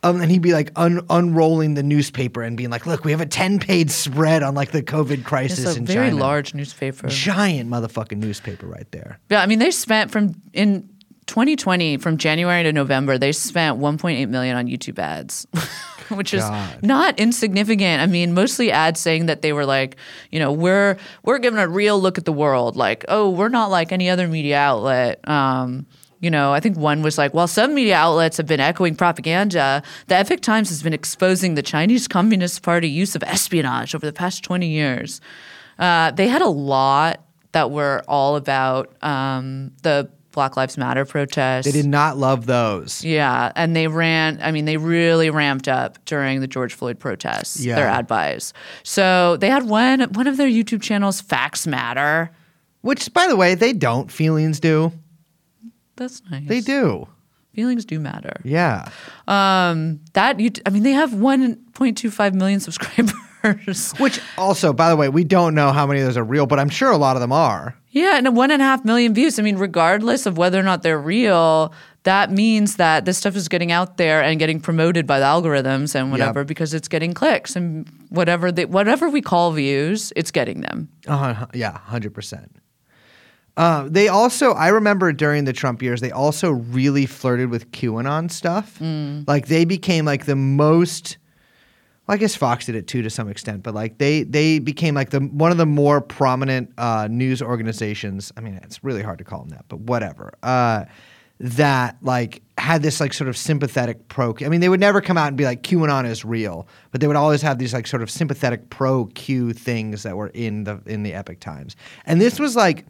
[0.04, 3.22] um, and he'd be like un- unrolling the newspaper and being like look we have
[3.22, 6.22] a 10 page spread on like the covid crisis It's a in very China.
[6.22, 7.08] large newspaper.
[7.08, 10.90] giant motherfucking newspaper right there Yeah, I mean, they spent from in
[11.32, 15.48] 2020 from January to November, they spent 1.8 million on YouTube ads,
[16.10, 16.44] which is
[16.82, 18.02] not insignificant.
[18.02, 19.96] I mean, mostly ads saying that they were like,
[20.30, 22.76] you know, we're we're giving a real look at the world.
[22.76, 25.26] Like, oh, we're not like any other media outlet.
[25.26, 25.86] Um,
[26.20, 29.84] you know, I think one was like, while some media outlets have been echoing propaganda,
[30.08, 34.12] the Epoch Times has been exposing the Chinese Communist Party use of espionage over the
[34.12, 35.22] past 20 years.
[35.80, 41.66] Uh, they had a lot that were all about um, the Black Lives Matter protests.
[41.66, 44.40] they did not love those Yeah, and they ran.
[44.42, 47.60] I mean, they really ramped up during the George Floyd protests.
[47.60, 47.76] Yeah.
[47.76, 48.54] Their ad buys.
[48.84, 52.32] So they had one one of their YouTube channels, Facts Matter.
[52.82, 54.92] which by the way they don't feelings do
[55.98, 56.48] That's nice.
[56.48, 57.08] they do
[57.54, 58.40] Feelings do matter.
[58.46, 58.90] yeah
[59.28, 60.52] Um, that you.
[60.66, 63.14] I mean, they have 1.25 million subscribers.
[64.00, 66.60] which also by the way we don't know how many of those are real but
[66.60, 69.14] i'm sure a lot of them are Yeah, and a one and a half million
[69.14, 69.38] views.
[69.38, 71.74] I mean, regardless of whether or not they're real,
[72.04, 75.94] that means that this stuff is getting out there and getting promoted by the algorithms
[75.94, 80.62] and whatever because it's getting clicks and whatever they, whatever we call views, it's getting
[80.62, 80.88] them.
[81.06, 82.56] Uh, yeah, hundred percent.
[83.58, 88.32] Uh, they also, I remember during the Trump years, they also really flirted with QAnon
[88.32, 88.80] stuff.
[88.80, 89.28] Mm.
[89.28, 91.18] Like they became like the most.
[92.12, 95.12] I guess Fox did it too to some extent, but like they they became like
[95.12, 98.34] the one of the more prominent uh, news organizations.
[98.36, 100.34] I mean, it's really hard to call them that, but whatever.
[100.44, 100.86] Uh,
[101.40, 104.36] that like had this like sort of sympathetic pro.
[104.42, 107.08] I mean, they would never come out and be like QAnon is real, but they
[107.08, 110.82] would always have these like sort of sympathetic pro Q things that were in the
[110.86, 112.86] in the Epoch Times, and this was like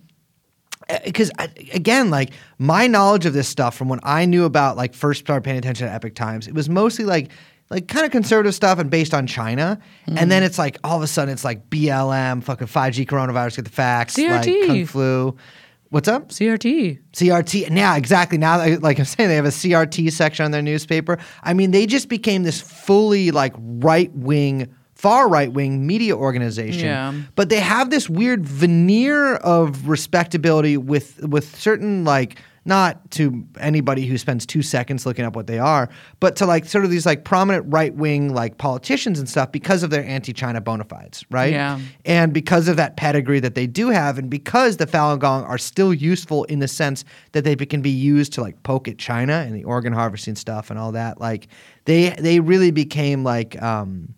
[1.05, 1.31] because
[1.73, 5.43] again, like my knowledge of this stuff from when I knew about like first started
[5.43, 7.29] paying attention to Epoch Times, it was mostly like
[7.71, 9.79] like kind of conservative stuff and based on China.
[10.05, 10.29] And Mm.
[10.29, 13.71] then it's like all of a sudden it's like BLM, fucking 5G coronavirus, get the
[13.71, 15.35] facts, like Kung Flu.
[15.89, 16.29] What's up?
[16.29, 16.99] CRT.
[17.13, 17.67] CRT.
[17.75, 18.37] Yeah, exactly.
[18.37, 21.17] Now, like I'm saying, they have a CRT section on their newspaper.
[21.43, 26.85] I mean, they just became this fully like right wing, far right wing media organization.
[26.85, 27.13] Yeah.
[27.35, 34.05] But they have this weird veneer of respectability with with certain like not to anybody
[34.05, 35.89] who spends two seconds looking up what they are,
[36.19, 39.81] but to like sort of these like prominent right wing like politicians and stuff because
[39.81, 41.51] of their anti China bona fides, right?
[41.51, 41.79] Yeah.
[42.05, 45.57] And because of that pedigree that they do have, and because the Falun Gong are
[45.57, 49.43] still useful in the sense that they can be used to like poke at China
[49.45, 51.47] and the organ harvesting stuff and all that, like
[51.85, 54.13] they they really became like um,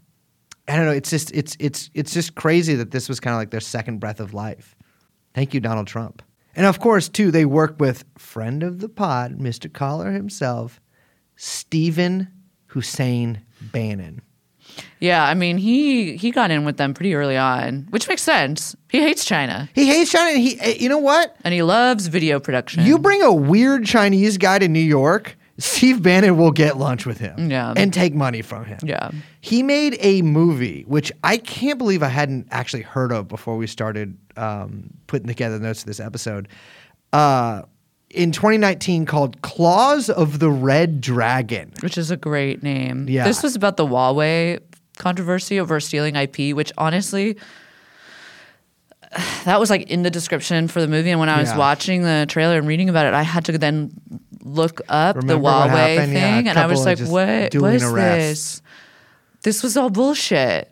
[0.68, 0.92] I don't know.
[0.92, 4.00] It's just it's it's it's just crazy that this was kind of like their second
[4.00, 4.76] breath of life.
[5.34, 6.22] Thank you, Donald Trump.
[6.56, 9.72] And of course, too, they work with friend of the pod, Mr.
[9.72, 10.80] Collar himself,
[11.36, 12.28] Stephen
[12.68, 14.22] Hussein Bannon.
[15.00, 18.76] Yeah, I mean he he got in with them pretty early on, which makes sense.
[18.90, 20.32] He hates China He hates China.
[20.32, 21.36] And he, eh, you know what?
[21.44, 22.86] and he loves video production.
[22.86, 27.20] You bring a weird Chinese guy to New York, Steve Bannon will get lunch with
[27.20, 27.74] him Yeah.
[27.78, 28.80] and take money from him.
[28.84, 29.12] Yeah.
[29.40, 33.68] He made a movie, which I can't believe I hadn't actually heard of before we
[33.68, 36.48] started um, putting together notes for this episode.
[37.12, 37.62] Uh,
[38.10, 41.72] in 2019, called Claws of the Red Dragon.
[41.82, 43.08] which is a great name.
[43.08, 43.24] Yeah.
[43.24, 44.60] This was about the Huawei
[44.98, 47.38] controversy over stealing IP, which honestly,
[49.46, 51.12] that was like in the description for the movie.
[51.12, 51.58] And when I was Yeah.
[51.58, 53.92] watching the trailer and reading about it, I had to then
[54.44, 56.14] look up Remember the Huawei happened?
[56.14, 57.56] Yeah, thing, and I was like, "What?
[57.56, 58.62] is this?
[59.42, 60.70] This was all bullshit."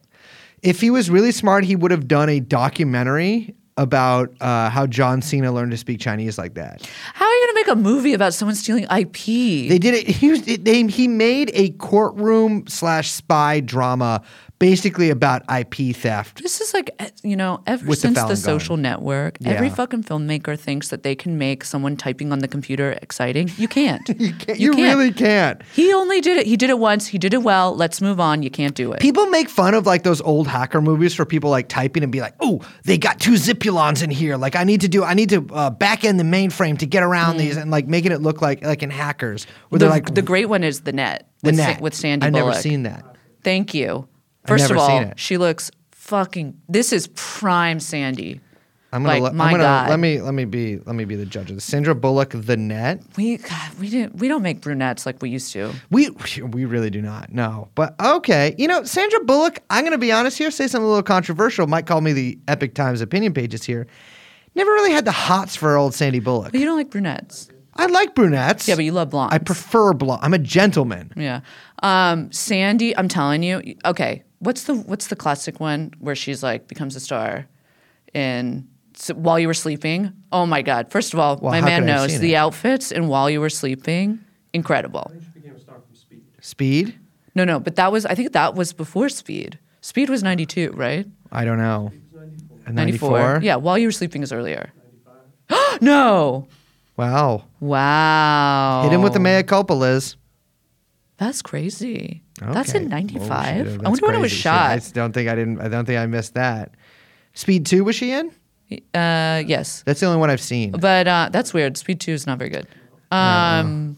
[0.62, 5.22] If he was really smart, he would have done a documentary about uh, how John
[5.22, 6.88] Cena learned to speak Chinese like that.
[7.14, 9.16] How are you going to make a movie about someone stealing IP?
[9.16, 10.08] They did it.
[10.22, 14.22] He was, they, he made a courtroom slash spy drama,
[14.62, 16.42] basically about IP theft.
[16.44, 16.92] This is like,
[17.24, 21.16] you know, ever With the since the, social network, every fucking filmmaker thinks that they
[21.16, 23.50] can make someone typing on the computer exciting.
[23.58, 24.08] You can't.
[24.20, 25.60] you Can't- You, really can't.
[25.74, 26.46] He only did it.
[26.46, 27.08] He did it once.
[27.08, 27.76] He did it well.
[27.76, 28.44] Let's move on.
[28.44, 29.02] You can't do it.
[29.02, 32.22] People make fun of like those old hacker movies for people like typing and be
[32.22, 34.38] like, "Oh, they got two Zipulons in here.
[34.38, 37.02] Like, I need to do, I need to uh, back end the mainframe to get
[37.02, 39.80] around these, and like making it look like like in hackers where Mm.
[39.80, 41.28] the, they're like the great one is the net.
[41.42, 42.48] the with, Sa- net with Sandy I've Bullock.
[42.50, 43.04] never seen that.
[43.44, 44.08] Thank you.
[44.46, 46.60] First of all, she looks fucking.
[46.68, 48.42] This is prime Sandy.
[48.94, 51.16] I'm gonna, Like, let, my I'm gonna let me let me be let me be
[51.16, 51.64] the judge of this.
[51.64, 53.02] Sandra Bullock, the net.
[53.16, 55.72] We God, we didn't we don't make brunettes like we used to.
[55.92, 56.10] We
[56.52, 57.32] we really do not.
[57.32, 57.70] No.
[57.76, 58.54] But okay.
[58.58, 61.68] You know, Sandra Bullock, I'm to be honest here, say something a little controversial.
[61.68, 63.88] Might call me the Epoch Times opinion pages here.
[64.56, 66.52] Never really had the hots for old Sandy Bullock.
[66.52, 67.50] But you don't like brunettes.
[67.76, 68.68] I like brunettes.
[68.68, 69.34] Yeah, but you love blondes.
[69.34, 70.20] I prefer blonde.
[70.24, 71.14] I'm a gentleman.
[71.16, 71.40] Yeah.
[71.82, 73.62] Um, Sandy, I'm telling you.
[73.86, 77.48] Okay, what's the what's the classic one where she's like becomes a star
[78.14, 80.12] in so, while you were sleeping?
[80.32, 80.92] Oh my God!
[80.92, 82.38] First of all, Well, my man could I have knows the it?
[82.38, 84.20] outfits and while you were sleeping,
[84.54, 85.12] incredible.
[85.14, 86.24] She became a star from Speed.
[86.42, 87.00] Speed?
[87.36, 89.58] No, no, but that was I think that was before Speed.
[89.82, 91.08] Speed was 92, right?
[91.32, 91.92] I don't know.
[92.70, 93.40] 94.
[93.42, 94.72] Yeah, while you were sleeping is earlier.
[95.82, 96.48] no.
[96.98, 97.46] Wow.
[97.60, 98.82] Wow.
[98.84, 100.16] Hit him with the mea culpa, Liz.
[101.18, 102.22] That's crazy.
[102.40, 102.80] That's Okay.
[102.80, 103.68] in Oh, 95.
[103.68, 104.32] shit, I wonder when it was.
[104.32, 104.94] Shit, I shot.
[104.94, 105.60] don't think I didn't.
[105.62, 106.72] I don't think I missed that.
[107.34, 108.32] Speed two was she in?
[108.94, 109.84] Uh, yes.
[109.86, 110.72] That's the only one I've seen.
[110.72, 111.76] But uh, that's weird.
[111.78, 112.68] Speed 2 is not very good.
[113.12, 113.98] Um,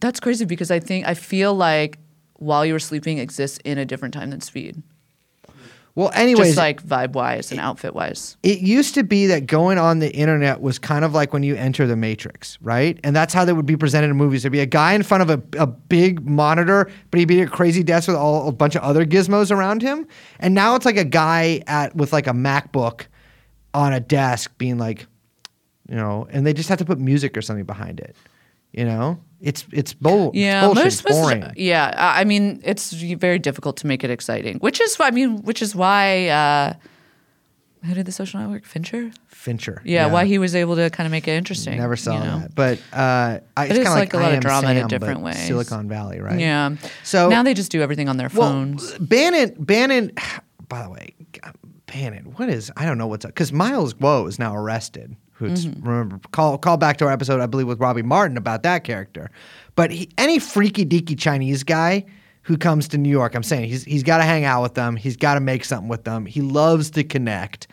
[0.00, 1.98] That's crazy because I think, I feel like
[2.36, 4.82] while you were sleeping exists in a different time than Speed.
[5.94, 8.38] Well, anyways, Just like vibe wise and outfit wise.
[8.42, 11.54] it used to be that going on the internet was kind of like when you
[11.54, 12.98] enter the Matrix, right?
[13.04, 14.42] And that's how they would be presented in movies.
[14.42, 17.48] There'd be a guy in front of a, a big monitor, but he'd be at
[17.48, 20.06] a crazy desk with all, a bunch of other gizmos around him.
[20.40, 23.06] And now it's like a guy at with like a MacBook
[23.74, 25.06] on a desk being like,
[25.90, 28.16] you know, and they just have to put music or something behind it.
[28.72, 30.84] You know, it's it's, bull, Yeah, it's bullshit.
[30.84, 31.52] most- It's most- boring.
[31.56, 35.42] yeah, I I mean, it's very difficult to make it exciting, which is, I mean,
[35.42, 36.72] which is why, uh,
[37.84, 38.64] who did the social network?
[38.64, 39.10] Fincher?
[39.26, 39.82] Fincher.
[39.84, 41.76] Yeah, why he was able to kind of make it interesting.
[41.78, 42.38] never saw you know?
[42.38, 44.70] that, but uh, I, it's It is kind of like a lot of Am drama
[44.70, 45.46] in a Sam, but different ways.
[45.46, 46.38] Silicon Valley, right?
[46.38, 46.76] Yeah.
[47.02, 48.90] So- now they just do everything on their phones.
[48.92, 50.12] Well, Bannon, Bannon.
[50.68, 51.14] By the way,
[51.86, 52.32] Bannon.
[52.36, 52.70] What is?
[52.76, 55.16] I don't know what's up because Miles Guo is now arrested.
[55.48, 55.88] Who's Mm-hmm.
[55.88, 59.30] remember call call back to our episode I believe with Robbie Martin about that character.
[59.74, 62.04] But he, any freaky deaky Chinese guy
[62.42, 64.96] who comes to New York, I'm saying he's he's got to hang out with them.
[64.96, 66.26] He's got to make something with them.
[66.26, 67.66] He loves to connect.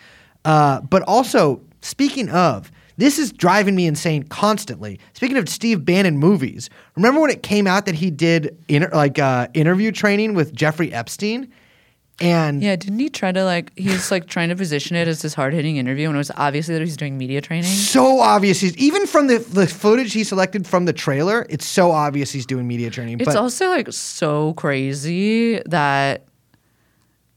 [0.46, 2.72] Uh, but also speaking of.
[2.98, 5.00] This is driving me insane constantly.
[5.14, 9.18] Speaking of Steve Bannon movies, remember when it came out that he did inter- like
[9.18, 11.50] uh, interview training with Jeffrey Epstein?
[12.22, 13.72] And Yeah, didn't he try to like?
[13.78, 16.74] He's like trying to position it as this hard hitting interview, and it was obviously
[16.76, 17.70] that he's doing media training.
[17.70, 21.92] so obvious he's even from the, the footage he selected from the trailer, it's so
[21.92, 23.20] obvious he's doing media training.
[23.20, 26.26] It's but also like so crazy that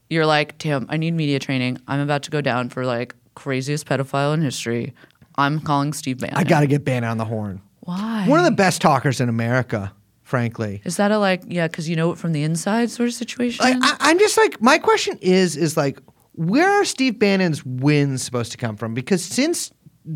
[0.09, 1.79] you're like, damn, I need media training.
[1.87, 4.93] I'm about to go down for like craziest pedophile in history.
[5.35, 6.37] I'm calling Steve Bannon.
[6.37, 7.61] I got to get Bannon on the horn.
[7.79, 8.27] Why?
[8.27, 9.91] One of the best talkers in America,
[10.33, 10.81] frankly.
[10.83, 13.63] Is that a like, yeah, because you know it from the inside sort of situation?
[13.63, 15.99] Like, I, I'm just like, my question is, is like,
[16.31, 18.95] where are Steve Bannon's wins supposed to come from?
[18.95, 19.71] Because since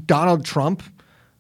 [0.07, 0.81] Donald Trump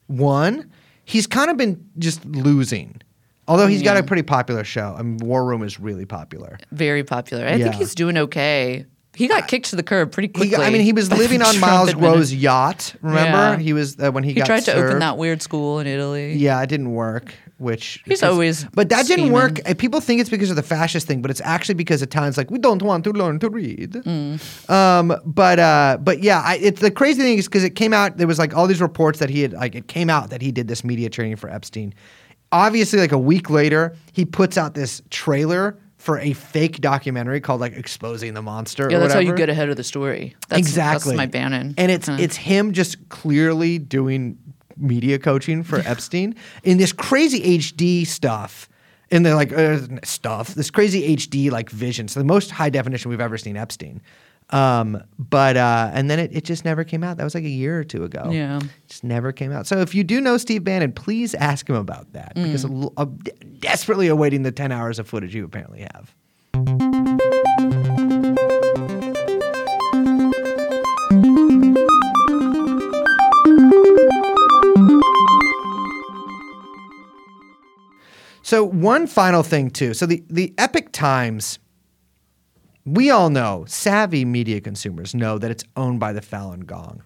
[0.07, 0.69] won,
[1.05, 3.01] he's kind of been just losing.
[3.47, 4.93] Although he's got a pretty popular show.
[4.95, 6.59] I mean, War Room is really popular.
[6.71, 7.47] Very popular.
[7.47, 7.63] I Yeah.
[7.69, 8.85] think he's doing okay.
[9.15, 10.51] He got kicked to the curb pretty quickly.
[10.51, 12.93] got- I mean, he was living on Miles Guo's yacht.
[13.01, 13.57] Remember, Yeah.
[13.57, 16.33] he was uh, when he, He got tried to open that weird school in Italy.
[16.33, 17.33] Yeah, it didn't work.
[17.59, 19.59] Which He's because- always but that didn't work.
[19.79, 22.59] People think it's because of the fascist thing, but it's actually because Italians like we
[22.59, 23.93] don't want to learn to read.
[23.93, 24.69] Mm.
[24.69, 28.17] Um, but uh, but yeah, I, it's the crazy thing is because it came out.
[28.17, 30.51] There was like all these reports that he had like it came out that he
[30.51, 31.95] did this media training for Epstein.
[32.51, 37.59] Obviously, like a week later, he puts out this trailer for a fake documentary called
[37.59, 40.35] like "Exposing the Monster." Yeah, that's how you get ahead of the story.
[40.47, 41.11] That's, exactly.
[41.13, 41.73] That's my Bannon.
[41.77, 42.17] And it's Huh.
[42.19, 44.37] it's him just clearly doing
[44.77, 48.69] media coaching for Epstein in this crazy HD stuff.
[49.09, 52.09] In the like uh, stuff, this crazy HD like vision.
[52.09, 54.01] So the most high definition we've ever seen Epstein.
[54.49, 57.15] Um, but uh, and then it, it just never came out.
[57.15, 58.29] That was like a year or two ago.
[58.31, 58.59] Yeah.
[58.89, 59.65] just never came out.
[59.65, 62.69] So if you do know Steve Bannon, please ask him about that because Mm.
[62.69, 63.17] I'm l- I'm
[63.59, 66.13] desperately awaiting the ten hours of footage you apparently have.
[78.47, 79.93] So one final thing too.
[79.93, 81.59] So the the Epoch Times,
[82.85, 87.03] we all know, savvy media consumers know that it's owned by the Falun Gong.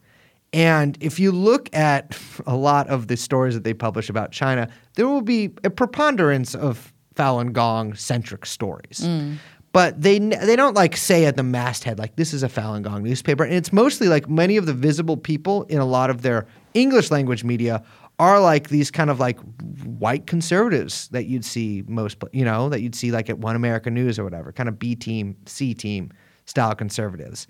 [0.54, 2.16] And if you look at
[2.46, 6.54] a lot of the stories that they publish about China, there will be a preponderance
[6.54, 9.00] of Falun Gong centric stories.
[9.00, 9.38] Mm.
[9.74, 13.02] But they they don't like say at the masthead like this is a Falun Gong
[13.02, 16.46] newspaper, and it's mostly like many of the visible people in a lot of their
[16.76, 17.84] English language media
[18.22, 19.40] are like these kind of like
[19.84, 23.90] white conservatives that you'd see most, you know, that you'd see like at One America
[23.90, 26.12] News or whatever, kind of B team, C team
[26.46, 27.48] style conservatives.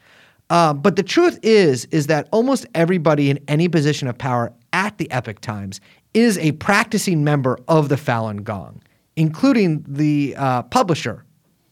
[0.50, 4.98] Um, but the truth is, is that almost everybody in any position of power at
[4.98, 5.82] the Epoch Times
[6.14, 8.82] is a practicing member of the Falun Gong,
[9.18, 11.26] including the uh, publisher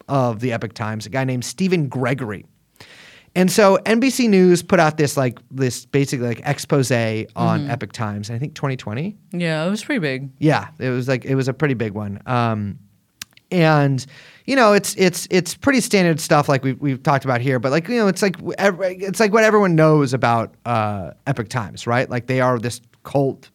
[0.10, 2.46] of the Epoch Times, a guy named Stephen Gregory.
[3.40, 8.30] And so NBC News put out this like this basically like expose on Epoch Times,
[8.30, 9.16] I think 2020.
[9.32, 10.30] yeah, it was pretty big.
[10.40, 12.22] Yeah, it was like it was a pretty big one.
[12.26, 12.80] Um,
[13.50, 14.06] and
[14.46, 17.60] you know, it's it's it's pretty standard stuff like we've we've talked about here.
[17.60, 21.88] But like you know, it's like it's like what everyone knows about uh, Epoch Times,
[21.88, 22.10] right?
[22.10, 23.52] Like they are this cult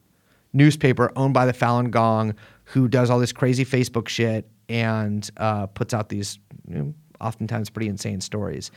[0.55, 2.35] newspaper owned by the Falun Gong
[2.65, 7.69] who does all this crazy Facebook shit and uh, puts out these you know, oftentimes
[7.69, 8.71] pretty insane stories.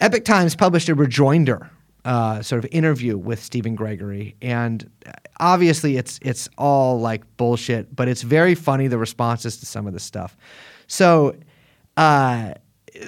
[0.00, 1.70] Epoch Times published a rejoinder
[2.04, 4.90] uh, sort of interview with Stephen Gregory, and
[5.38, 9.92] obviously it's it's all like bullshit, but it's very funny the responses to some of
[9.92, 10.36] the stuff.
[10.86, 11.36] So.
[11.96, 12.54] Uh,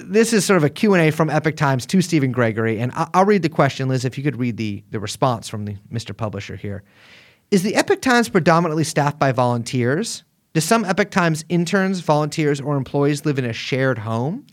[0.05, 3.25] this is sort of a Q&A from Epoch Times to Stephen Gregory, and I- I'll
[3.25, 6.15] read the question, Liz, if you could read the, the response from the Mr.
[6.15, 6.83] Publisher here.
[7.51, 10.23] Is the Epoch Times predominantly staffed by volunteers?
[10.53, 14.45] Do some Epoch Times interns, volunteers, or employees live in a shared home?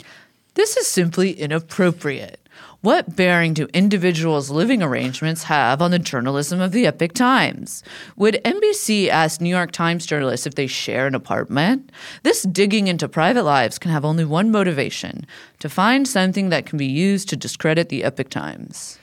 [0.55, 2.41] This is simply inappropriate.
[2.83, 7.83] What bearing do individuals' living arrangements have on the journalism of the Epoch Times?
[8.17, 11.93] Would NBC ask New York Times journalists if they share an apartment?
[12.23, 15.27] This digging into private lives can have only one motivation
[15.59, 19.00] to find something that can be used to discredit the Epoch Times.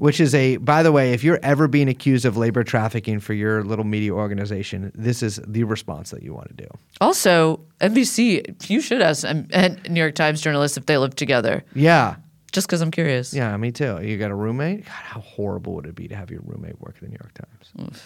[0.00, 3.34] Which is a, by the way, if you're ever being accused of labor trafficking for
[3.34, 6.68] your little media organization, this is the response that you want to do.
[7.02, 9.46] Also, NBC, you should ask um,
[9.90, 12.16] New York Times journalists if they live together, Yeah.
[12.50, 13.34] just because I'm curious.
[13.34, 14.00] Yeah, me too.
[14.02, 14.86] You got a roommate?
[14.86, 17.34] God, how horrible would it be to have your roommate work at the New York
[17.34, 18.02] Times?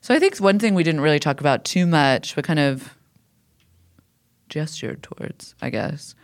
[0.00, 2.92] So I think one thing we didn't really talk about too much, but kind of
[4.48, 6.16] gestured towards, I guess,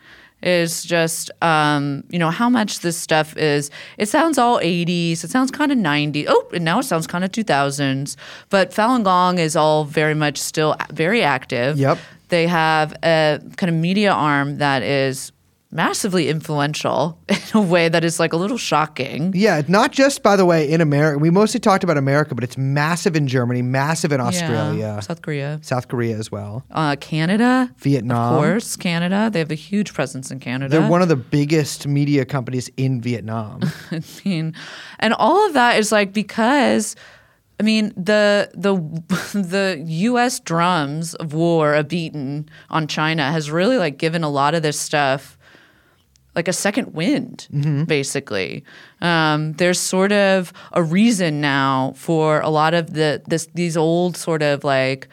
[0.45, 3.71] is just um, you know how much this stuff is.
[3.99, 5.25] It sounds all 80s.
[5.25, 6.27] It sounds kind of 90s.
[6.29, 8.17] Oh, and now it sounds kind of 2000s.
[8.51, 11.79] But Falun Gong is all very much still very active.
[11.79, 11.99] Yep.
[12.29, 15.33] They have a kind of media arm that is
[15.75, 19.33] massively influential in a way that is like a little shocking.
[19.35, 21.19] Yeah, not just by the way in America.
[21.19, 25.01] We mostly talked about America, but it's massive in Germany, massive in Australia, Yeah.
[25.01, 26.65] South Korea, South Korea as well.
[26.71, 28.35] uh, Canada, Vietnam.
[28.35, 29.29] of course, Canada.
[29.33, 30.71] They have a huge presence in Canada.
[30.79, 33.61] They're one of the biggest media companies in Vietnam.
[33.91, 34.55] I mean,
[35.01, 36.95] and all of that is like because
[37.59, 38.75] I mean the the
[39.39, 40.39] the U.S.
[40.41, 44.79] drums of war a beaten on China has really like given a lot of this
[44.79, 45.34] stuff
[46.37, 47.47] like a second wind,
[47.87, 48.65] basically.
[49.01, 54.17] Um, there's sort of a reason now for a lot of the this these old
[54.17, 55.09] sort of like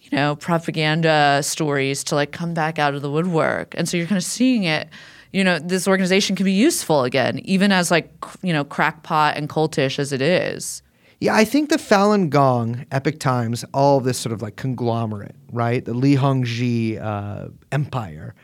[0.00, 4.06] you know propaganda stories to like come back out of the woodwork, and so you're
[4.06, 4.88] kind of seeing it.
[5.32, 8.12] You know, this organization can be useful again, even as like
[8.42, 10.82] you know crackpot and cultish as it is.
[11.20, 15.84] Yeah, I think the Falun Gong, Epoch Times, all this sort of like conglomerate, right?
[15.84, 18.36] The Li Hongzhi uh, empire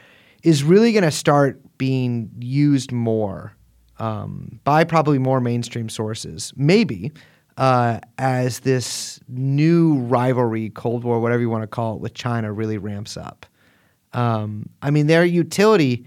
[0.42, 3.54] is really going to start being used more
[3.98, 7.12] um, by probably more mainstream sources, maybe
[7.56, 12.52] uh, as this new rivalry, Cold War, whatever you want to call it, with China
[12.52, 13.46] really ramps up.
[14.12, 16.06] Um, I mean, their utility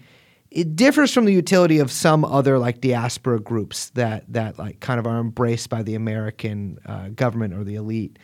[0.49, 4.99] it differs from the utility of some other like diaspora groups that that like kind
[4.99, 8.17] of are embraced by the American uh, government or the elite.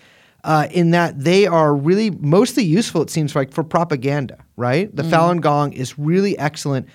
[0.45, 4.93] Uh, in that they are really mostly useful, it seems like, for propaganda, right?
[4.93, 6.89] The Falun Gong is really excellent.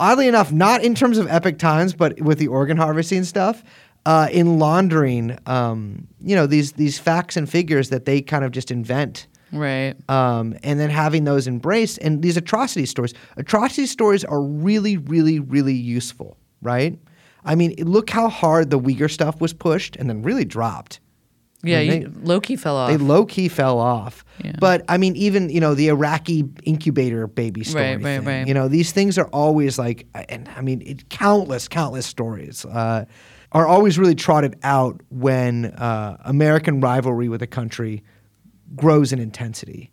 [0.00, 3.62] Oddly enough, not in terms of Epoch Times, but with the organ harvesting stuff,
[4.06, 8.50] uh, in laundering, um, you know, these these facts and figures that they kind of
[8.50, 9.94] just invent Right.
[10.08, 13.12] um, and then having those embraced and these atrocity stories.
[13.36, 16.98] Atrocity stories are really, really, really useful, right?
[17.44, 21.00] I mean, look how hard the Uyghur stuff was pushed and then really dropped.
[21.62, 22.90] Yeah, you, Loki fell off.
[22.90, 24.24] They low key fell off.
[24.42, 24.52] Yeah.
[24.58, 28.24] But I mean, even you know the Iraqi incubator baby story Right, right, thing.
[28.24, 28.46] right.
[28.46, 33.04] You know these things are always like, and I mean, it, countless, countless stories uh,
[33.52, 38.02] are always really trotted out when uh, American rivalry with a country
[38.74, 39.90] grows in intensity.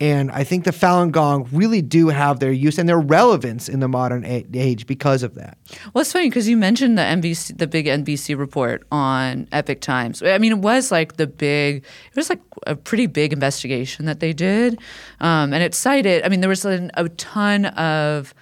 [0.00, 3.80] And I think the Falun Gong really do have their use and their relevance in
[3.80, 5.58] the modern a- age because of that.
[5.92, 10.22] Well, it's funny because you mentioned the NBC, the big NBC report on Epoch Times.
[10.22, 14.20] I mean, it was like the big, it was like a pretty big investigation that
[14.20, 14.80] they did,
[15.20, 16.24] um, and it cited.
[16.24, 18.32] I mean, there was an, a ton of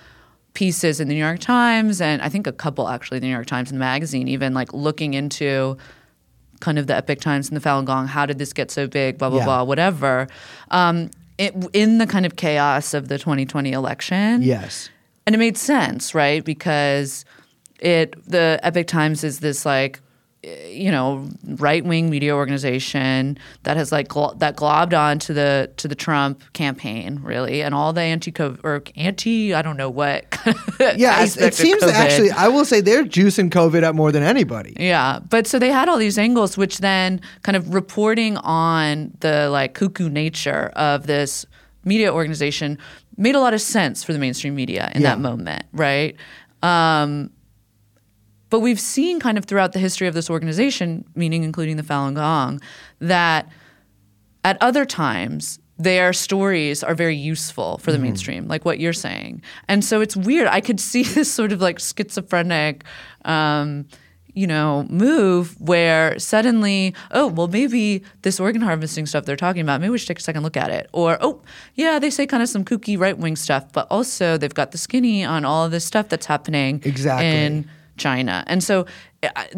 [0.54, 3.34] pieces in the New York Times, and I think a couple actually in the New
[3.34, 5.76] York Times and the magazine, even like looking into
[6.60, 8.06] kind of the Epoch Times and the Falun Gong.
[8.06, 9.18] How did this get so big?
[9.18, 9.44] Blah blah Yeah.
[9.44, 9.62] blah.
[9.64, 10.26] Whatever.
[10.70, 14.90] Um, it, in the kind of chaos of the 2020 election, Yes.
[15.26, 16.44] and it made sense, right?
[16.44, 17.24] Because
[17.80, 20.00] it the Epoch Times is this like
[20.68, 25.70] you know right wing media organization that has like glo- that globbed on to the
[25.76, 29.90] to the Trump campaign really, and all the anti COVID or anti I don't know
[29.90, 30.24] what.
[30.96, 34.74] Yeah, it, it seems actually, I will say they're juicing COVID up more than anybody.
[34.78, 39.50] Yeah, but so they had all these angles, which then kind of reporting on the
[39.50, 41.44] like cuckoo nature of this
[41.84, 42.78] media organization
[43.16, 45.10] made a lot of sense for the mainstream media in Yeah.
[45.10, 46.14] that moment, right?
[46.62, 47.30] Um,
[48.50, 52.14] but we've seen kind of throughout the history of this organization, meaning including the Falun
[52.14, 52.60] Gong,
[53.00, 53.50] that
[54.44, 59.40] at other times their stories are very useful for the mainstream, like what you're saying.
[59.68, 60.48] And so it's weird.
[60.48, 62.84] I could see this sort of like schizophrenic,
[63.24, 63.86] um,
[64.34, 69.80] you know, move where suddenly, oh, well, maybe this organ harvesting stuff they're talking about,
[69.80, 70.88] maybe we should take a second look at it.
[70.92, 71.42] Or, oh,
[71.74, 74.78] yeah, they say kind of some kooky right wing stuff, but also they've got the
[74.78, 77.26] skinny on all of this stuff that's happening Exactly.
[77.26, 78.44] in China.
[78.46, 78.86] And so
[79.22, 79.48] I,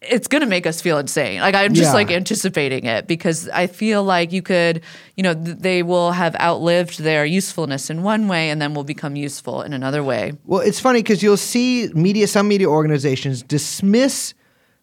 [0.00, 1.40] it's going to make us feel insane.
[1.40, 1.94] Like I'm just Yeah.
[1.94, 4.82] like anticipating it because I feel like you could,
[5.16, 8.84] you know, th- they will have outlived their usefulness in one way and then will
[8.84, 10.34] become useful in another way.
[10.44, 14.34] Well, it's funny because you'll see media, some media organizations dismiss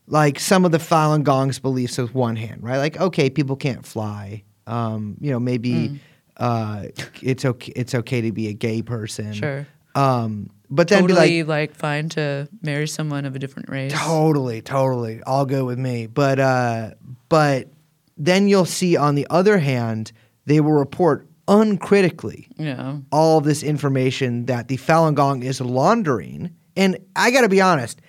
[0.07, 2.77] like some of the Falun Gong's beliefs with one hand, right?
[2.77, 4.43] Like, okay, people can't fly.
[4.67, 5.99] Um, you know, maybe Mm.
[6.37, 6.83] uh,
[7.21, 7.71] it's okay.
[7.75, 9.31] It's okay to be a gay person.
[9.33, 9.65] Sure.
[9.95, 13.91] Um, but then totally be like, like, fine to marry someone of a different race.
[13.93, 15.21] Totally, totally.
[15.23, 16.07] All good with me.
[16.07, 16.91] But uh
[17.29, 17.69] but
[18.17, 20.11] then you'll see on the other hand,
[20.45, 22.97] they will report uncritically Yeah.
[23.11, 26.51] all this information that the Falun Gong is laundering.
[26.77, 28.01] And I got to be honest,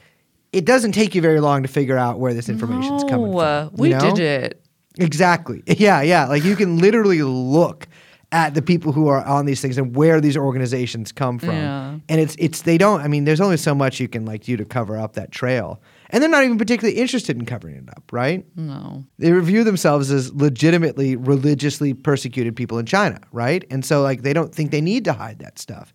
[0.53, 3.39] it doesn't take you very long to figure out where this information is coming No,
[3.39, 3.77] uh, from.
[3.79, 3.99] we know?
[4.15, 4.63] did it.
[4.99, 5.63] Exactly.
[5.79, 6.27] Yeah, yeah.
[6.27, 7.87] Like you can literally look
[8.33, 11.51] at the people who are on these things and where these organizations come from.
[11.51, 11.96] Yeah.
[12.09, 14.57] And it's it's they don't I mean there's only so much you can like do
[14.57, 15.81] to cover up that trail.
[16.11, 18.47] And they're not even particularly interested in covering it up, right?
[18.57, 19.05] No.
[19.19, 23.65] They review themselves as legitimately religiously persecuted people in China, right?
[23.71, 25.93] And so like they don't think they need to hide that stuff.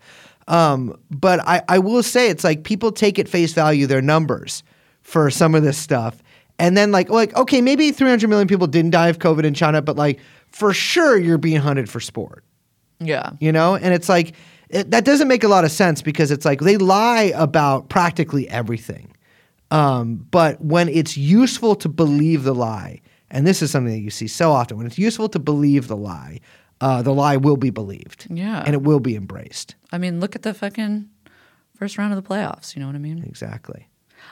[0.47, 4.63] Um, but I, I will say it's like people take at face value their numbers
[5.01, 6.21] for some of this stuff.
[6.59, 9.81] And then like like okay, maybe 300 million people didn't die of COVID in China,
[9.81, 10.19] but like
[10.49, 12.43] for sure you're being hunted for sport
[12.99, 13.31] Yeah.
[13.39, 14.33] you know and it's like
[14.71, 18.47] it, that doesn't make a lot of sense because it's like they lie about practically
[18.49, 19.13] everything
[19.71, 24.09] um, but when it's useful to believe the lie and this is something that you
[24.09, 26.39] see so often when it's useful to believe the lie
[26.81, 28.63] uh, the lie will be believed Yeah.
[28.65, 31.09] and it will be embraced I mean, look at the fucking
[31.75, 32.75] first round of the playoffs.
[32.75, 33.23] You know what I mean?
[33.27, 33.87] exactly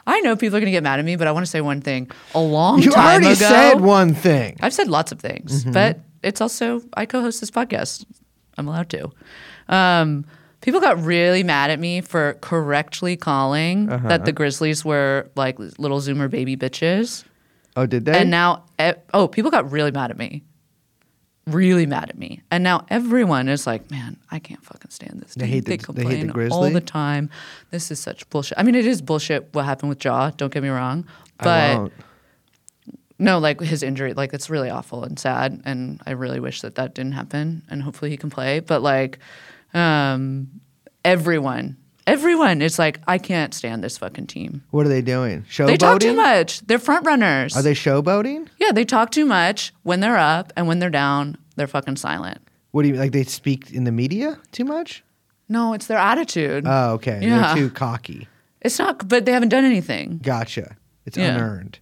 [0.07, 1.61] I know people are going to get mad at me, but I want to say
[1.61, 2.09] one thing.
[2.35, 5.71] A long you time already said one thing I've said lots of things, Mm-hmm.
[5.73, 8.05] but it's also I co-host this podcast.
[8.57, 9.11] I'm allowed to.
[9.69, 10.25] Um,
[10.61, 14.07] people got really mad at me for correctly calling Uh-huh.
[14.09, 17.23] that the Grizzlies were like little Zoomer baby bitches,
[17.77, 20.43] oh did they and now e- oh, people got really mad at me,
[21.47, 25.35] really mad at me, and now everyone is like, man, I can't fucking stand this.
[25.35, 27.29] They hate the- they they complain hate the all the time.
[27.71, 28.57] This is such bullshit.
[28.57, 30.31] I mean, it is bullshit what happened with Ja.
[30.31, 31.05] Don't get me wrong,
[31.37, 31.91] but.
[33.21, 36.75] No, like his injury, like it's really awful and sad, and I really wish that
[36.75, 38.61] that didn't happen, and hopefully he can play.
[38.61, 39.19] But like,
[39.73, 40.49] um,
[41.05, 41.77] everyone,
[42.07, 44.63] everyone is like, I can't stand this fucking team.
[44.71, 46.59] what are they doing showboating They talk too much.
[46.61, 47.55] They're front runners.
[47.55, 51.37] are they showboating Yeah, they talk too much when they're up, and when they're down,
[51.55, 52.39] they're fucking silent.
[52.71, 55.03] what do you mean like they speak in the media too much
[55.47, 56.63] No, it's their attitude.
[56.67, 57.53] oh okay Yeah.
[57.53, 58.27] they're too cocky
[58.61, 60.19] it's not, but they haven't done anything.
[60.21, 60.75] Gotcha.
[61.05, 61.33] It's Yeah.
[61.35, 61.79] unearned.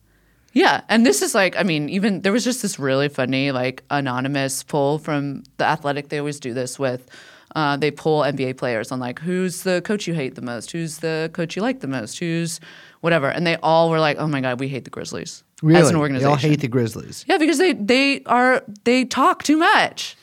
[0.54, 3.82] Yeah, and this is like, I mean, even there was just this really funny, like,
[3.90, 6.10] anonymous poll from the Athletic.
[6.10, 7.10] They always do this with.
[7.58, 11.00] Uh, they poll NBA players on like who's the coach you hate the most, who's
[11.00, 12.60] the coach you like the most, who's
[13.02, 15.82] whatever, and they all were like, "Oh my god, we hate the Grizzlies Really?
[15.82, 17.26] as an organization, They all hate the Grizzlies.
[17.28, 20.16] yeah, because they they are they talk too much.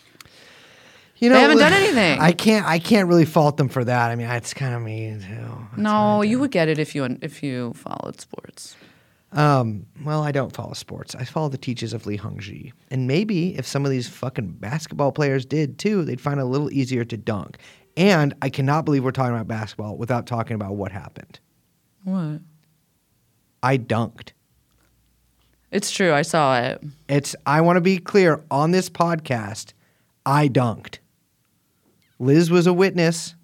[1.18, 2.20] You know, They haven't done anything.
[2.20, 2.66] I can't.
[2.66, 4.10] I can't really fault them for that.
[4.10, 5.66] I mean, it's kind of me too.
[5.70, 8.76] That's no, you would get it if you if you followed sports.
[9.34, 9.86] Um.
[10.04, 11.14] Well, I don't follow sports.
[11.14, 12.72] I follow the teachings of Li Hongzhi.
[12.90, 16.46] And maybe if some of these fucking basketball players did too, they'd find it a
[16.46, 17.58] little easier to dunk.
[17.96, 21.40] And I cannot believe we're talking about basketball without talking about what happened.
[22.04, 22.40] What?
[23.62, 24.32] I dunked.
[25.70, 26.12] It's true.
[26.12, 26.82] I saw it.
[27.08, 29.72] It's I want to be clear on this podcast,
[30.24, 30.98] I dunked.
[32.20, 33.34] Liz was a witness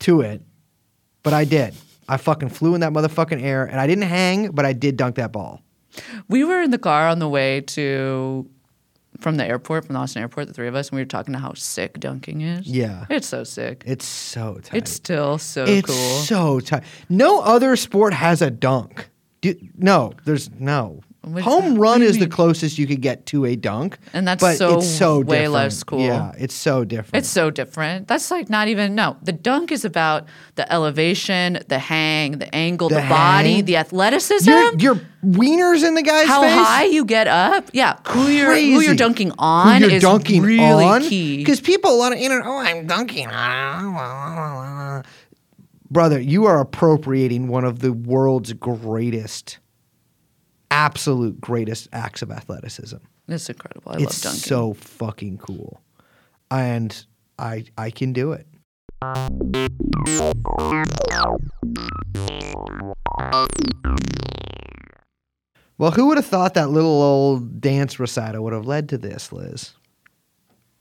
[0.00, 0.42] to it,
[1.22, 1.74] but I did.
[2.08, 5.16] I fucking flew in that motherfucking air and I didn't hang, but I did dunk
[5.16, 5.62] that ball.
[6.28, 8.48] We were in the car on the way to
[9.20, 11.32] from the airport, from the Austin airport, the three of us, and we were talking
[11.32, 12.66] to how sick dunking is.
[12.66, 13.04] Yeah.
[13.10, 13.82] It's so sick.
[13.84, 14.78] It's so tight.
[14.78, 16.20] It's still so it's cool.
[16.20, 16.84] so tight.
[17.08, 19.10] No other sport has a dunk.
[19.40, 21.02] Do, no, there's no.
[21.24, 23.98] Home what run is the closest you could get to a dunk.
[24.14, 25.52] And that's but so it's so way different.
[25.52, 26.00] less cool.
[26.00, 27.16] Yeah, it's so different.
[27.22, 28.08] It's so different.
[28.08, 29.16] That's like not even no.
[29.22, 34.48] The dunk is about the elevation, the hang, the angle, The the, body, the athleticism.
[34.48, 36.52] your, your wieners in the guy's how face.
[36.54, 37.68] high you get up.
[37.72, 41.02] Yeah, who you're who you're dunking on you're is dunking really on?
[41.02, 41.38] key.
[41.38, 45.04] Because people, a lot of internet, oh, I'm dunking on.
[45.90, 49.58] Brother, you are appropriating one of the world's greatest,
[50.70, 52.96] absolute greatest acts of athleticism.
[53.28, 53.92] It's incredible.
[53.92, 54.40] I it's love dunking.
[54.40, 55.80] so fucking cool,
[56.50, 57.04] and
[57.38, 58.46] I I can do it.
[65.78, 69.32] Well, who would have thought that little old dance recital would have led to this,
[69.32, 69.74] Liz?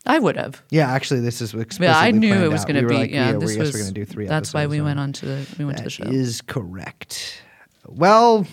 [0.05, 0.63] I would have.
[0.71, 2.67] Yeah, actually, this is explicitly Yeah, I knew planned it was out.
[2.67, 2.97] going to We were be.
[2.97, 3.73] like, yeah, we this yes, was.
[3.73, 4.25] we're going to do three.
[4.25, 5.03] That's why we went on.
[5.09, 6.05] on to the we went to the show.
[6.05, 7.41] That is correct.
[7.85, 8.47] Well,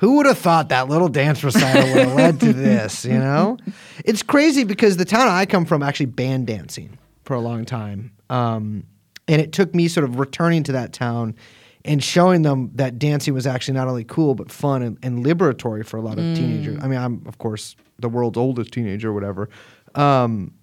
[0.00, 3.04] who would have thought that little dance recital would have led to this?
[3.04, 3.58] You know,
[4.04, 8.12] it's crazy because the town I come from actually banned dancing for a long time,
[8.30, 8.84] um,
[9.28, 11.36] and it took me sort of returning to that town
[11.84, 15.84] and showing them that dancing was actually not only cool but fun and, and liberatory
[15.84, 16.78] for a lot of teenagers.
[16.82, 19.50] I mean, I'm of course the world's oldest teenager, or whatever.
[19.94, 20.54] Um,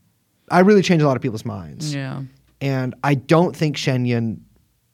[0.50, 2.24] I really changed a lot of people's minds, yeah.
[2.60, 4.44] and I don't think Shen Yun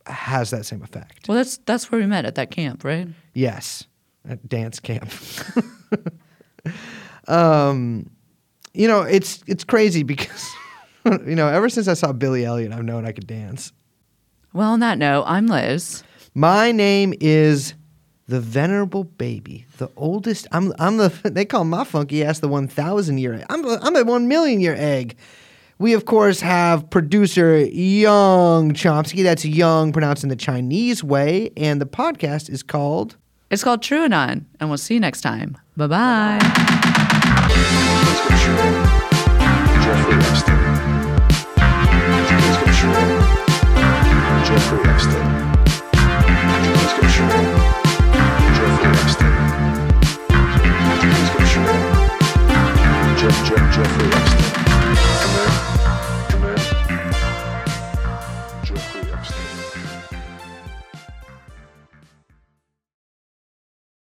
[0.05, 1.29] has that same effect.
[1.29, 3.07] Well, that's that's where we met at that camp, right?
[3.33, 3.85] Yes,
[4.27, 5.11] at dance camp.
[7.27, 8.09] um,
[8.73, 10.51] you know, it's it's crazy because
[11.05, 13.71] you know, ever since I saw Billy Elliot, I've known I could dance.
[14.53, 16.03] Well, on that note, I'm Liz.
[16.33, 17.73] My name is
[18.27, 20.47] the venerable baby, the oldest.
[20.51, 23.33] I'm I'm the they call my funky ass the one thousand year.
[23.33, 23.45] Egg.
[23.49, 25.17] I'm the, I'm the one million year egg.
[25.79, 29.23] We of course have producer Young Chomsky.
[29.23, 33.17] That's Young pronounced in the Chinese way, and the podcast is called.
[33.53, 35.55] It's called TrueAnon, and we'll see you next time.
[35.77, 36.39] Bye bye.
[44.43, 45.13] Jeffrey Epstein.
[53.19, 54.42] Jeff, Jeff, Jeffrey Epstein.